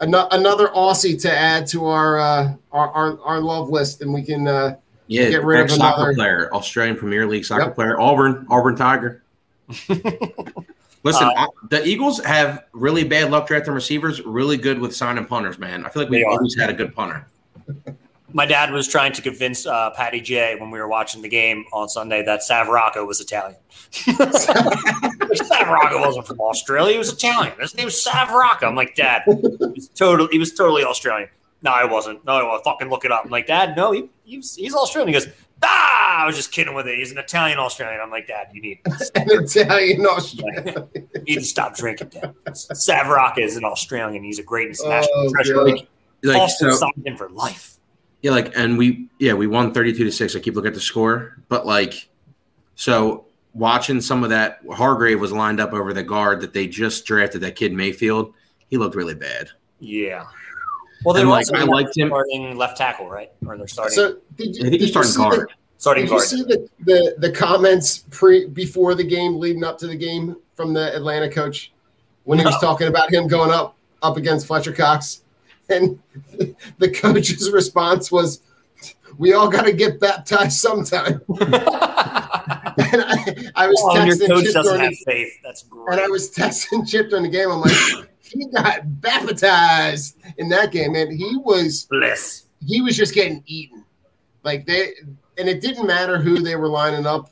an- 0.00 0.14
another 0.14 0.68
Aussie 0.68 1.18
to 1.22 1.32
add 1.34 1.66
to 1.68 1.86
our, 1.86 2.18
uh, 2.20 2.52
our, 2.70 2.90
our, 2.92 3.20
our 3.22 3.40
love 3.40 3.70
list, 3.70 4.02
and 4.02 4.12
we 4.12 4.22
can 4.22 4.46
uh, 4.46 4.76
Yeah, 5.06 5.30
get 5.30 5.42
rid 5.42 5.60
of 5.60 5.64
ex-soccer 5.64 6.00
another. 6.02 6.14
player, 6.14 6.50
Australian 6.54 6.96
Premier 6.96 7.26
League 7.26 7.46
soccer 7.46 7.64
Yep. 7.64 7.74
player, 7.74 7.98
Auburn, 7.98 8.46
Auburn 8.50 8.76
Tiger. 8.76 9.22
Listen, 11.02 11.28
Uh, 11.28 11.32
I- 11.34 11.46
the 11.70 11.82
Eagles 11.86 12.22
have 12.24 12.64
really 12.74 13.04
bad 13.04 13.30
luck 13.30 13.46
drafting 13.46 13.72
receivers, 13.72 14.20
really 14.26 14.58
good 14.58 14.78
with 14.78 14.94
signing 14.94 15.24
punters, 15.24 15.58
man. 15.58 15.86
I 15.86 15.88
feel 15.88 16.02
like 16.02 16.10
we've 16.10 16.20
They 16.20 16.24
are. 16.24 16.32
always 16.32 16.58
had 16.60 16.68
a 16.68 16.74
good 16.74 16.94
punter. 16.94 17.26
My 18.32 18.46
dad 18.46 18.72
was 18.72 18.88
trying 18.88 19.12
to 19.14 19.22
convince 19.22 19.66
uh, 19.66 19.90
Patty 19.90 20.20
J 20.20 20.56
when 20.58 20.70
we 20.70 20.78
were 20.78 20.88
watching 20.88 21.22
the 21.22 21.28
game 21.28 21.64
on 21.72 21.88
Sunday 21.88 22.22
that 22.24 22.42
Sav 22.42 22.68
Rocca 22.68 23.04
was 23.04 23.20
Italian. 23.20 23.56
Savarocco 23.92 26.00
wasn't 26.00 26.26
from 26.26 26.40
Australia; 26.40 26.92
he 26.92 26.98
was 26.98 27.12
Italian. 27.12 27.54
His 27.58 27.74
name 27.74 27.86
was 27.86 28.02
Sav 28.02 28.30
Rocca. 28.30 28.66
I'm 28.66 28.76
like, 28.76 28.94
Dad, 28.94 29.22
he's 29.74 29.88
totally, 29.88 30.28
he 30.32 30.38
was 30.38 30.52
totally 30.54 30.84
Australian. 30.84 31.28
No, 31.62 31.72
I 31.72 31.84
wasn't. 31.84 32.24
No, 32.24 32.32
I 32.34 32.42
wasn't. 32.44 32.64
fucking 32.64 32.88
look 32.88 33.04
it 33.04 33.12
up. 33.12 33.24
I'm 33.24 33.30
like, 33.30 33.46
Dad, 33.46 33.76
no, 33.76 33.92
he, 33.92 34.08
he's, 34.24 34.54
he's 34.54 34.74
Australian. 34.74 35.08
He 35.08 35.12
goes, 35.20 35.28
Ah, 35.62 36.22
I 36.22 36.26
was 36.26 36.36
just 36.36 36.52
kidding 36.52 36.72
with 36.74 36.86
it. 36.86 36.96
He's 36.96 37.12
an 37.12 37.18
Italian 37.18 37.58
Australian. 37.58 38.00
I'm 38.00 38.10
like, 38.10 38.26
Dad, 38.26 38.46
you 38.54 38.62
need, 38.62 38.78
an 38.86 38.94
Italian 39.14 40.06
Australian. 40.06 40.88
you 40.94 41.20
need 41.26 41.34
to 41.34 41.44
stop 41.44 41.76
drinking, 41.76 42.08
Dad. 42.08 42.34
Sav 42.56 43.08
Rocca 43.08 43.42
is 43.42 43.58
an 43.58 43.64
Australian. 43.64 44.24
He's 44.24 44.38
a 44.38 44.42
great 44.42 44.68
international 44.68 45.10
Oh, 45.16 45.30
treasure. 45.30 45.54
God. 45.54 45.66
Like, 45.66 45.88
Like 46.24 46.36
Foster 46.38 46.70
so, 46.70 46.76
signed 46.78 47.06
him 47.06 47.16
for 47.18 47.28
life. 47.28 47.76
Yeah, 48.22 48.30
like, 48.32 48.52
and 48.56 48.76
we, 48.78 49.08
yeah, 49.18 49.32
we 49.34 49.46
won 49.46 49.72
thirty-two 49.72 50.04
to 50.04 50.12
six. 50.12 50.34
I 50.36 50.40
keep 50.40 50.54
looking 50.54 50.68
at 50.68 50.74
the 50.74 50.80
score, 50.80 51.38
but 51.48 51.66
like, 51.66 52.08
so 52.74 53.24
watching 53.54 54.00
some 54.00 54.22
of 54.24 54.30
that, 54.30 54.60
Hargrave 54.70 55.20
was 55.20 55.32
lined 55.32 55.60
up 55.60 55.72
over 55.72 55.92
the 55.92 56.02
guard 56.02 56.40
that 56.40 56.52
they 56.52 56.66
just 56.66 57.04
drafted. 57.06 57.40
That 57.42 57.56
kid 57.56 57.72
Mayfield, 57.72 58.34
he 58.68 58.76
looked 58.76 58.94
really 58.94 59.14
bad. 59.14 59.48
Yeah. 59.80 60.26
Well, 61.04 61.14
they're 61.14 61.22
And, 61.22 61.30
like, 61.30 61.46
I 61.54 61.64
liked 61.64 61.96
him- 61.96 62.08
starting 62.08 62.56
left 62.56 62.76
tackle, 62.76 63.08
right? 63.08 63.30
Or 63.46 63.56
they're 63.56 63.66
starting 63.66 63.94
So 63.94 64.18
did 64.36 64.54
you, 64.56 64.66
I 64.66 64.70
think 64.70 64.82
he's 64.82 64.90
starting 64.90 65.10
see 65.12 65.18
guard. 65.18 65.40
the, 65.40 65.46
starting 65.78 66.04
did 66.04 66.12
you 66.12 66.20
see 66.20 66.42
the, 66.42 66.68
the, 66.80 67.14
the 67.18 67.32
comments 67.32 68.04
pre 68.10 68.46
before 68.48 68.94
the 68.94 69.04
game 69.04 69.38
leading 69.38 69.64
up 69.64 69.78
to 69.78 69.86
the 69.86 69.96
game 69.96 70.36
from 70.54 70.74
the 70.74 70.94
Atlanta 70.94 71.30
coach 71.30 71.72
when 72.24 72.38
he 72.38 72.44
was 72.44 72.52
No. 72.56 72.60
talking 72.60 72.88
about 72.88 73.10
him 73.10 73.26
going 73.28 73.50
up 73.50 73.76
up 74.02 74.18
against 74.18 74.46
Fletcher 74.46 74.72
Cox? 74.74 75.22
And 75.70 75.98
the 76.78 76.90
coach's 76.90 77.50
response 77.50 78.10
was, 78.12 78.40
"We 79.18 79.32
all 79.32 79.48
got 79.48 79.62
to 79.62 79.72
get 79.72 80.00
baptized 80.00 80.58
sometime." 80.58 81.20
and 81.40 81.54
I, 83.02 83.50
I 83.56 83.66
was 83.68 83.80
Oh, 83.84 83.94
texting 83.94 84.42
Chip 84.42 84.62
during 84.62 84.90
the, 84.90 84.96
faith. 85.06 85.32
That's 85.42 85.62
great. 85.64 85.92
and 85.98 86.00
I 86.00 86.08
was 86.08 86.30
texting 86.34 86.88
Chip 86.88 87.10
during 87.10 87.24
the 87.24 87.30
game. 87.30 87.50
I'm 87.50 87.60
like, 87.60 88.08
he 88.20 88.46
got 88.48 89.00
baptized 89.00 90.16
in 90.38 90.48
that 90.50 90.72
game, 90.72 90.94
and 90.94 91.12
he 91.12 91.36
was 91.38 91.84
Bliss. 91.90 92.46
he 92.66 92.80
was 92.80 92.96
just 92.96 93.14
getting 93.14 93.42
eaten. 93.46 93.84
Like 94.42 94.66
they, 94.66 94.92
and 95.38 95.48
it 95.48 95.60
didn't 95.60 95.86
matter 95.86 96.18
who 96.18 96.38
they 96.42 96.56
were 96.56 96.68
lining 96.68 97.06
up 97.06 97.30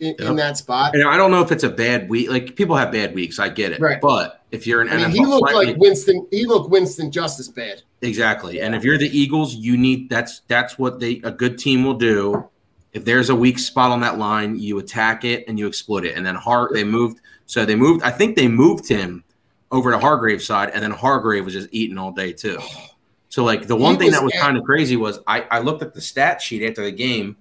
in, 0.00 0.14
in 0.18 0.36
that 0.36 0.56
spot. 0.56 0.94
And 0.94 1.06
I 1.06 1.16
don't 1.16 1.30
know 1.30 1.42
if 1.42 1.52
it's 1.52 1.64
a 1.64 1.68
bad 1.68 2.08
week. 2.08 2.30
Like 2.30 2.56
people 2.56 2.74
have 2.76 2.90
bad 2.90 3.14
weeks, 3.14 3.38
I 3.38 3.48
get 3.48 3.72
it. 3.72 3.80
Right. 3.80 4.00
But 4.00 4.42
if 4.50 4.66
you're 4.66 4.80
an 4.80 4.88
I 4.88 4.96
mean, 4.96 5.10
NFL, 5.10 5.12
he 5.12 5.26
looked 5.26 5.52
like 5.52 5.76
Winston. 5.76 6.26
He 6.30 6.46
looked 6.46 6.70
Winston 6.70 7.10
just 7.10 7.38
as 7.38 7.48
bad. 7.48 7.82
Exactly. 8.00 8.60
And 8.60 8.74
if 8.74 8.82
you're 8.82 8.98
the 8.98 9.16
Eagles, 9.16 9.54
you 9.54 9.76
need 9.76 10.08
that's 10.08 10.40
that's 10.48 10.78
what 10.78 11.00
they 11.00 11.20
a 11.22 11.30
good 11.30 11.58
team 11.58 11.84
will 11.84 11.94
do. 11.94 12.48
If 12.92 13.04
there's 13.04 13.30
a 13.30 13.34
weak 13.34 13.58
spot 13.58 13.92
on 13.92 14.00
that 14.00 14.18
line, 14.18 14.58
you 14.58 14.78
attack 14.78 15.24
it 15.24 15.44
and 15.46 15.58
you 15.58 15.68
exploit 15.68 16.04
it. 16.04 16.16
And 16.16 16.26
then 16.26 16.34
Har 16.34 16.70
they 16.72 16.82
moved 16.82 17.20
so 17.46 17.64
they 17.64 17.76
moved 17.76 18.02
I 18.02 18.10
think 18.10 18.36
they 18.36 18.48
moved 18.48 18.88
him 18.88 19.22
over 19.70 19.92
to 19.92 19.98
Hargrave's 19.98 20.46
side 20.46 20.70
and 20.70 20.82
then 20.82 20.90
Hargrave 20.90 21.44
was 21.44 21.54
just 21.54 21.68
eating 21.70 21.98
all 21.98 22.10
day 22.10 22.32
too. 22.32 22.58
So 23.28 23.44
like 23.44 23.68
the 23.68 23.76
one 23.76 23.94
He 23.94 24.00
thing 24.00 24.06
was 24.08 24.14
that 24.16 24.24
was 24.24 24.32
kind 24.32 24.56
of 24.56 24.64
crazy 24.64 24.96
was 24.96 25.20
I, 25.26 25.42
I 25.50 25.60
looked 25.60 25.82
at 25.82 25.94
the 25.94 26.00
stat 26.00 26.42
sheet 26.42 26.66
after 26.66 26.82
the 26.82 26.90
game. 26.90 27.36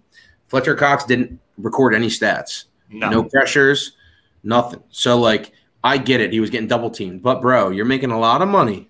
Fletcher 0.50 0.76
Cox 0.76 1.06
didn't 1.06 1.40
record 1.58 1.94
any 1.94 2.08
stats. 2.08 2.66
No. 2.90 3.10
No 3.10 3.24
pressures, 3.24 3.94
nothing. 4.44 4.84
So 4.90 5.18
like 5.18 5.54
I 5.84 5.98
get 5.98 6.22
it. 6.22 6.34
He 6.34 6.40
was 6.40 6.50
getting 6.50 6.68
double 6.68 6.90
teamed. 6.90 7.22
But 7.24 7.42
bro, 7.42 7.70
you're 7.70 7.86
making 7.86 8.12
a 8.12 8.20
lot 8.20 8.42
of 8.42 8.50
money. 8.50 8.90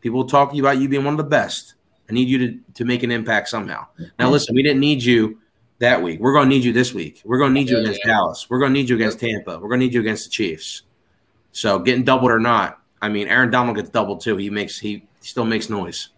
People 0.00 0.26
talk 0.26 0.50
to 0.50 0.56
you 0.56 0.62
about 0.62 0.78
you 0.78 0.88
being 0.88 1.04
one 1.04 1.14
of 1.14 1.18
the 1.18 1.24
best. 1.24 1.74
I 2.08 2.12
need 2.12 2.28
you 2.28 2.38
to, 2.38 2.58
to 2.74 2.84
make 2.84 3.02
an 3.02 3.10
impact 3.10 3.48
somehow. 3.48 3.86
Now 4.18 4.28
listen, 4.28 4.54
we 4.54 4.62
didn't 4.62 4.80
need 4.80 5.02
you 5.02 5.40
that 5.78 6.02
week. 6.02 6.20
We're 6.20 6.34
gonna 6.34 6.50
need 6.50 6.62
you 6.62 6.72
this 6.72 6.92
week. 6.92 7.22
We're 7.24 7.38
gonna 7.38 7.54
need 7.54 7.70
you 7.70 7.76
Yeah, 7.76 7.82
against 7.84 8.00
yeah. 8.04 8.12
Dallas. 8.12 8.46
We're 8.50 8.58
gonna 8.58 8.74
need 8.74 8.90
you 8.90 8.96
against 8.96 9.20
Tampa. 9.20 9.58
We're 9.58 9.70
gonna 9.70 9.78
need 9.80 9.94
you 9.94 10.00
against 10.00 10.24
the 10.24 10.30
Chiefs. 10.30 10.82
So 11.52 11.78
getting 11.78 12.04
doubled 12.04 12.30
or 12.30 12.40
not, 12.40 12.80
I 13.00 13.08
mean 13.08 13.28
Aaron 13.28 13.50
Donald 13.50 13.76
gets 13.76 13.88
doubled 13.88 14.20
too. 14.20 14.36
He 14.36 14.50
makes 14.50 14.78
he 14.78 15.06
still 15.20 15.46
makes 15.46 15.70
noise. 15.70 16.10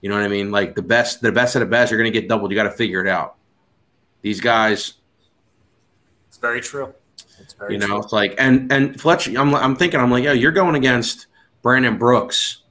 You 0.00 0.08
know 0.08 0.16
what 0.16 0.24
I 0.24 0.28
mean? 0.28 0.50
Like 0.50 0.74
the 0.74 0.82
best, 0.82 1.22
the 1.22 1.30
best 1.30 1.54
of 1.54 1.60
the 1.60 1.66
best, 1.66 1.92
you're 1.92 1.98
gonna 2.00 2.10
get 2.10 2.28
doubled. 2.28 2.50
You 2.50 2.56
gotta 2.56 2.72
figure 2.72 3.00
it 3.00 3.08
out. 3.08 3.36
These 4.22 4.40
guys, 4.40 4.94
It's 6.28 6.38
very 6.38 6.60
true. 6.60 6.94
It's 7.40 7.54
very 7.54 7.74
you 7.74 7.78
know, 7.78 7.86
true. 7.86 7.98
it's 8.00 8.12
like 8.12 8.34
and 8.38 8.70
and 8.72 9.00
Fletcher. 9.00 9.32
I'm 9.36 9.54
I'm 9.54 9.76
thinking 9.76 10.00
I'm 10.00 10.10
like, 10.10 10.24
yo, 10.24 10.32
you're 10.32 10.52
going 10.52 10.76
against 10.76 11.26
Brandon 11.62 11.98
Brooks 11.98 12.62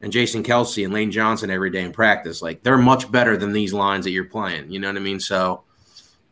and 0.00 0.12
Jason 0.12 0.42
Kelce 0.42 0.84
and 0.84 0.94
Lane 0.94 1.10
Johnson 1.10 1.50
every 1.50 1.70
day 1.70 1.82
in 1.82 1.92
practice. 1.92 2.40
Like 2.40 2.62
they're 2.62 2.78
much 2.78 3.10
better 3.10 3.36
than 3.36 3.52
these 3.52 3.72
lines 3.72 4.04
that 4.04 4.12
you're 4.12 4.24
playing. 4.24 4.70
You 4.70 4.78
know 4.78 4.88
what 4.88 4.96
I 4.96 5.00
mean? 5.00 5.20
So 5.20 5.62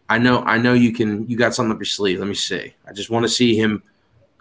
I 0.09 0.19
know 0.19 0.43
I 0.43 0.59
know 0.59 0.75
you 0.75 0.93
can. 0.93 1.29
You 1.29 1.37
got 1.37 1.55
something 1.55 1.73
up 1.73 1.79
your 1.79 1.85
sleeve. 1.87 2.19
Let 2.21 2.29
me 2.29 2.35
see. 2.35 2.75
I 2.87 2.93
just 2.93 3.11
want 3.11 3.25
to 3.25 3.29
see 3.29 3.57
him. 3.57 3.83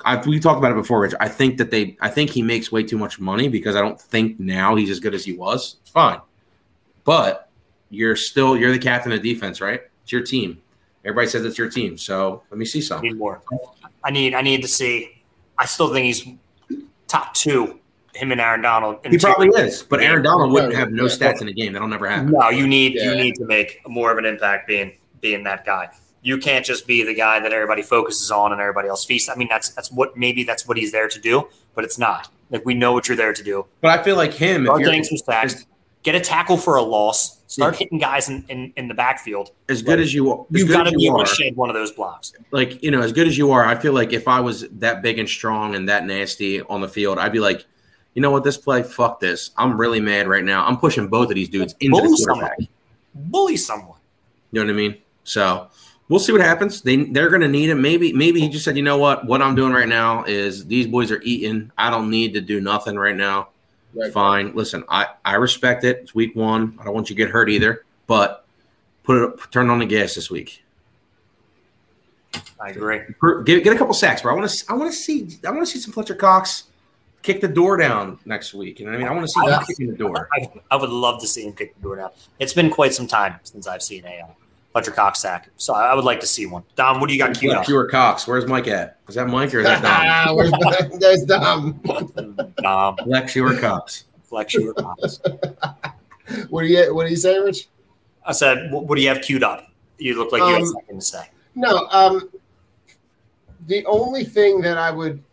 I 0.05 0.15
we 0.17 0.39
talked 0.39 0.59
about 0.59 0.71
it 0.71 0.75
before, 0.75 1.01
Rich. 1.01 1.15
I 1.19 1.27
think 1.27 1.57
that 1.57 1.71
they. 1.71 1.97
I 1.99 2.09
think 2.09 2.29
he 2.29 2.41
makes 2.43 2.71
way 2.71 2.83
too 2.83 2.97
much 2.97 3.19
money 3.19 3.49
because 3.49 3.75
I 3.75 3.81
don't 3.81 3.99
think 3.99 4.39
now 4.39 4.75
he's 4.75 4.91
as 4.91 4.99
good 4.99 5.15
as 5.15 5.25
he 5.25 5.33
was. 5.33 5.77
It's 5.81 5.89
fine, 5.89 6.21
but 7.03 7.49
you're 7.89 8.15
still 8.15 8.55
you're 8.55 8.71
the 8.71 8.79
captain 8.79 9.11
of 9.11 9.21
defense, 9.23 9.59
right? 9.59 9.81
It's 10.07 10.13
your 10.13 10.21
team. 10.21 10.61
Everybody 11.03 11.27
says 11.27 11.43
it's 11.43 11.57
your 11.57 11.69
team. 11.69 11.97
So 11.97 12.41
let 12.49 12.57
me 12.57 12.63
see 12.63 12.79
I 12.79 12.81
something. 12.81 13.11
need 13.11 13.17
more. 13.19 13.41
I 14.05 14.09
need. 14.09 14.33
I 14.33 14.41
need 14.41 14.61
to 14.61 14.67
see. 14.69 15.21
I 15.57 15.65
still 15.65 15.91
think 15.93 16.05
he's 16.05 16.25
top 17.09 17.33
two. 17.33 17.77
Him 18.15 18.31
and 18.31 18.39
Aaron 18.39 18.61
Donald. 18.61 18.99
in 19.03 19.11
He 19.11 19.17
two- 19.17 19.27
probably 19.27 19.49
is, 19.61 19.83
but 19.83 19.99
Aaron 20.01 20.23
Donald 20.23 20.53
wouldn't 20.53 20.73
have 20.75 20.93
no 20.93 21.03
stats 21.05 21.41
in 21.41 21.47
the 21.47 21.53
game. 21.53 21.73
That'll 21.73 21.89
never 21.89 22.07
happen. 22.07 22.31
No, 22.31 22.49
you 22.51 22.65
need 22.67 22.93
you 22.93 23.15
need 23.15 23.35
to 23.35 23.43
make 23.45 23.81
more 23.85 24.09
of 24.09 24.17
an 24.17 24.23
impact 24.23 24.65
being 24.69 24.93
being 25.19 25.43
that 25.43 25.65
guy. 25.65 25.89
You 26.21 26.37
can't 26.37 26.63
just 26.65 26.87
be 26.87 27.03
the 27.03 27.13
guy 27.13 27.41
that 27.41 27.51
everybody 27.51 27.81
focuses 27.81 28.31
on 28.31 28.53
and 28.53 28.61
everybody 28.61 28.87
else 28.87 29.03
feasts. 29.03 29.27
I 29.27 29.35
mean, 29.35 29.49
that's 29.49 29.71
that's 29.71 29.91
what 29.91 30.15
maybe 30.15 30.45
that's 30.45 30.65
what 30.69 30.77
he's 30.77 30.93
there 30.93 31.09
to 31.09 31.19
do, 31.19 31.49
but 31.75 31.83
it's 31.83 31.97
not. 31.97 32.29
Like 32.49 32.65
we 32.65 32.75
know 32.75 32.93
what 32.93 33.09
you're 33.09 33.17
there 33.17 33.33
to 33.33 33.43
do. 33.43 33.65
But 33.81 33.99
I 33.99 34.01
feel 34.03 34.15
like 34.15 34.33
him. 34.33 34.61
If 34.61 34.67
Start 34.67 34.79
you're, 34.79 34.89
getting 34.89 35.03
some 35.03 35.17
sacks. 35.17 35.65
Get 36.07 36.15
a 36.15 36.21
tackle 36.21 36.55
for 36.55 36.77
a 36.77 36.81
loss. 36.81 37.41
Start 37.47 37.73
Yeah. 37.73 37.79
hitting 37.79 37.97
guys 37.99 38.29
in, 38.29 38.45
in, 38.47 38.71
in 38.77 38.87
the 38.87 38.93
backfield. 38.93 39.51
as 39.67 39.81
good 39.81 39.99
as 39.99 40.13
you, 40.13 40.31
are, 40.31 40.45
You've 40.51 40.69
got 40.69 40.83
to 40.83 40.91
be 40.93 41.05
able 41.05 41.19
to 41.19 41.25
shed 41.25 41.53
one 41.57 41.69
of 41.69 41.73
those 41.73 41.91
blocks. 41.91 42.31
like 42.51 42.81
you 42.81 42.91
know, 42.91 43.01
as 43.01 43.11
good 43.11 43.27
as 43.27 43.37
you 43.37 43.51
are, 43.51 43.65
I 43.65 43.75
feel 43.75 43.91
like 43.91 44.13
if 44.13 44.25
I 44.25 44.39
was 44.39 44.69
that 44.79 45.01
big 45.01 45.19
and 45.19 45.27
strong 45.27 45.75
and 45.75 45.89
that 45.89 46.05
nasty 46.05 46.61
on 46.61 46.79
the 46.79 46.87
field, 46.87 47.19
I'd 47.19 47.33
be 47.33 47.41
like, 47.41 47.65
you 48.13 48.21
know 48.21 48.31
what, 48.31 48.45
this 48.45 48.57
play, 48.57 48.83
fuck 48.83 49.19
this. 49.19 49.51
I'm 49.57 49.77
really 49.77 49.99
mad 49.99 50.29
right 50.29 50.45
now. 50.45 50.65
I'm 50.65 50.77
pushing 50.77 51.09
both 51.09 51.27
of 51.27 51.35
these 51.35 51.49
dudes 51.49 51.75
into 51.81 51.97
Bully 51.97 52.07
the 52.07 52.17
someone. 52.19 52.51
Bully 53.13 53.57
someone. 53.57 53.99
You 54.53 54.61
know 54.61 54.67
what 54.67 54.71
I 54.71 54.77
mean? 54.77 54.95
So 55.25 55.67
we'll 56.07 56.21
see 56.21 56.31
what 56.31 56.39
happens. 56.39 56.81
They 56.83 57.03
they're 57.03 57.29
gonna 57.29 57.49
need 57.49 57.69
him. 57.69 57.81
Maybe 57.81 58.13
maybe 58.13 58.39
he 58.39 58.47
just 58.47 58.63
said, 58.63 58.77
you 58.77 58.83
know 58.83 58.97
what? 58.97 59.25
What 59.25 59.41
I'm 59.41 59.55
doing 59.55 59.73
right 59.73 59.89
now 59.89 60.23
is 60.23 60.65
these 60.67 60.87
boys 60.87 61.11
are 61.11 61.21
eating. 61.23 61.69
I 61.77 61.89
don't 61.89 62.09
need 62.09 62.33
to 62.35 62.39
do 62.39 62.61
nothing 62.61 62.95
right 62.95 63.15
now. 63.15 63.49
Right. 63.93 64.11
Fine. 64.11 64.55
Listen, 64.55 64.83
I 64.89 65.07
I 65.25 65.35
respect 65.35 65.83
it. 65.83 65.99
It's 66.03 66.13
week 66.13 66.35
one. 66.35 66.77
I 66.79 66.83
don't 66.83 66.93
want 66.93 67.09
you 67.09 67.15
to 67.15 67.23
get 67.23 67.29
hurt 67.31 67.49
either. 67.49 67.85
But 68.05 68.45
put 69.03 69.23
it 69.23 69.51
turn 69.51 69.69
on 69.69 69.79
the 69.79 69.85
gas 69.85 70.15
this 70.15 70.29
week. 70.29 70.63
I 72.59 72.69
agree. 72.69 73.01
Get, 73.45 73.63
get 73.63 73.73
a 73.73 73.77
couple 73.77 73.93
sacks, 73.93 74.21
bro. 74.21 74.33
I 74.33 74.35
want 74.37 74.49
to 74.49 74.65
I 74.69 74.73
want 74.73 74.91
to 74.91 74.97
see 74.97 75.39
I 75.45 75.51
want 75.51 75.65
to 75.65 75.71
see 75.71 75.79
some 75.79 75.93
Fletcher 75.93 76.15
Cox 76.15 76.65
kick 77.23 77.41
the 77.41 77.47
door 77.47 77.77
down 77.77 78.19
next 78.25 78.53
week. 78.53 78.79
You 78.79 78.85
know 78.85 78.91
what 78.91 78.97
I 78.97 78.99
mean? 78.99 79.07
I 79.07 79.13
want 79.13 79.25
to 79.25 79.31
see 79.31 79.41
him 79.41 79.59
kicking 79.65 79.87
the 79.87 79.97
door. 79.97 80.29
I, 80.33 80.49
I 80.71 80.75
would 80.75 80.89
love 80.89 81.19
to 81.21 81.27
see 81.27 81.45
him 81.45 81.53
kick 81.53 81.75
the 81.75 81.81
door 81.81 81.95
down. 81.97 82.11
It's 82.39 82.53
been 82.53 82.69
quite 82.69 82.93
some 82.93 83.07
time 83.07 83.39
since 83.43 83.67
I've 83.67 83.83
seen 83.83 84.05
a 84.05 84.27
Fletcher 84.77 84.91
Cox 84.91 85.19
sack, 85.19 85.49
so 85.57 85.73
I, 85.73 85.87
I 85.87 85.95
would 85.95 86.03
like 86.05 86.19
to 86.19 86.27
see 86.27 86.45
one. 86.45 86.63
Dom, 86.75 86.99
what 86.99 87.07
do 87.09 87.15
you 87.15 87.19
got 87.19 87.35
queued 87.35 87.53
up? 87.55 87.65
pure 87.65 87.87
Cox. 87.87 88.27
Where's 88.27 88.45
Mike 88.45 88.67
at? 88.67 88.99
Is 89.09 89.15
that 89.15 89.27
Mike 89.27 89.51
or 89.55 89.59
is 89.59 89.65
that 89.65 89.81
Dom? 89.81 89.91
Ah, 89.91 90.33
where's- 90.35 90.99
There's 90.99 91.23
Dom. 91.23 91.79
Dom, 92.61 92.95
Lex 93.07 93.33
Pure 93.33 93.57
Cox. 93.59 94.03
flex 94.23 94.53
your 94.53 94.73
Cox. 94.75 95.19
What 96.49 96.61
do 96.63 96.67
you 96.67 96.93
What 96.93 97.05
do 97.05 97.09
you 97.09 97.15
say, 97.15 97.39
Rich? 97.39 97.69
I 98.25 98.33
said, 98.33 98.69
what, 98.71 98.85
what 98.85 98.97
do 98.97 99.01
you 99.01 99.07
have 99.07 99.21
queued 99.21 99.43
up? 99.43 99.71
You 99.97 100.17
look 100.17 100.31
like 100.33 100.41
you 100.41 100.47
had 100.47 100.61
Um, 100.61 100.67
something 100.67 100.99
to 100.99 101.05
say. 101.05 101.29
No. 101.55 101.87
Um. 101.89 102.29
The 103.67 103.83
only 103.85 104.25
thing 104.25 104.61
that 104.61 104.77
I 104.77 104.91
would 104.91 105.23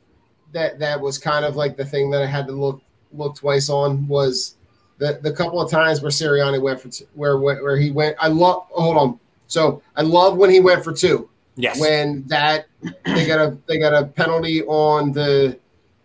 that 0.53 0.79
that 0.79 0.99
was 1.01 1.19
kind 1.19 1.45
of 1.45 1.57
like 1.57 1.77
the 1.77 1.85
thing 1.85 2.11
that 2.13 2.23
I 2.23 2.27
had 2.27 2.47
to 2.47 2.53
look 2.53 2.81
look 3.13 3.35
twice 3.37 3.69
on 3.69 4.07
was 4.09 4.55
the 4.99 5.19
the 5.23 5.33
couple 5.33 5.61
of 5.61 5.69
times 5.71 6.01
where 6.01 6.13
Sirianni 6.13 6.63
went 6.63 6.81
for 6.81 6.89
two, 6.89 7.07
where 7.15 7.39
where 7.39 7.77
he 7.77 7.91
went. 7.91 8.17
I 8.21 8.29
love. 8.29 8.67
Hold 8.71 8.97
on. 8.97 9.21
So 9.55 9.83
I 9.95 10.03
love 10.03 10.37
when 10.37 10.51
he 10.51 10.59
went 10.59 10.83
for 10.83 10.93
two. 10.93 11.31
Yes. 11.57 11.79
when 11.79 12.27
that 12.27 12.67
they 13.05 13.27
got 13.29 13.39
a 13.39 13.57
they 13.69 13.79
got 13.79 13.95
a 13.95 14.07
penalty 14.07 14.65
on 14.65 15.13
the 15.13 15.57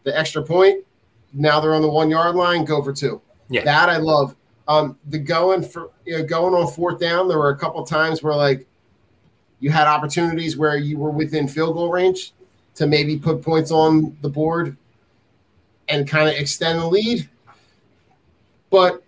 the 0.03 0.15
extra 0.17 0.43
point. 0.43 0.85
Now 1.33 1.59
they're 1.59 1.73
on 1.73 1.81
the 1.81 1.89
one 1.89 2.11
yard 2.11 2.35
line. 2.35 2.63
Go 2.63 2.83
for 2.83 2.93
two. 2.93 3.19
Yeah. 3.49 3.63
that 3.63 3.89
I 3.89 3.97
love. 3.97 4.35
Um, 4.67 4.99
the 5.07 5.17
going 5.17 5.63
for 5.63 5.89
you 6.05 6.19
know 6.19 6.23
going 6.23 6.53
on 6.53 6.71
fourth 6.71 6.99
down. 6.99 7.27
There 7.27 7.39
were 7.39 7.49
a 7.49 7.57
couple 7.57 7.83
times 7.83 8.21
where 8.21 8.35
like 8.35 8.67
you 9.59 9.71
had 9.71 9.87
opportunities 9.87 10.55
where 10.55 10.77
you 10.77 10.99
were 10.99 11.09
within 11.09 11.47
field 11.47 11.73
goal 11.73 11.91
range 11.91 12.33
to 12.75 12.85
maybe 12.85 13.17
put 13.17 13.41
points 13.41 13.71
on 13.71 14.15
the 14.21 14.29
board 14.29 14.77
and 15.87 16.07
kind 16.07 16.29
of 16.29 16.35
extend 16.35 16.79
the 16.79 16.85
lead. 16.85 17.27
But 18.69 19.01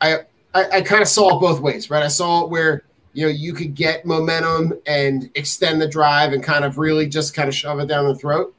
I 0.00 0.22
I, 0.52 0.78
I 0.78 0.80
kind 0.80 1.02
of 1.02 1.08
saw 1.08 1.36
it 1.36 1.40
both 1.40 1.60
ways, 1.60 1.88
right? 1.88 2.02
I 2.02 2.08
saw 2.08 2.42
it 2.42 2.50
where 2.50 2.82
you 3.12 3.26
know 3.26 3.32
you 3.32 3.52
could 3.52 3.74
get 3.74 4.04
momentum 4.04 4.74
and 4.86 5.30
extend 5.34 5.80
the 5.80 5.88
drive 5.88 6.32
and 6.32 6.42
kind 6.42 6.64
of 6.64 6.78
really 6.78 7.06
just 7.06 7.34
kind 7.34 7.48
of 7.48 7.54
shove 7.54 7.78
it 7.80 7.86
down 7.86 8.06
the 8.06 8.14
throat, 8.14 8.54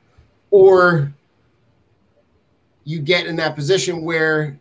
or 0.52 1.14
you 2.84 3.00
get 3.00 3.28
in 3.28 3.36
that 3.36 3.56
position 3.56 4.04
where 4.04 4.60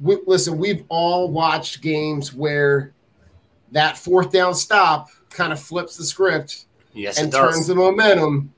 we, 0.00 0.18
listen, 0.26 0.58
we've 0.58 0.84
all 0.88 1.30
watched 1.30 1.82
games 1.82 2.32
where 2.32 2.92
that 3.72 3.98
fourth 3.98 4.30
down 4.30 4.54
stop 4.54 5.08
kind 5.30 5.52
of 5.52 5.60
flips 5.60 5.96
the 5.96 6.04
script 6.04 6.66
yes, 6.92 7.18
and 7.18 7.32
turns 7.32 7.66
the 7.66 7.74
momentum. 7.74 8.52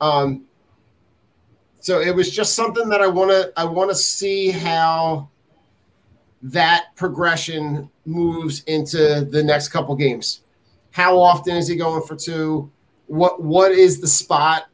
Um, 0.00 0.44
so 1.80 2.00
it 2.00 2.14
was 2.14 2.30
just 2.30 2.54
something 2.54 2.88
that 2.88 3.00
I 3.00 3.06
want 3.06 3.30
to 3.30 3.52
I 3.56 3.64
want 3.64 3.90
to 3.90 3.96
see 3.96 4.50
how 4.50 5.28
that 6.42 6.94
progression 6.96 7.90
moves 8.04 8.62
into 8.64 9.26
the 9.30 9.42
next 9.42 9.68
couple 9.68 9.94
games. 9.96 10.42
How 10.90 11.18
often 11.18 11.56
is 11.56 11.68
he 11.68 11.76
going 11.76 12.02
for 12.02 12.16
two? 12.16 12.70
What 13.06 13.42
what 13.42 13.72
is 13.72 14.00
the 14.00 14.06
spot 14.06 14.68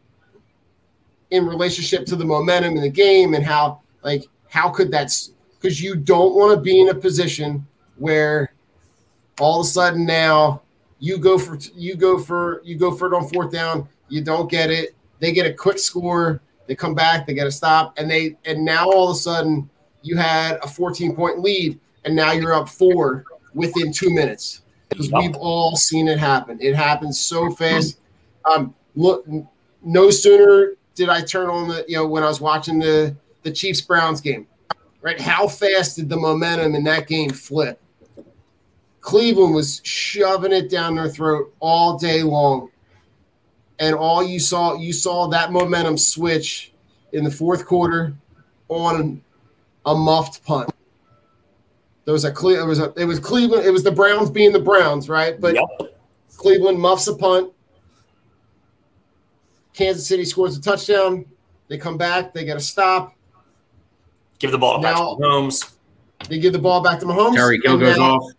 in 1.30 1.46
relationship 1.46 2.06
to 2.06 2.16
the 2.16 2.24
momentum 2.24 2.76
in 2.76 2.82
the 2.82 2.90
game 2.90 3.34
and 3.34 3.44
how 3.44 3.80
like 4.02 4.24
how 4.48 4.68
could 4.68 4.90
that 4.90 5.12
because 5.60 5.80
you 5.80 5.96
don't 5.96 6.34
want 6.34 6.54
to 6.54 6.60
be 6.60 6.80
in 6.80 6.88
a 6.90 6.94
position 6.94 7.66
where 7.96 8.52
all 9.40 9.60
of 9.60 9.66
a 9.66 9.68
sudden 9.68 10.04
now 10.04 10.62
you 10.98 11.18
go 11.18 11.38
for 11.38 11.58
you 11.74 11.96
go 11.96 12.18
for 12.18 12.60
you 12.64 12.76
go 12.76 12.94
for 12.94 13.12
it 13.12 13.16
on 13.16 13.28
fourth 13.28 13.50
down 13.50 13.88
you 14.08 14.22
don't 14.22 14.50
get 14.50 14.70
it 14.70 14.94
they 15.20 15.32
get 15.32 15.46
a 15.46 15.52
quick 15.52 15.78
score 15.78 16.40
They 16.66 16.74
come 16.74 16.94
back, 16.94 17.26
they 17.26 17.34
get 17.34 17.46
a 17.46 17.52
stop, 17.52 17.98
and 17.98 18.10
they 18.10 18.36
and 18.44 18.64
now 18.64 18.90
all 18.90 19.10
of 19.10 19.16
a 19.16 19.18
sudden 19.18 19.68
you 20.04 20.16
had 20.16 20.58
a 20.62 20.68
14 20.68 21.16
point 21.16 21.40
lead, 21.40 21.80
and 22.04 22.14
now 22.14 22.32
you're 22.32 22.54
up 22.54 22.68
four 22.68 23.24
within 23.54 23.92
two 23.92 24.10
minutes. 24.10 24.60
Because 24.90 25.10
we've 25.10 25.34
all 25.34 25.76
seen 25.76 26.06
it 26.06 26.18
happen. 26.18 26.58
It 26.60 26.76
happens 26.76 27.18
so 27.18 27.50
fast. 27.50 27.98
Um, 28.44 28.74
look, 28.94 29.26
no 29.82 30.10
sooner 30.10 30.74
did 30.94 31.08
I 31.08 31.22
turn 31.22 31.48
on 31.48 31.68
the 31.68 31.84
you 31.88 31.96
know 31.96 32.06
when 32.06 32.22
I 32.22 32.26
was 32.26 32.40
watching 32.40 32.78
the 32.78 33.16
the 33.42 33.50
Chiefs 33.50 33.80
Browns 33.80 34.20
game, 34.20 34.46
right? 35.00 35.20
How 35.20 35.48
fast 35.48 35.96
did 35.96 36.08
the 36.08 36.16
momentum 36.16 36.74
in 36.76 36.84
that 36.84 37.08
game 37.08 37.30
flip? 37.30 37.80
Cleveland 39.00 39.54
was 39.54 39.82
shoving 39.84 40.52
it 40.52 40.70
down 40.70 40.94
their 40.94 41.08
throat 41.10 41.52
all 41.60 41.98
day 41.98 42.22
long. 42.22 42.70
And 43.78 43.94
all 43.94 44.22
you 44.22 44.40
saw, 44.40 44.76
you 44.76 44.92
saw 44.92 45.26
that 45.28 45.52
momentum 45.52 45.98
switch 45.98 46.72
in 47.12 47.22
the 47.22 47.30
fourth 47.30 47.66
quarter 47.66 48.14
on 48.68 49.22
a 49.86 49.94
muffed 49.94 50.44
punt. 50.44 50.70
There 52.04 52.12
was 52.12 52.24
a 52.24 52.32
Cle- 52.32 52.60
it 52.62 52.66
was 52.66 52.78
a, 52.80 52.92
it 52.96 53.04
was 53.06 53.18
Cleveland, 53.18 53.64
it 53.66 53.70
was 53.70 53.82
the 53.82 53.90
Browns 53.90 54.30
being 54.30 54.52
the 54.52 54.60
Browns, 54.60 55.08
right? 55.08 55.40
But 55.40 55.54
Yep. 55.54 55.94
Cleveland 56.36 56.78
muffs 56.78 57.06
a 57.06 57.14
punt. 57.16 57.52
Kansas 59.72 60.06
City 60.06 60.24
scores 60.24 60.56
a 60.56 60.60
touchdown. 60.60 61.24
They 61.68 61.78
come 61.78 61.96
back, 61.96 62.34
they 62.34 62.44
get 62.44 62.56
a 62.56 62.60
stop. 62.60 63.14
Give 64.38 64.52
the 64.52 64.58
ball 64.58 64.80
back 64.82 64.96
Now- 64.96 65.16
to 65.16 65.22
Mahomes. 65.22 65.70
They 66.28 66.38
give 66.38 66.52
the 66.52 66.58
ball 66.58 66.82
back 66.82 67.00
to 67.00 67.06
Mahomes. 67.06 67.34
Tyreek 67.36 67.62
Hill 67.64 67.72
and 67.74 67.80
goes 67.80 67.96
now- 67.96 68.16
off. 68.16 68.32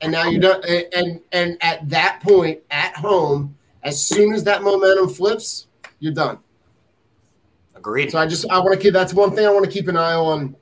and 0.00 0.12
now 0.12 0.24
you're 0.28 0.40
done. 0.40 0.62
And, 0.68 0.86
and 0.94 1.20
and 1.32 1.58
at 1.60 1.88
that 1.90 2.20
point, 2.22 2.60
at 2.70 2.94
home, 2.96 3.56
as 3.82 4.00
soon 4.02 4.32
as 4.32 4.44
that 4.44 4.62
momentum 4.62 5.08
flips, 5.08 5.66
you're 5.98 6.12
done. 6.14 6.38
Agreed. 7.88 8.10
So 8.10 8.18
I 8.18 8.26
just 8.26 8.44
I 8.50 8.58
want 8.58 8.74
to 8.74 8.80
keep 8.80 8.92
that's 8.92 9.14
one 9.14 9.34
thing 9.34 9.46
I 9.46 9.50
want 9.50 9.64
to 9.64 9.70
keep 9.70 9.88
an 9.88 9.96
eye 9.96 10.12
on. 10.12 10.54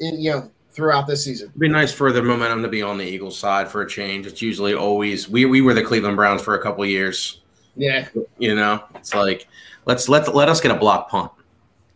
In, 0.00 0.18
you 0.18 0.30
know, 0.32 0.50
throughout 0.70 1.06
this 1.06 1.24
season. 1.24 1.48
It'd 1.48 1.60
be 1.60 1.68
nice 1.68 1.92
for 1.92 2.12
the 2.12 2.22
momentum 2.22 2.62
to 2.62 2.68
be 2.68 2.82
on 2.82 2.96
the 2.96 3.04
Eagles 3.04 3.38
side 3.38 3.68
for 3.68 3.82
a 3.82 3.88
change. 3.88 4.26
It's 4.26 4.40
usually 4.40 4.74
always 4.74 5.28
we 5.28 5.44
we 5.44 5.60
were 5.60 5.74
the 5.74 5.84
Cleveland 5.84 6.16
Browns 6.16 6.40
for 6.40 6.54
a 6.54 6.62
couple 6.62 6.82
of 6.82 6.88
years. 6.88 7.42
Yeah, 7.76 8.08
You 8.38 8.54
know, 8.54 8.82
it's 8.94 9.14
like 9.14 9.48
let's 9.84 10.08
let 10.08 10.34
let 10.34 10.48
us 10.48 10.60
get 10.60 10.70
a 10.70 10.76
block 10.76 11.10
punt. 11.10 11.30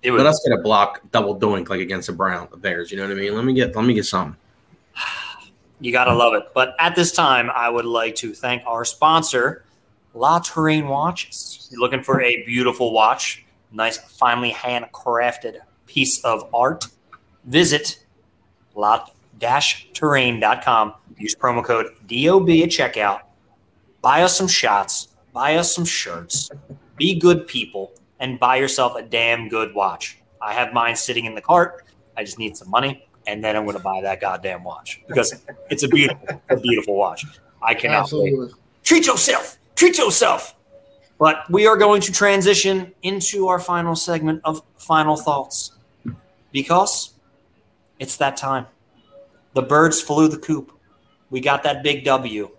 It 0.02 0.12
let 0.12 0.26
us 0.26 0.40
get 0.46 0.58
a 0.58 0.62
block 0.62 1.00
double 1.10 1.38
doink 1.38 1.70
like 1.70 1.80
against 1.80 2.06
the 2.08 2.12
Brown 2.12 2.48
the 2.50 2.58
Bears. 2.58 2.90
You 2.90 2.98
know 2.98 3.04
what 3.04 3.12
I 3.12 3.14
mean? 3.14 3.34
Let 3.34 3.44
me 3.46 3.54
get 3.54 3.74
let 3.74 3.86
me 3.86 3.94
get 3.94 4.04
some. 4.04 4.36
You 5.80 5.92
gotta 5.92 6.14
love 6.14 6.34
it. 6.34 6.44
But 6.54 6.74
at 6.78 6.94
this 6.94 7.12
time, 7.12 7.50
I 7.50 7.68
would 7.68 7.84
like 7.84 8.14
to 8.16 8.32
thank 8.32 8.62
our 8.66 8.84
sponsor, 8.84 9.64
La 10.14 10.38
Terrain 10.38 10.86
Watches. 10.86 11.68
You're 11.70 11.80
looking 11.80 12.02
for 12.02 12.22
a 12.22 12.42
beautiful 12.44 12.92
watch, 12.92 13.45
nice, 13.72 13.98
finely 13.98 14.52
handcrafted 14.52 15.58
piece 15.86 16.24
of 16.24 16.48
art. 16.54 16.86
Visit 17.44 18.04
lot-terrain.com. 18.74 20.94
Use 21.18 21.34
promo 21.34 21.64
code 21.64 21.86
DOB 22.06 22.48
at 22.50 22.70
checkout. 22.70 23.22
Buy 24.02 24.22
us 24.22 24.36
some 24.36 24.48
shots. 24.48 25.08
Buy 25.32 25.56
us 25.56 25.74
some 25.74 25.84
shirts. 25.84 26.50
Be 26.96 27.18
good 27.18 27.46
people 27.46 27.92
and 28.20 28.38
buy 28.38 28.56
yourself 28.56 28.96
a 28.96 29.02
damn 29.02 29.48
good 29.48 29.74
watch. 29.74 30.18
I 30.40 30.54
have 30.54 30.72
mine 30.72 30.96
sitting 30.96 31.26
in 31.26 31.34
the 31.34 31.40
cart. 31.40 31.84
I 32.16 32.24
just 32.24 32.38
need 32.38 32.56
some 32.56 32.70
money, 32.70 33.06
and 33.26 33.44
then 33.44 33.56
I'm 33.56 33.64
going 33.64 33.76
to 33.76 33.82
buy 33.82 34.00
that 34.02 34.20
goddamn 34.20 34.62
watch 34.64 35.02
because 35.06 35.42
it's 35.70 35.82
a 35.82 35.88
beautiful, 35.88 36.42
a 36.48 36.56
beautiful 36.56 36.96
watch. 36.96 37.26
I 37.62 37.74
cannot 37.74 38.10
wait. 38.12 38.52
Treat 38.82 39.06
yourself. 39.06 39.58
Treat 39.74 39.98
yourself. 39.98 40.55
But 41.18 41.50
we 41.50 41.66
are 41.66 41.76
going 41.76 42.02
to 42.02 42.12
transition 42.12 42.92
into 43.02 43.48
our 43.48 43.58
final 43.58 43.96
segment 43.96 44.40
of 44.44 44.62
final 44.76 45.16
thoughts 45.16 45.72
because 46.52 47.14
it's 47.98 48.16
that 48.18 48.36
time. 48.36 48.66
The 49.54 49.62
birds 49.62 50.00
flew 50.00 50.28
the 50.28 50.38
coop. 50.38 50.72
We 51.30 51.40
got 51.40 51.62
that 51.62 51.82
big 51.82 52.04
W. 52.04 52.50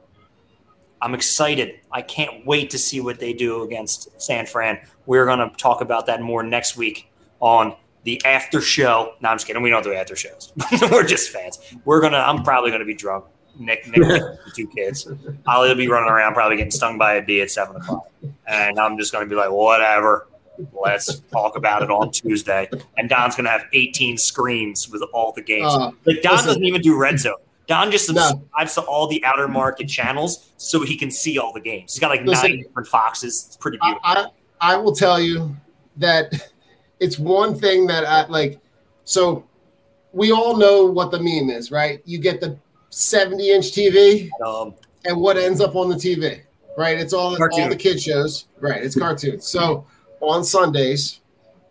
I'm 1.02 1.14
excited. 1.14 1.80
I 1.92 2.02
can't 2.02 2.46
wait 2.46 2.72
to 2.72 2.80
see 2.80 3.00
what 3.00 3.20
they 3.20 3.34
do 3.34 3.62
against 3.62 4.20
San 4.20 4.48
Fran. 4.48 4.80
We're 5.06 5.26
going 5.26 5.40
to 5.40 5.56
talk 5.58 5.82
about 5.82 6.08
that 6.08 6.22
more 6.22 6.42
next 6.42 6.76
week 6.76 7.12
on 7.40 7.76
the 8.08 8.24
after 8.26 8.62
show. 8.62 9.14
No, 9.22 9.30
I'm 9.30 9.36
just 9.36 9.48
kidding. 9.48 9.62
We 9.62 9.70
don't 9.70 9.84
do 9.84 9.94
after 9.94 10.16
shows. 10.16 10.54
We're 10.82 11.06
just 11.06 11.30
fans. 11.30 11.60
We're 11.84 12.00
gonna. 12.00 12.18
I'm 12.18 12.42
probably 12.42 12.72
gonna 12.72 12.86
be 12.86 12.94
drunk. 12.94 13.26
Nick, 13.60 13.88
Nick, 13.88 14.02
the 14.02 14.52
two 14.56 14.68
kids. 14.68 15.08
I'll 15.46 15.74
be 15.76 15.88
running 15.88 16.10
around, 16.10 16.34
probably 16.34 16.58
getting 16.58 16.72
stung 16.72 16.98
by 16.98 17.16
a 17.16 17.22
bee 17.22 17.42
at 17.42 17.52
seven 17.52 17.76
o'clock, 17.76 18.10
and 18.48 18.80
I'm 18.80 18.98
just 18.98 19.12
gonna 19.12 19.26
be 19.26 19.36
like, 19.36 19.52
whatever. 19.52 20.28
Let's 20.74 21.20
talk 21.32 21.56
about 21.56 21.84
it 21.84 21.92
on 21.92 22.12
Tuesday. 22.12 22.68
And 22.98 23.08
Don's 23.10 23.36
gonna 23.36 23.50
have 23.50 23.66
18 23.74 24.18
screens 24.18 24.90
with 24.90 25.04
all 25.14 25.32
the 25.32 25.42
games. 25.42 25.68
Uh, 25.72 25.92
like 26.06 26.22
Don 26.24 26.34
listen. 26.34 26.48
doesn't 26.48 26.66
even 26.66 26.82
do 26.82 26.98
red 26.98 27.20
zone. 27.20 27.36
Don 27.68 27.92
just 27.92 28.12
No. 28.12 28.22
subscribes 28.22 28.74
to 28.76 28.82
all 28.82 29.08
the 29.08 29.24
outer 29.24 29.48
market 29.48 29.88
channels 29.88 30.50
so 30.58 30.84
he 30.84 30.96
can 30.98 31.12
see 31.12 31.38
all 31.38 31.54
the 31.54 31.60
games. 31.60 31.94
He's 31.94 32.00
got 32.00 32.10
like 32.10 32.26
Listen. 32.26 32.52
nine 32.52 32.64
different 32.64 32.88
foxes. 32.88 33.46
It's 33.48 33.58
pretty 33.58 33.78
I, 33.82 33.88
beautiful. 33.88 34.10
I 34.10 34.74
I 34.74 34.78
will 34.78 34.96
tell 34.96 35.20
you 35.20 35.56
that 35.98 36.34
it's 37.00 37.20
one 37.20 37.54
thing 37.60 37.86
that 37.88 38.06
I 38.06 38.26
like. 38.28 38.60
So 39.04 39.44
we 40.14 40.32
all 40.32 40.58
know 40.58 40.86
what 40.86 41.12
the 41.12 41.20
meme 41.20 41.50
is, 41.56 41.70
right? 41.70 42.02
You 42.06 42.18
get 42.18 42.40
the 42.42 42.58
70 42.98 43.52
inch 43.52 43.72
TV, 43.74 44.28
um, 44.44 44.74
and 45.06 45.22
what 45.22 45.38
ends 45.38 45.62
up 45.62 45.76
on 45.76 45.88
the 45.88 45.96
TV, 45.96 46.42
right? 46.78 46.98
It's 46.98 47.14
all 47.14 47.38
all 47.40 47.70
the 47.70 47.76
kid 47.76 48.02
shows, 48.02 48.48
right? 48.60 48.84
It's 48.84 48.98
cartoons. 48.98 49.46
So 49.46 49.86
on 50.20 50.44
Sundays, 50.44 51.22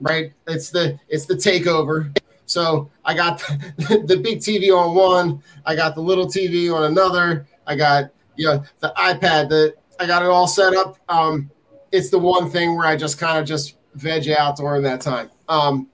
right? 0.01 0.33
It's 0.47 0.70
the 0.70 0.99
it's 1.09 1.27
the 1.27 1.35
takeover. 1.35 2.16
So 2.47 2.89
I 3.05 3.14
got 3.14 3.41
the, 3.41 4.05
the 4.07 4.18
big 4.18 4.39
TV 4.39 4.70
on 4.70 4.95
one, 4.95 5.43
I 5.64 5.74
got 5.74 5.97
the 5.97 6.01
little 6.01 6.27
TV 6.27 6.72
on 6.72 6.85
another, 6.85 7.45
I 7.66 7.74
got 7.74 8.12
you 8.37 8.47
know 8.47 8.62
the 8.79 8.93
iPad. 8.97 9.49
that 9.49 9.74
I 9.99 10.07
got 10.07 10.22
it 10.22 10.29
all 10.29 10.47
set 10.47 10.74
up. 10.74 10.97
Um, 11.09 11.51
it's 11.91 12.09
the 12.09 12.20
one 12.20 12.51
thing 12.51 12.77
where 12.77 12.87
I 12.87 12.97
just 12.97 13.18
kind 13.18 13.37
of 13.37 13.45
just 13.47 13.79
veg 13.95 14.29
out 14.29 14.59
during 14.59 14.83
that 14.85 15.01
time. 15.01 15.31
Um, 15.49 15.89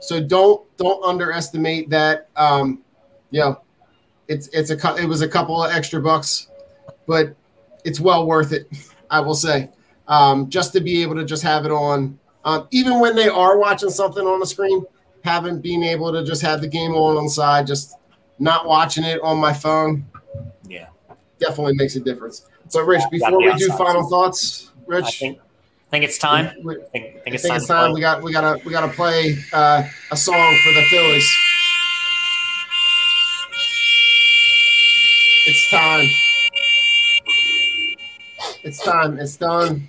so 0.00 0.20
don't 0.20 0.62
don't 0.76 1.02
underestimate 1.02 1.88
that. 1.88 2.28
Um, 2.36 2.82
you 3.30 3.40
know, 3.40 3.63
it's 4.28 4.48
it's 4.48 4.70
a 4.70 4.96
it 4.96 5.06
was 5.06 5.20
a 5.22 5.28
couple 5.28 5.62
of 5.62 5.70
extra 5.72 6.00
bucks, 6.00 6.48
but 7.06 7.34
it's 7.84 8.00
well 8.00 8.26
worth 8.26 8.52
it. 8.52 8.66
I 9.10 9.20
will 9.20 9.34
say, 9.34 9.70
um, 10.08 10.48
just 10.48 10.72
to 10.72 10.80
be 10.80 11.02
able 11.02 11.14
to 11.16 11.24
just 11.24 11.42
have 11.42 11.64
it 11.66 11.70
on, 11.70 12.18
um, 12.44 12.66
even 12.70 13.00
when 13.00 13.14
they 13.14 13.28
are 13.28 13.58
watching 13.58 13.90
something 13.90 14.26
on 14.26 14.40
the 14.40 14.46
screen, 14.46 14.84
having 15.22 15.60
being 15.60 15.82
able 15.84 16.10
to 16.12 16.24
just 16.24 16.42
have 16.42 16.60
the 16.60 16.68
game 16.68 16.92
on 16.94 17.16
on 17.16 17.24
the 17.24 17.30
side, 17.30 17.66
just 17.66 17.96
not 18.38 18.66
watching 18.66 19.04
it 19.04 19.20
on 19.22 19.38
my 19.38 19.52
phone, 19.52 20.04
yeah. 20.68 20.88
definitely 21.38 21.74
makes 21.74 21.96
a 21.96 22.00
difference. 22.00 22.46
But 22.72 22.84
Rich, 22.84 23.02
before 23.10 23.30
the 23.30 23.36
we 23.36 23.54
do 23.54 23.68
final 23.76 24.08
thoughts, 24.08 24.70
I 24.76 24.80
Rich, 24.86 25.20
think, 25.20 25.38
I 25.38 25.90
think 25.90 26.04
it's 26.06 26.18
time. 26.18 26.50
we- 26.64 26.76
I 26.76 26.78
think, 26.86 27.04
I 27.06 27.10
think 27.10 27.28
I 27.28 27.30
it's 27.34 27.42
think 27.42 27.50
time. 27.52 27.56
it's 27.58 27.66
time 27.68 27.92
we 27.92 28.00
got 28.00 28.22
we 28.22 28.32
gotta 28.32 28.60
we 28.64 28.72
gotta 28.72 28.92
play 28.92 29.36
uh, 29.52 29.84
a 30.10 30.16
song 30.16 30.56
for 30.64 30.72
the 30.72 30.82
Phillies. 30.90 31.30
It's 35.46 35.70
time. 35.70 36.06
It's 38.62 38.82
time. 38.82 39.18
It's 39.18 39.36
done. 39.36 39.86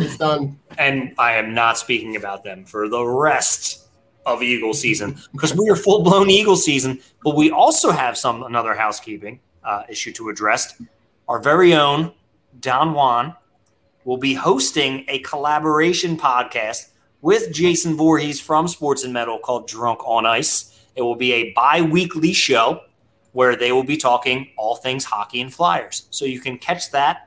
It's 0.01 0.17
done. 0.17 0.59
and 0.77 1.13
I 1.17 1.33
am 1.33 1.53
not 1.53 1.77
speaking 1.77 2.15
about 2.15 2.43
them 2.43 2.65
for 2.65 2.87
the 2.89 3.05
rest 3.05 3.87
of 4.25 4.41
Eagle 4.41 4.73
season 4.73 5.17
because 5.31 5.53
we 5.55 5.69
are 5.69 5.75
full 5.75 6.03
blown 6.03 6.29
Eagle 6.29 6.55
season. 6.55 6.99
But 7.23 7.35
we 7.35 7.51
also 7.51 7.91
have 7.91 8.17
some 8.17 8.43
another 8.43 8.73
housekeeping 8.73 9.39
uh, 9.63 9.83
issue 9.89 10.11
to 10.13 10.29
address. 10.29 10.81
Our 11.27 11.39
very 11.39 11.73
own 11.73 12.13
Don 12.59 12.93
Juan 12.93 13.35
will 14.03 14.17
be 14.17 14.33
hosting 14.33 15.05
a 15.07 15.19
collaboration 15.19 16.17
podcast 16.17 16.89
with 17.21 17.51
Jason 17.51 17.95
Voorhees 17.95 18.39
from 18.39 18.67
Sports 18.67 19.03
and 19.03 19.13
Metal 19.13 19.39
called 19.39 19.67
Drunk 19.67 19.99
on 20.05 20.25
Ice. 20.25 20.79
It 20.95 21.01
will 21.01 21.15
be 21.15 21.33
a 21.33 21.53
bi 21.53 21.81
weekly 21.81 22.33
show 22.33 22.81
where 23.33 23.55
they 23.55 23.71
will 23.71 23.83
be 23.83 23.97
talking 23.97 24.49
all 24.57 24.75
things 24.75 25.03
hockey 25.03 25.41
and 25.41 25.53
flyers. 25.53 26.07
So 26.09 26.23
you 26.23 26.39
can 26.39 26.57
catch 26.57 26.91
that 26.91 27.24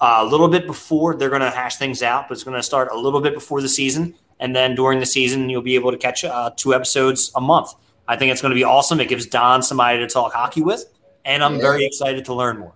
uh, 0.00 0.18
a 0.20 0.24
little 0.24 0.48
bit 0.48 0.66
before 0.66 1.14
they're 1.16 1.28
going 1.30 1.40
to 1.42 1.50
hash 1.50 1.76
things 1.76 2.02
out, 2.02 2.28
but 2.28 2.34
it's 2.34 2.44
going 2.44 2.56
to 2.56 2.62
start 2.62 2.88
a 2.92 2.98
little 2.98 3.20
bit 3.20 3.34
before 3.34 3.60
the 3.60 3.68
season. 3.68 4.14
And 4.40 4.54
then 4.54 4.74
during 4.74 5.00
the 5.00 5.06
season, 5.06 5.50
you'll 5.50 5.62
be 5.62 5.74
able 5.74 5.90
to 5.90 5.98
catch 5.98 6.24
uh, 6.24 6.50
two 6.56 6.72
episodes 6.74 7.32
a 7.34 7.40
month. 7.40 7.70
I 8.06 8.16
think 8.16 8.30
it's 8.32 8.40
going 8.40 8.50
to 8.50 8.54
be 8.54 8.64
awesome. 8.64 9.00
It 9.00 9.08
gives 9.08 9.26
Don 9.26 9.62
somebody 9.62 9.98
to 9.98 10.06
talk 10.06 10.32
hockey 10.32 10.62
with, 10.62 10.84
and 11.24 11.42
I'm 11.42 11.56
Yeah. 11.56 11.62
very 11.62 11.84
excited 11.84 12.24
to 12.26 12.34
learn 12.34 12.58
more. 12.58 12.72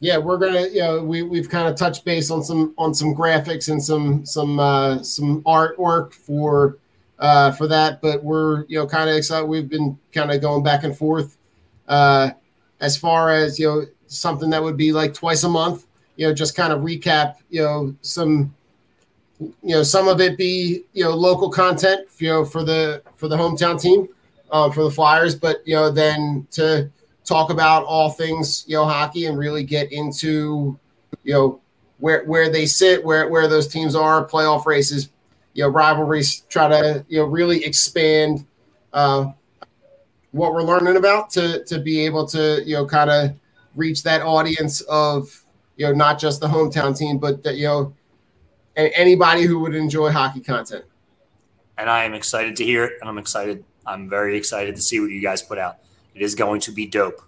Yeah, 0.00 0.18
we're 0.18 0.36
gonna. 0.36 0.66
You 0.66 0.80
know, 0.80 1.02
we 1.02 1.22
we've 1.22 1.48
kind 1.48 1.66
of 1.68 1.74
touched 1.74 2.04
base 2.04 2.30
on 2.30 2.42
some 2.42 2.74
on 2.76 2.92
some 2.92 3.14
graphics 3.14 3.70
and 3.70 3.82
some 3.82 4.26
some 4.26 4.60
uh, 4.60 5.02
some 5.02 5.42
artwork 5.44 6.12
for 6.12 6.76
uh, 7.18 7.52
for 7.52 7.66
that, 7.68 8.02
but 8.02 8.22
we're 8.22 8.66
you 8.66 8.78
know 8.78 8.86
kind 8.86 9.08
of 9.08 9.16
excited. 9.16 9.46
We've 9.46 9.70
been 9.70 9.98
kind 10.12 10.30
of 10.30 10.42
going 10.42 10.62
back 10.62 10.84
and 10.84 10.94
forth 10.94 11.38
uh, 11.88 12.32
as 12.80 12.94
far 12.98 13.30
as 13.30 13.58
you 13.58 13.66
know 13.68 13.86
something 14.06 14.50
that 14.50 14.62
would 14.62 14.76
be 14.76 14.92
like 14.92 15.14
twice 15.14 15.44
a 15.44 15.48
month. 15.48 15.85
You 16.16 16.28
know, 16.28 16.34
just 16.34 16.56
kind 16.56 16.72
of 16.72 16.80
recap. 16.80 17.36
You 17.50 17.62
know, 17.62 17.96
some 18.02 18.54
you 19.40 19.74
know 19.74 19.82
some 19.82 20.08
of 20.08 20.20
it 20.20 20.36
be 20.36 20.84
you 20.92 21.04
know 21.04 21.14
local 21.14 21.50
content. 21.50 22.08
You 22.18 22.28
know, 22.28 22.44
for 22.44 22.64
the 22.64 23.02
for 23.16 23.28
the 23.28 23.36
hometown 23.36 23.80
team, 23.80 24.08
uh, 24.50 24.70
for 24.70 24.84
the 24.84 24.90
Flyers, 24.90 25.34
but 25.34 25.66
you 25.66 25.74
know 25.74 25.90
then 25.90 26.46
to 26.52 26.90
talk 27.26 27.50
about 27.50 27.84
all 27.84 28.08
things 28.08 28.64
you 28.68 28.76
know 28.76 28.84
hockey 28.84 29.26
and 29.26 29.36
really 29.36 29.64
get 29.64 29.90
into 29.92 30.78
you 31.24 31.32
know 31.32 31.60
where 31.98 32.24
where 32.24 32.50
they 32.50 32.64
sit 32.64 33.04
where 33.04 33.28
where 33.28 33.48
those 33.48 33.66
teams 33.66 33.94
are 33.94 34.26
playoff 34.26 34.64
races 34.64 35.10
you 35.54 35.62
know 35.62 35.68
rivalries 35.68 36.42
try 36.48 36.68
to 36.68 37.04
you 37.08 37.18
know 37.18 37.24
really 37.24 37.64
expand 37.64 38.46
uh 38.92 39.26
what 40.30 40.52
we're 40.52 40.62
learning 40.62 40.96
about 40.96 41.28
to 41.30 41.64
to 41.64 41.80
be 41.80 42.04
able 42.04 42.26
to 42.26 42.62
you 42.64 42.74
know 42.74 42.86
kind 42.86 43.10
of 43.10 43.34
reach 43.74 44.02
that 44.04 44.22
audience 44.22 44.80
of 44.82 45.44
you 45.76 45.86
know 45.86 45.92
not 45.92 46.18
just 46.18 46.40
the 46.40 46.46
hometown 46.46 46.96
team 46.96 47.18
but 47.18 47.42
that 47.42 47.56
you 47.56 47.66
know 47.66 47.94
a- 48.76 48.92
anybody 48.98 49.42
who 49.42 49.58
would 49.58 49.74
enjoy 49.74 50.10
hockey 50.10 50.40
content 50.40 50.84
and 51.78 51.90
I 51.90 52.04
am 52.04 52.14
excited 52.14 52.56
to 52.56 52.64
hear 52.64 52.84
it. 52.84 52.94
And 53.00 53.08
I'm 53.08 53.18
excited. 53.18 53.64
I'm 53.86 54.08
very 54.08 54.36
excited 54.36 54.76
to 54.76 54.82
see 54.82 55.00
what 55.00 55.10
you 55.10 55.20
guys 55.20 55.42
put 55.42 55.58
out. 55.58 55.76
It 56.14 56.22
is 56.22 56.34
going 56.34 56.60
to 56.62 56.72
be 56.72 56.86
dope. 56.86 57.20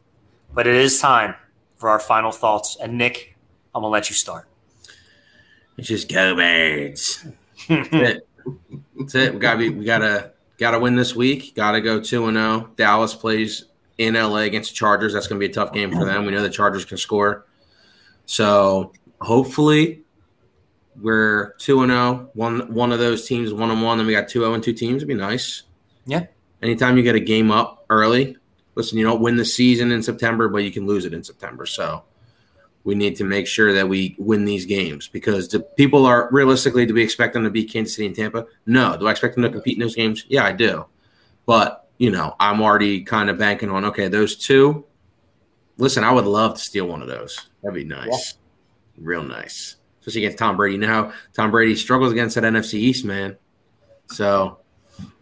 But 0.52 0.66
it 0.66 0.74
is 0.74 0.98
time 0.98 1.34
for 1.76 1.90
our 1.90 2.00
final 2.00 2.32
thoughts. 2.32 2.76
And 2.80 2.96
Nick, 2.96 3.36
I'm 3.74 3.82
gonna 3.82 3.92
let 3.92 4.08
you 4.08 4.16
start. 4.16 4.48
It's 5.76 5.88
just 5.88 6.08
go 6.08 6.34
birds. 6.34 7.26
That's 7.68 7.88
it. 7.92 8.26
That's 8.98 9.14
it. 9.14 9.34
We 9.34 9.40
gotta 9.40 9.58
be. 9.58 9.68
We 9.68 9.84
gotta 9.84 10.32
gotta 10.56 10.78
win 10.78 10.96
this 10.96 11.14
week. 11.14 11.54
Gotta 11.54 11.80
go 11.80 12.00
two 12.00 12.26
and 12.26 12.36
zero. 12.36 12.70
Dallas 12.76 13.14
plays 13.14 13.66
in 13.98 14.14
LA 14.14 14.38
against 14.38 14.70
the 14.70 14.76
Chargers. 14.76 15.12
That's 15.12 15.26
gonna 15.26 15.38
be 15.38 15.46
a 15.46 15.52
tough 15.52 15.72
game 15.72 15.92
for 15.92 16.06
them. 16.06 16.24
We 16.24 16.32
know 16.32 16.42
the 16.42 16.48
Chargers 16.48 16.86
can 16.86 16.96
score. 16.96 17.44
So 18.28 18.92
hopefully 19.22 20.02
we're 21.00 21.54
two 21.54 21.80
and 21.80 21.90
zero. 21.90 22.30
One 22.34 22.72
one 22.72 22.92
of 22.92 22.98
those 22.98 23.26
teams 23.26 23.54
one 23.54 23.70
and 23.70 23.82
one. 23.82 23.96
Then 23.96 24.06
we 24.06 24.12
got 24.12 24.28
two 24.28 24.40
zero 24.40 24.52
and 24.52 24.62
two 24.62 24.74
teams. 24.74 24.96
It'd 24.96 25.08
be 25.08 25.14
nice. 25.14 25.62
Yeah. 26.04 26.26
Anytime 26.62 26.98
you 26.98 27.02
get 27.02 27.14
a 27.14 27.20
game 27.20 27.50
up 27.50 27.86
early, 27.88 28.36
listen. 28.74 28.98
You 28.98 29.04
don't 29.04 29.22
win 29.22 29.36
the 29.36 29.46
season 29.46 29.92
in 29.92 30.02
September, 30.02 30.48
but 30.48 30.58
you 30.58 30.70
can 30.70 30.86
lose 30.86 31.06
it 31.06 31.14
in 31.14 31.24
September. 31.24 31.64
So 31.64 32.04
we 32.84 32.94
need 32.94 33.16
to 33.16 33.24
make 33.24 33.46
sure 33.46 33.72
that 33.72 33.88
we 33.88 34.14
win 34.18 34.44
these 34.44 34.66
games 34.66 35.08
because 35.08 35.48
the 35.48 35.60
people 35.60 36.04
are 36.04 36.28
realistically 36.30 36.84
do 36.84 36.94
we 36.94 37.02
expect 37.02 37.32
them 37.32 37.44
to 37.44 37.50
beat 37.50 37.72
Kansas 37.72 37.96
City 37.96 38.08
and 38.08 38.16
Tampa? 38.16 38.46
No. 38.66 38.94
Do 38.98 39.08
I 39.08 39.10
expect 39.10 39.36
them 39.36 39.44
to 39.44 39.50
compete 39.50 39.78
in 39.78 39.80
those 39.80 39.96
games? 39.96 40.26
Yeah, 40.28 40.44
I 40.44 40.52
do. 40.52 40.84
But 41.46 41.88
you 41.96 42.10
know, 42.10 42.36
I'm 42.38 42.60
already 42.60 43.04
kind 43.04 43.30
of 43.30 43.38
banking 43.38 43.70
on 43.70 43.86
okay, 43.86 44.08
those 44.08 44.36
two. 44.36 44.84
Listen, 45.78 46.04
I 46.04 46.12
would 46.12 46.26
love 46.26 46.54
to 46.54 46.60
steal 46.60 46.86
one 46.86 47.02
of 47.02 47.08
those. 47.08 47.48
That'd 47.62 47.74
be 47.74 47.84
nice, 47.84 48.34
real 48.98 49.22
nice, 49.22 49.76
especially 50.00 50.24
against 50.24 50.38
Tom 50.38 50.56
Brady. 50.56 50.74
You 50.74 50.80
know 50.80 50.88
how 50.88 51.12
Tom 51.32 51.50
Brady 51.50 51.76
struggles 51.76 52.12
against 52.12 52.34
that 52.34 52.44
NFC 52.44 52.74
East, 52.74 53.04
man. 53.04 53.36
So 54.08 54.58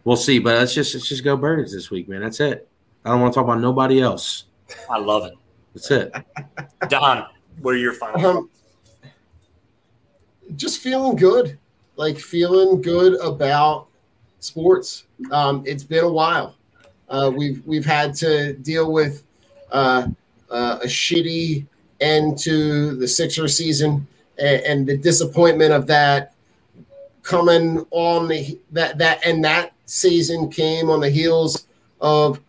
we'll 0.03 0.17
see. 0.17 0.39
But 0.39 0.57
let's 0.57 0.73
just 0.73 0.93
let's 0.93 1.07
just 1.07 1.23
go 1.23 1.37
birds 1.37 1.73
this 1.73 1.91
week, 1.91 2.09
man. 2.09 2.21
That's 2.21 2.39
it. 2.39 2.67
I 3.05 3.11
don't 3.11 3.21
want 3.21 3.33
to 3.33 3.37
talk 3.37 3.45
about 3.45 3.61
nobody 3.61 4.01
else. 4.01 4.45
I 4.89 4.97
love 4.97 5.25
it. 5.25 5.33
That's 5.73 5.91
it. 5.91 6.11
Don, 6.89 7.27
what 7.61 7.75
are 7.75 7.77
your 7.77 7.93
final 7.93 8.25
um, 8.37 8.49
just 10.55 10.79
feeling 10.79 11.15
good 11.15 11.57
like 11.95 12.17
feeling 12.17 12.81
good 12.81 13.19
about 13.21 13.87
sports 14.39 15.05
um, 15.31 15.63
it's 15.65 15.83
been 15.83 16.03
a 16.03 16.09
while 16.09 16.55
uh, 17.09 17.31
we've 17.33 17.65
we've 17.65 17.85
had 17.85 18.13
to 18.13 18.53
deal 18.53 18.91
with 18.91 19.23
uh, 19.71 20.07
uh, 20.49 20.79
a 20.81 20.87
shitty 20.87 21.65
end 21.99 22.37
to 22.39 22.95
the 22.95 23.07
Sixer 23.07 23.47
season 23.47 24.07
and, 24.37 24.61
and 24.61 24.87
the 24.87 24.97
disappointment 24.97 25.73
of 25.73 25.87
that 25.87 26.33
coming 27.23 27.85
on 27.91 28.27
the 28.27 28.57
that 28.71 28.97
that 28.97 29.25
and 29.25 29.43
that 29.43 29.73
season 29.85 30.49
came 30.49 30.89
on 30.89 31.01
the 31.01 31.09
heels 31.09 31.67
of 31.99 32.39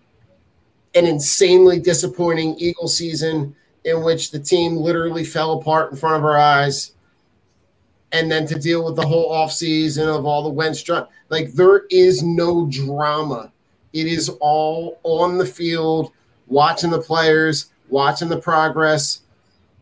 an 0.94 1.06
insanely 1.06 1.78
disappointing 1.78 2.54
Eagle 2.58 2.88
season 2.88 3.54
in 3.84 4.02
which 4.02 4.30
the 4.30 4.38
team 4.38 4.76
literally 4.76 5.24
fell 5.24 5.58
apart 5.58 5.90
in 5.90 5.96
front 5.96 6.16
of 6.16 6.24
our 6.24 6.38
eyes. 6.38 6.92
And 8.12 8.30
then 8.30 8.46
to 8.46 8.58
deal 8.58 8.84
with 8.84 8.96
the 8.96 9.06
whole 9.06 9.30
offseason 9.30 10.06
of 10.06 10.24
all 10.24 10.42
the 10.42 10.48
Wentz 10.48 10.82
drama. 10.82 11.08
Like 11.28 11.52
there 11.52 11.84
is 11.90 12.22
no 12.22 12.66
drama. 12.70 13.52
It 13.92 14.06
is 14.06 14.30
all 14.40 14.98
on 15.02 15.38
the 15.38 15.46
field, 15.46 16.12
watching 16.46 16.90
the 16.90 17.00
players, 17.00 17.70
watching 17.90 18.28
the 18.28 18.38
progress. 18.40 19.20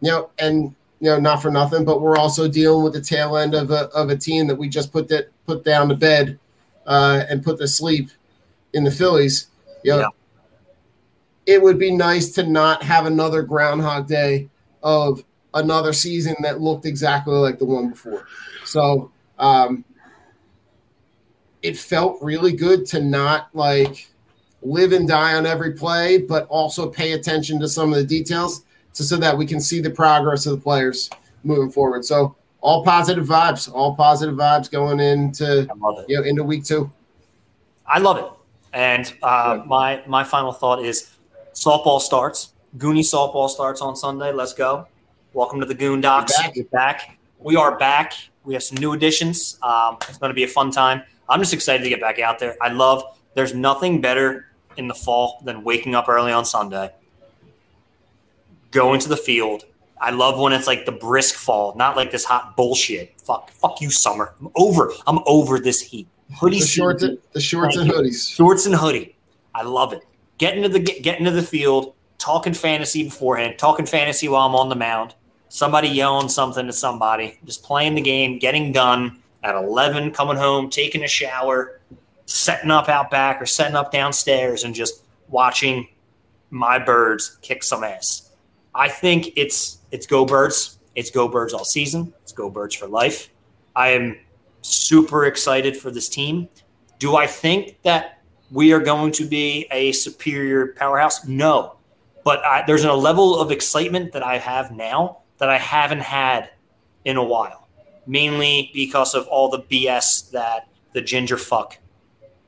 You 0.00 0.10
know, 0.10 0.30
and 0.38 0.74
you 1.00 1.10
know, 1.10 1.18
not 1.18 1.42
for 1.42 1.50
nothing, 1.50 1.84
but 1.84 2.00
we're 2.00 2.16
also 2.16 2.48
dealing 2.48 2.84
with 2.84 2.92
the 2.92 3.00
tail 3.00 3.36
end 3.36 3.54
of 3.54 3.70
a 3.70 3.88
of 3.88 4.10
a 4.10 4.16
team 4.16 4.46
that 4.46 4.56
we 4.56 4.68
just 4.68 4.92
put 4.92 5.08
that 5.08 5.28
put 5.46 5.64
down 5.64 5.88
to 5.88 5.94
bed 5.94 6.38
uh, 6.86 7.24
and 7.28 7.42
put 7.42 7.58
to 7.58 7.68
sleep 7.68 8.10
in 8.72 8.84
the 8.84 8.90
Phillies. 8.90 9.48
You 9.82 9.92
know, 9.92 9.98
Yeah. 10.00 10.08
it 11.54 11.62
would 11.62 11.78
be 11.78 11.90
nice 11.90 12.30
to 12.32 12.42
not 12.42 12.82
have 12.82 13.06
another 13.06 13.42
Groundhog 13.42 14.06
Day 14.06 14.48
of 14.82 15.22
another 15.54 15.92
season 15.92 16.36
that 16.42 16.60
looked 16.60 16.84
exactly 16.84 17.34
like 17.34 17.58
the 17.58 17.64
one 17.64 17.90
before. 17.90 18.26
So 18.64 19.10
um, 19.38 19.84
it 21.62 21.76
felt 21.76 22.18
really 22.20 22.52
good 22.52 22.86
to 22.86 23.00
not 23.00 23.48
like 23.54 24.10
live 24.62 24.92
and 24.92 25.06
die 25.06 25.34
on 25.34 25.46
every 25.46 25.72
play, 25.72 26.18
but 26.18 26.46
also 26.48 26.88
pay 26.88 27.12
attention 27.12 27.60
to 27.60 27.68
some 27.68 27.92
of 27.92 27.98
the 27.98 28.04
details 28.04 28.64
to, 28.94 29.02
so 29.02 29.16
that 29.16 29.36
we 29.36 29.46
can 29.46 29.60
see 29.60 29.80
the 29.80 29.90
progress 29.90 30.46
of 30.46 30.56
the 30.56 30.62
players 30.62 31.10
moving 31.44 31.70
forward. 31.70 32.04
So 32.04 32.34
all 32.60 32.84
positive 32.84 33.26
vibes, 33.26 33.72
all 33.72 33.94
positive 33.94 34.34
vibes 34.34 34.70
going 34.70 35.00
into 35.00 35.68
I 35.70 35.74
love 35.78 36.00
it. 36.00 36.06
you 36.08 36.16
know 36.16 36.24
into 36.24 36.42
week 36.42 36.64
two. 36.64 36.90
I 37.86 37.98
love 37.98 38.18
it. 38.18 38.26
And 38.72 39.12
uh, 39.22 39.62
my 39.66 40.02
my 40.06 40.24
final 40.24 40.52
thought 40.52 40.84
is 40.84 41.14
softball 41.54 42.00
starts. 42.00 42.52
Goonie 42.76 43.00
softball 43.00 43.48
starts 43.48 43.80
on 43.80 43.96
Sunday. 43.96 44.32
Let's 44.32 44.52
go. 44.52 44.86
Welcome 45.32 45.60
to 45.60 45.66
the 45.66 45.74
Goon 45.74 46.00
Docs. 46.00 46.36
Back. 46.36 46.56
We're 46.56 46.64
back. 46.64 47.18
We 47.38 47.56
are 47.56 47.78
back. 47.78 48.14
We 48.44 48.54
have 48.54 48.62
some 48.62 48.78
new 48.78 48.92
additions. 48.92 49.58
Um, 49.62 49.98
it's 50.08 50.18
going 50.18 50.30
to 50.30 50.34
be 50.34 50.44
a 50.44 50.48
fun 50.48 50.70
time. 50.70 51.02
I'm 51.28 51.40
just 51.40 51.52
excited 51.52 51.82
to 51.84 51.88
get 51.88 52.00
back 52.00 52.18
out 52.18 52.38
there. 52.38 52.56
I 52.60 52.68
love. 52.68 53.02
There's 53.36 53.54
nothing 53.54 54.00
better 54.00 54.46
in 54.78 54.88
the 54.88 54.94
fall 54.94 55.42
than 55.44 55.62
waking 55.62 55.94
up 55.94 56.08
early 56.08 56.32
on 56.32 56.46
Sunday, 56.46 56.90
going 58.70 58.98
to 59.00 59.10
the 59.10 59.16
field. 59.16 59.64
I 60.00 60.10
love 60.10 60.38
when 60.40 60.54
it's 60.54 60.66
like 60.66 60.86
the 60.86 60.92
brisk 60.92 61.34
fall, 61.34 61.74
not 61.76 61.96
like 61.96 62.10
this 62.10 62.24
hot 62.24 62.56
bullshit. 62.56 63.12
Fuck, 63.20 63.50
fuck 63.50 63.82
you, 63.82 63.90
summer. 63.90 64.34
I'm 64.40 64.48
over. 64.56 64.90
I'm 65.06 65.18
over 65.26 65.58
this 65.58 65.82
heat. 65.82 66.08
Hoodie 66.38 66.60
The 66.60 66.66
shorts, 66.66 67.02
season. 67.02 67.18
the 67.32 67.40
shorts 67.40 67.76
and 67.76 67.90
hoodies. 67.90 68.34
Shorts 68.34 68.64
and 68.64 68.74
hoodie. 68.74 69.14
I 69.54 69.62
love 69.64 69.92
it. 69.92 70.02
Getting 70.38 70.62
to 70.62 70.70
the 70.70 70.80
get, 70.80 71.02
get 71.02 71.18
into 71.18 71.30
the 71.30 71.42
field, 71.42 71.94
talking 72.16 72.54
fantasy 72.54 73.04
beforehand, 73.04 73.56
talking 73.58 73.84
fantasy 73.84 74.28
while 74.28 74.46
I'm 74.48 74.54
on 74.54 74.70
the 74.70 74.74
mound. 74.76 75.14
Somebody 75.50 75.88
yelling 75.88 76.30
something 76.30 76.66
to 76.66 76.72
somebody, 76.72 77.38
just 77.44 77.62
playing 77.62 77.96
the 77.96 78.00
game, 78.00 78.38
getting 78.38 78.72
done 78.72 79.22
at 79.42 79.54
11, 79.54 80.12
coming 80.12 80.36
home, 80.36 80.70
taking 80.70 81.04
a 81.04 81.08
shower, 81.08 81.80
setting 82.26 82.70
up 82.70 82.88
out 82.88 83.10
back 83.10 83.40
or 83.40 83.46
setting 83.46 83.76
up 83.76 83.90
downstairs, 83.90 84.64
and 84.64 84.74
just 84.74 85.04
watching 85.28 85.88
my 86.50 86.78
birds 86.78 87.38
kick 87.42 87.62
some 87.62 87.82
ass. 87.82 88.30
I 88.74 88.88
think 88.88 89.30
it's 89.36 89.78
it's 89.90 90.06
go 90.06 90.24
birds. 90.26 90.78
It's 90.94 91.10
go 91.10 91.28
birds 91.28 91.52
all 91.52 91.64
season. 91.64 92.12
It's 92.22 92.32
go 92.32 92.50
birds 92.50 92.74
for 92.74 92.86
life. 92.86 93.30
I 93.74 93.88
am 93.88 94.18
super 94.62 95.26
excited 95.26 95.76
for 95.76 95.90
this 95.90 96.08
team. 96.08 96.48
Do 96.98 97.16
I 97.16 97.26
think 97.26 97.80
that 97.82 98.22
we 98.50 98.72
are 98.72 98.80
going 98.80 99.12
to 99.12 99.24
be 99.24 99.66
a 99.70 99.92
superior 99.92 100.68
powerhouse? 100.68 101.26
No. 101.26 101.76
But 102.24 102.44
I, 102.44 102.64
there's 102.66 102.84
a 102.84 102.92
level 102.92 103.38
of 103.38 103.50
excitement 103.50 104.12
that 104.12 104.22
I 104.22 104.38
have 104.38 104.72
now 104.72 105.18
that 105.38 105.48
I 105.48 105.58
haven't 105.58 106.00
had 106.00 106.50
in 107.04 107.16
a 107.16 107.24
while, 107.24 107.68
mainly 108.06 108.70
because 108.74 109.14
of 109.14 109.26
all 109.28 109.48
the 109.48 109.60
BS 109.60 110.30
that 110.30 110.68
the 110.92 111.02
ginger 111.02 111.36
fuck 111.36 111.78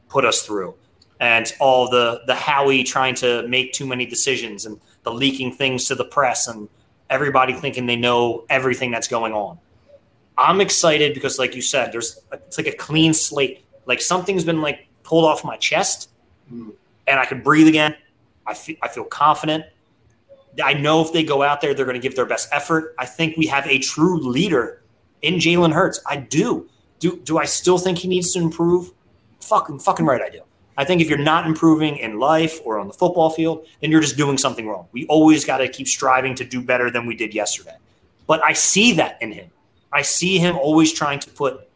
put 0.09 0.24
us 0.24 0.42
through 0.42 0.74
and 1.20 1.52
all 1.61 1.90
the, 1.90 2.22
the 2.26 2.34
Howie 2.34 2.84
trying 2.84 3.14
to 3.16 3.46
make 3.48 3.72
too 3.72 3.86
many 3.86 4.06
decisions 4.06 4.66
and 4.66 4.80
the 5.02 5.12
leaking 5.12 5.52
things 5.52 5.86
to 5.86 5.94
the 5.94 6.04
press 6.04 6.48
and 6.48 6.68
everybody 7.11 7.52
thinking 7.52 7.86
they 7.86 7.96
know 7.96 8.44
everything 8.50 8.90
that's 8.90 9.09
going 9.09 9.32
on. 9.32 9.59
I'm 10.36 10.61
excited 10.61 11.14
because, 11.14 11.38
like 11.38 11.56
you 11.56 11.62
said, 11.62 11.90
there's 11.92 12.20
it's 12.32 12.59
like 12.59 12.68
a 12.68 12.72
clean 12.72 13.12
slate. 13.12 13.64
Like 13.86 14.00
something's 14.00 14.44
been 14.44 14.62
like 14.62 14.86
pulled 15.02 15.24
off 15.24 15.44
my 15.44 15.56
chest, 15.56 16.11
and 16.50 16.72
I 17.06 17.24
can 17.24 17.42
breathe 17.42 17.66
again. 17.66 17.96
I 18.46 18.54
feel 18.54 18.76
I 18.80 18.86
feel 18.86 19.04
confident. 19.04 19.64
I 20.62 20.74
know 20.74 21.02
if 21.02 21.12
they 21.12 21.24
go 21.24 21.42
out 21.42 21.61
there, 21.61 21.74
they're 21.74 21.84
going 21.84 22.00
to 22.00 22.00
give 22.00 22.14
their 22.14 22.26
best 22.26 22.48
effort. 22.52 22.94
I 22.98 23.04
think 23.04 23.36
we 23.36 23.46
have 23.46 23.66
a 23.66 23.78
true 23.78 24.20
leader 24.20 24.82
in 25.22 25.34
Jalen 25.34 25.72
Hurts. 25.72 26.00
I 26.06 26.16
do. 26.16 26.68
Do 27.00 27.18
do 27.24 27.38
I 27.38 27.44
still 27.44 27.78
think 27.78 27.98
he 27.98 28.06
needs 28.06 28.32
to 28.34 28.38
improve? 28.38 28.92
Fucking 29.49 29.78
fucking 29.78 30.05
right, 30.05 30.20
I 30.20 30.28
do. 30.28 30.42
I 30.76 30.84
think 30.84 31.01
if 31.01 31.09
you're 31.09 31.18
not 31.18 31.46
improving 31.46 31.96
in 31.96 32.20
life 32.20 32.61
or 32.64 32.78
on 32.78 32.86
the 32.86 32.92
football 32.92 33.30
field, 33.30 33.66
then 33.80 33.90
you're 33.90 34.01
just 34.01 34.16
doing 34.16 34.38
something 34.38 34.68
wrong. 34.68 34.86
We 34.92 35.07
always 35.07 35.44
got 35.44 35.59
to 35.59 35.68
keep 35.68 35.88
striving 35.88 36.34
to 36.36 36.44
do 36.44 36.62
better 36.62 36.90
than 36.90 37.07
we 37.07 37.16
did 37.16 37.34
yesterday. 37.34 37.76
But 38.26 38.44
I 38.44 38.53
see 38.53 38.92
that 38.92 39.20
in 39.20 39.32
him. 39.32 39.51
I 39.92 40.03
see 40.03 40.38
him 40.38 40.57
always 40.57 40.92
trying 40.92 41.18
to 41.20 41.30
put 41.30 41.68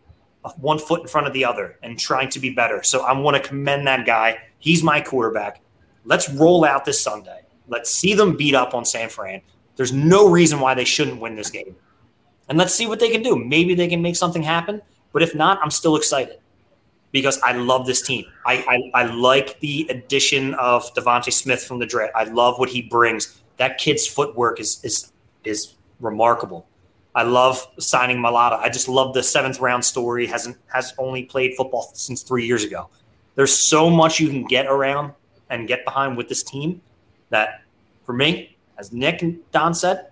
one 0.56 0.78
foot 0.78 1.00
in 1.00 1.08
front 1.08 1.26
of 1.26 1.32
the 1.32 1.44
other 1.44 1.78
and 1.82 1.98
trying 1.98 2.28
to 2.30 2.38
be 2.38 2.50
better. 2.50 2.82
So 2.82 3.00
I 3.02 3.12
want 3.18 3.42
to 3.42 3.48
commend 3.48 3.86
that 3.86 4.06
guy. 4.06 4.38
He's 4.58 4.82
my 4.84 5.00
quarterback. 5.00 5.62
Let's 6.04 6.28
roll 6.28 6.64
out 6.64 6.84
this 6.84 7.00
Sunday. 7.00 7.40
Let's 7.68 7.90
see 7.90 8.14
them 8.14 8.36
beat 8.36 8.54
up 8.54 8.74
on 8.74 8.84
San 8.84 9.08
Fran. 9.08 9.40
There's 9.76 9.92
no 9.92 10.28
reason 10.28 10.60
why 10.60 10.74
they 10.74 10.84
shouldn't 10.84 11.20
win 11.20 11.34
this 11.34 11.50
game. 11.50 11.74
And 12.48 12.58
let's 12.58 12.74
see 12.74 12.86
what 12.86 13.00
they 13.00 13.10
can 13.10 13.22
do. 13.22 13.34
Maybe 13.34 13.74
they 13.74 13.88
can 13.88 14.02
make 14.02 14.16
something 14.16 14.42
happen. 14.42 14.82
But 15.12 15.22
if 15.22 15.34
not, 15.34 15.58
I'm 15.62 15.70
still 15.70 15.96
excited 15.96 16.38
because 17.12 17.38
I 17.42 17.52
love 17.52 17.86
this 17.86 18.02
team. 18.02 18.24
I, 18.46 18.90
I, 18.94 19.02
I 19.02 19.04
like 19.04 19.60
the 19.60 19.86
addition 19.90 20.54
of 20.54 20.92
DeVonta 20.94 21.32
Smith 21.32 21.62
from 21.62 21.78
the 21.78 21.86
draft. 21.86 22.12
I 22.16 22.24
love 22.24 22.58
what 22.58 22.68
he 22.70 22.82
brings. 22.82 23.40
That 23.58 23.78
kid's 23.78 24.06
footwork 24.06 24.58
is 24.58 24.80
is 24.82 25.12
is 25.44 25.74
remarkable. 26.00 26.66
I 27.14 27.24
love 27.24 27.66
signing 27.78 28.16
Mailata. 28.18 28.58
I 28.58 28.70
just 28.70 28.88
love 28.88 29.12
the 29.12 29.22
seventh 29.22 29.60
round 29.60 29.84
story. 29.84 30.26
hasn't 30.26 30.56
has 30.72 30.94
only 30.98 31.24
played 31.24 31.54
football 31.56 31.90
since 31.94 32.22
three 32.22 32.46
years 32.46 32.64
ago. 32.64 32.88
There's 33.34 33.52
so 33.52 33.90
much 33.90 34.18
you 34.18 34.28
can 34.28 34.44
get 34.44 34.66
around 34.66 35.12
and 35.50 35.68
get 35.68 35.84
behind 35.84 36.16
with 36.16 36.28
this 36.28 36.42
team 36.42 36.80
that, 37.30 37.62
for 38.04 38.12
me, 38.14 38.56
as 38.78 38.92
Nick 38.92 39.22
and 39.22 39.38
Don 39.52 39.74
said, 39.74 40.08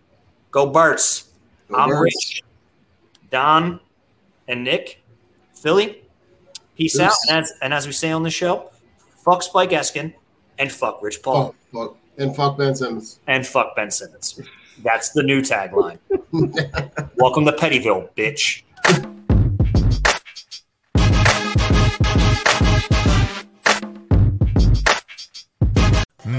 go 0.50 0.66
Birds. 0.66 1.32
I'm 1.74 1.88
Birds. 1.88 2.02
Rich. 2.02 2.42
Don 3.30 3.80
and 4.48 4.64
Nick, 4.64 5.02
Philly, 5.54 5.99
Peace 6.80 6.98
out. 6.98 7.12
And 7.28 7.44
as, 7.44 7.52
and 7.60 7.74
as 7.74 7.86
we 7.86 7.92
say 7.92 8.10
on 8.10 8.22
the 8.22 8.30
show, 8.30 8.70
fuck 9.22 9.42
Spike 9.42 9.68
Eskin 9.68 10.14
and 10.58 10.72
fuck 10.72 11.02
Rich 11.02 11.22
Paul. 11.22 11.54
Oh, 11.74 11.78
fuck. 11.78 11.96
And 12.16 12.34
fuck 12.34 12.56
Ben 12.56 12.74
Simmons. 12.74 13.20
And 13.26 13.46
fuck 13.46 13.76
Ben 13.76 13.90
Simmons. 13.90 14.40
That's 14.82 15.10
the 15.10 15.22
new 15.22 15.42
tagline. 15.42 15.98
Welcome 17.16 17.44
to 17.44 17.52
Pettyville, 17.52 18.08
bitch. 18.14 18.62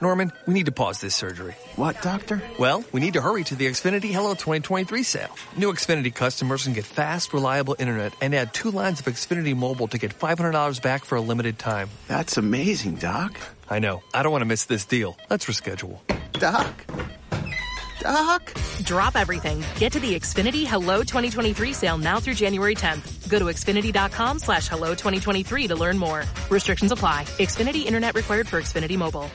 Norman, 0.00 0.30
we 0.46 0.52
need 0.52 0.66
to 0.66 0.72
pause 0.72 1.00
this 1.00 1.14
surgery. 1.14 1.54
What, 1.76 2.02
doctor? 2.02 2.42
Well, 2.58 2.84
we 2.92 3.00
need 3.00 3.14
to 3.14 3.22
hurry 3.22 3.44
to 3.44 3.54
the 3.54 3.66
Xfinity 3.66 4.12
Hello 4.12 4.32
2023 4.34 5.02
sale. 5.02 5.34
New 5.56 5.72
Xfinity 5.72 6.14
customers 6.14 6.64
can 6.64 6.74
get 6.74 6.84
fast, 6.84 7.32
reliable 7.32 7.76
internet 7.78 8.12
and 8.20 8.34
add 8.34 8.52
two 8.52 8.70
lines 8.70 9.00
of 9.00 9.06
Xfinity 9.06 9.56
Mobile 9.56 9.88
to 9.88 9.98
get 9.98 10.16
$500 10.18 10.82
back 10.82 11.04
for 11.04 11.16
a 11.16 11.20
limited 11.20 11.58
time. 11.58 11.88
That's 12.08 12.36
amazing, 12.36 12.96
Doc. 12.96 13.38
I 13.70 13.78
know. 13.78 14.02
I 14.12 14.22
don't 14.22 14.32
want 14.32 14.42
to 14.42 14.46
miss 14.46 14.66
this 14.66 14.84
deal. 14.84 15.16
Let's 15.30 15.46
reschedule. 15.46 15.98
Doc. 16.32 16.86
Doc. 18.00 18.54
Drop 18.82 19.16
everything. 19.16 19.64
Get 19.76 19.92
to 19.92 20.00
the 20.00 20.14
Xfinity 20.14 20.66
Hello 20.66 20.98
2023 20.98 21.72
sale 21.72 21.96
now 21.96 22.20
through 22.20 22.34
January 22.34 22.74
10th. 22.74 23.30
Go 23.30 23.38
to 23.38 23.46
Xfinity.com 23.46 24.38
slash 24.40 24.68
Hello 24.68 24.90
2023 24.90 25.68
to 25.68 25.74
learn 25.74 25.96
more. 25.96 26.24
Restrictions 26.50 26.92
apply. 26.92 27.24
Xfinity 27.38 27.86
Internet 27.86 28.14
required 28.14 28.46
for 28.46 28.60
Xfinity 28.60 28.98
Mobile. 28.98 29.30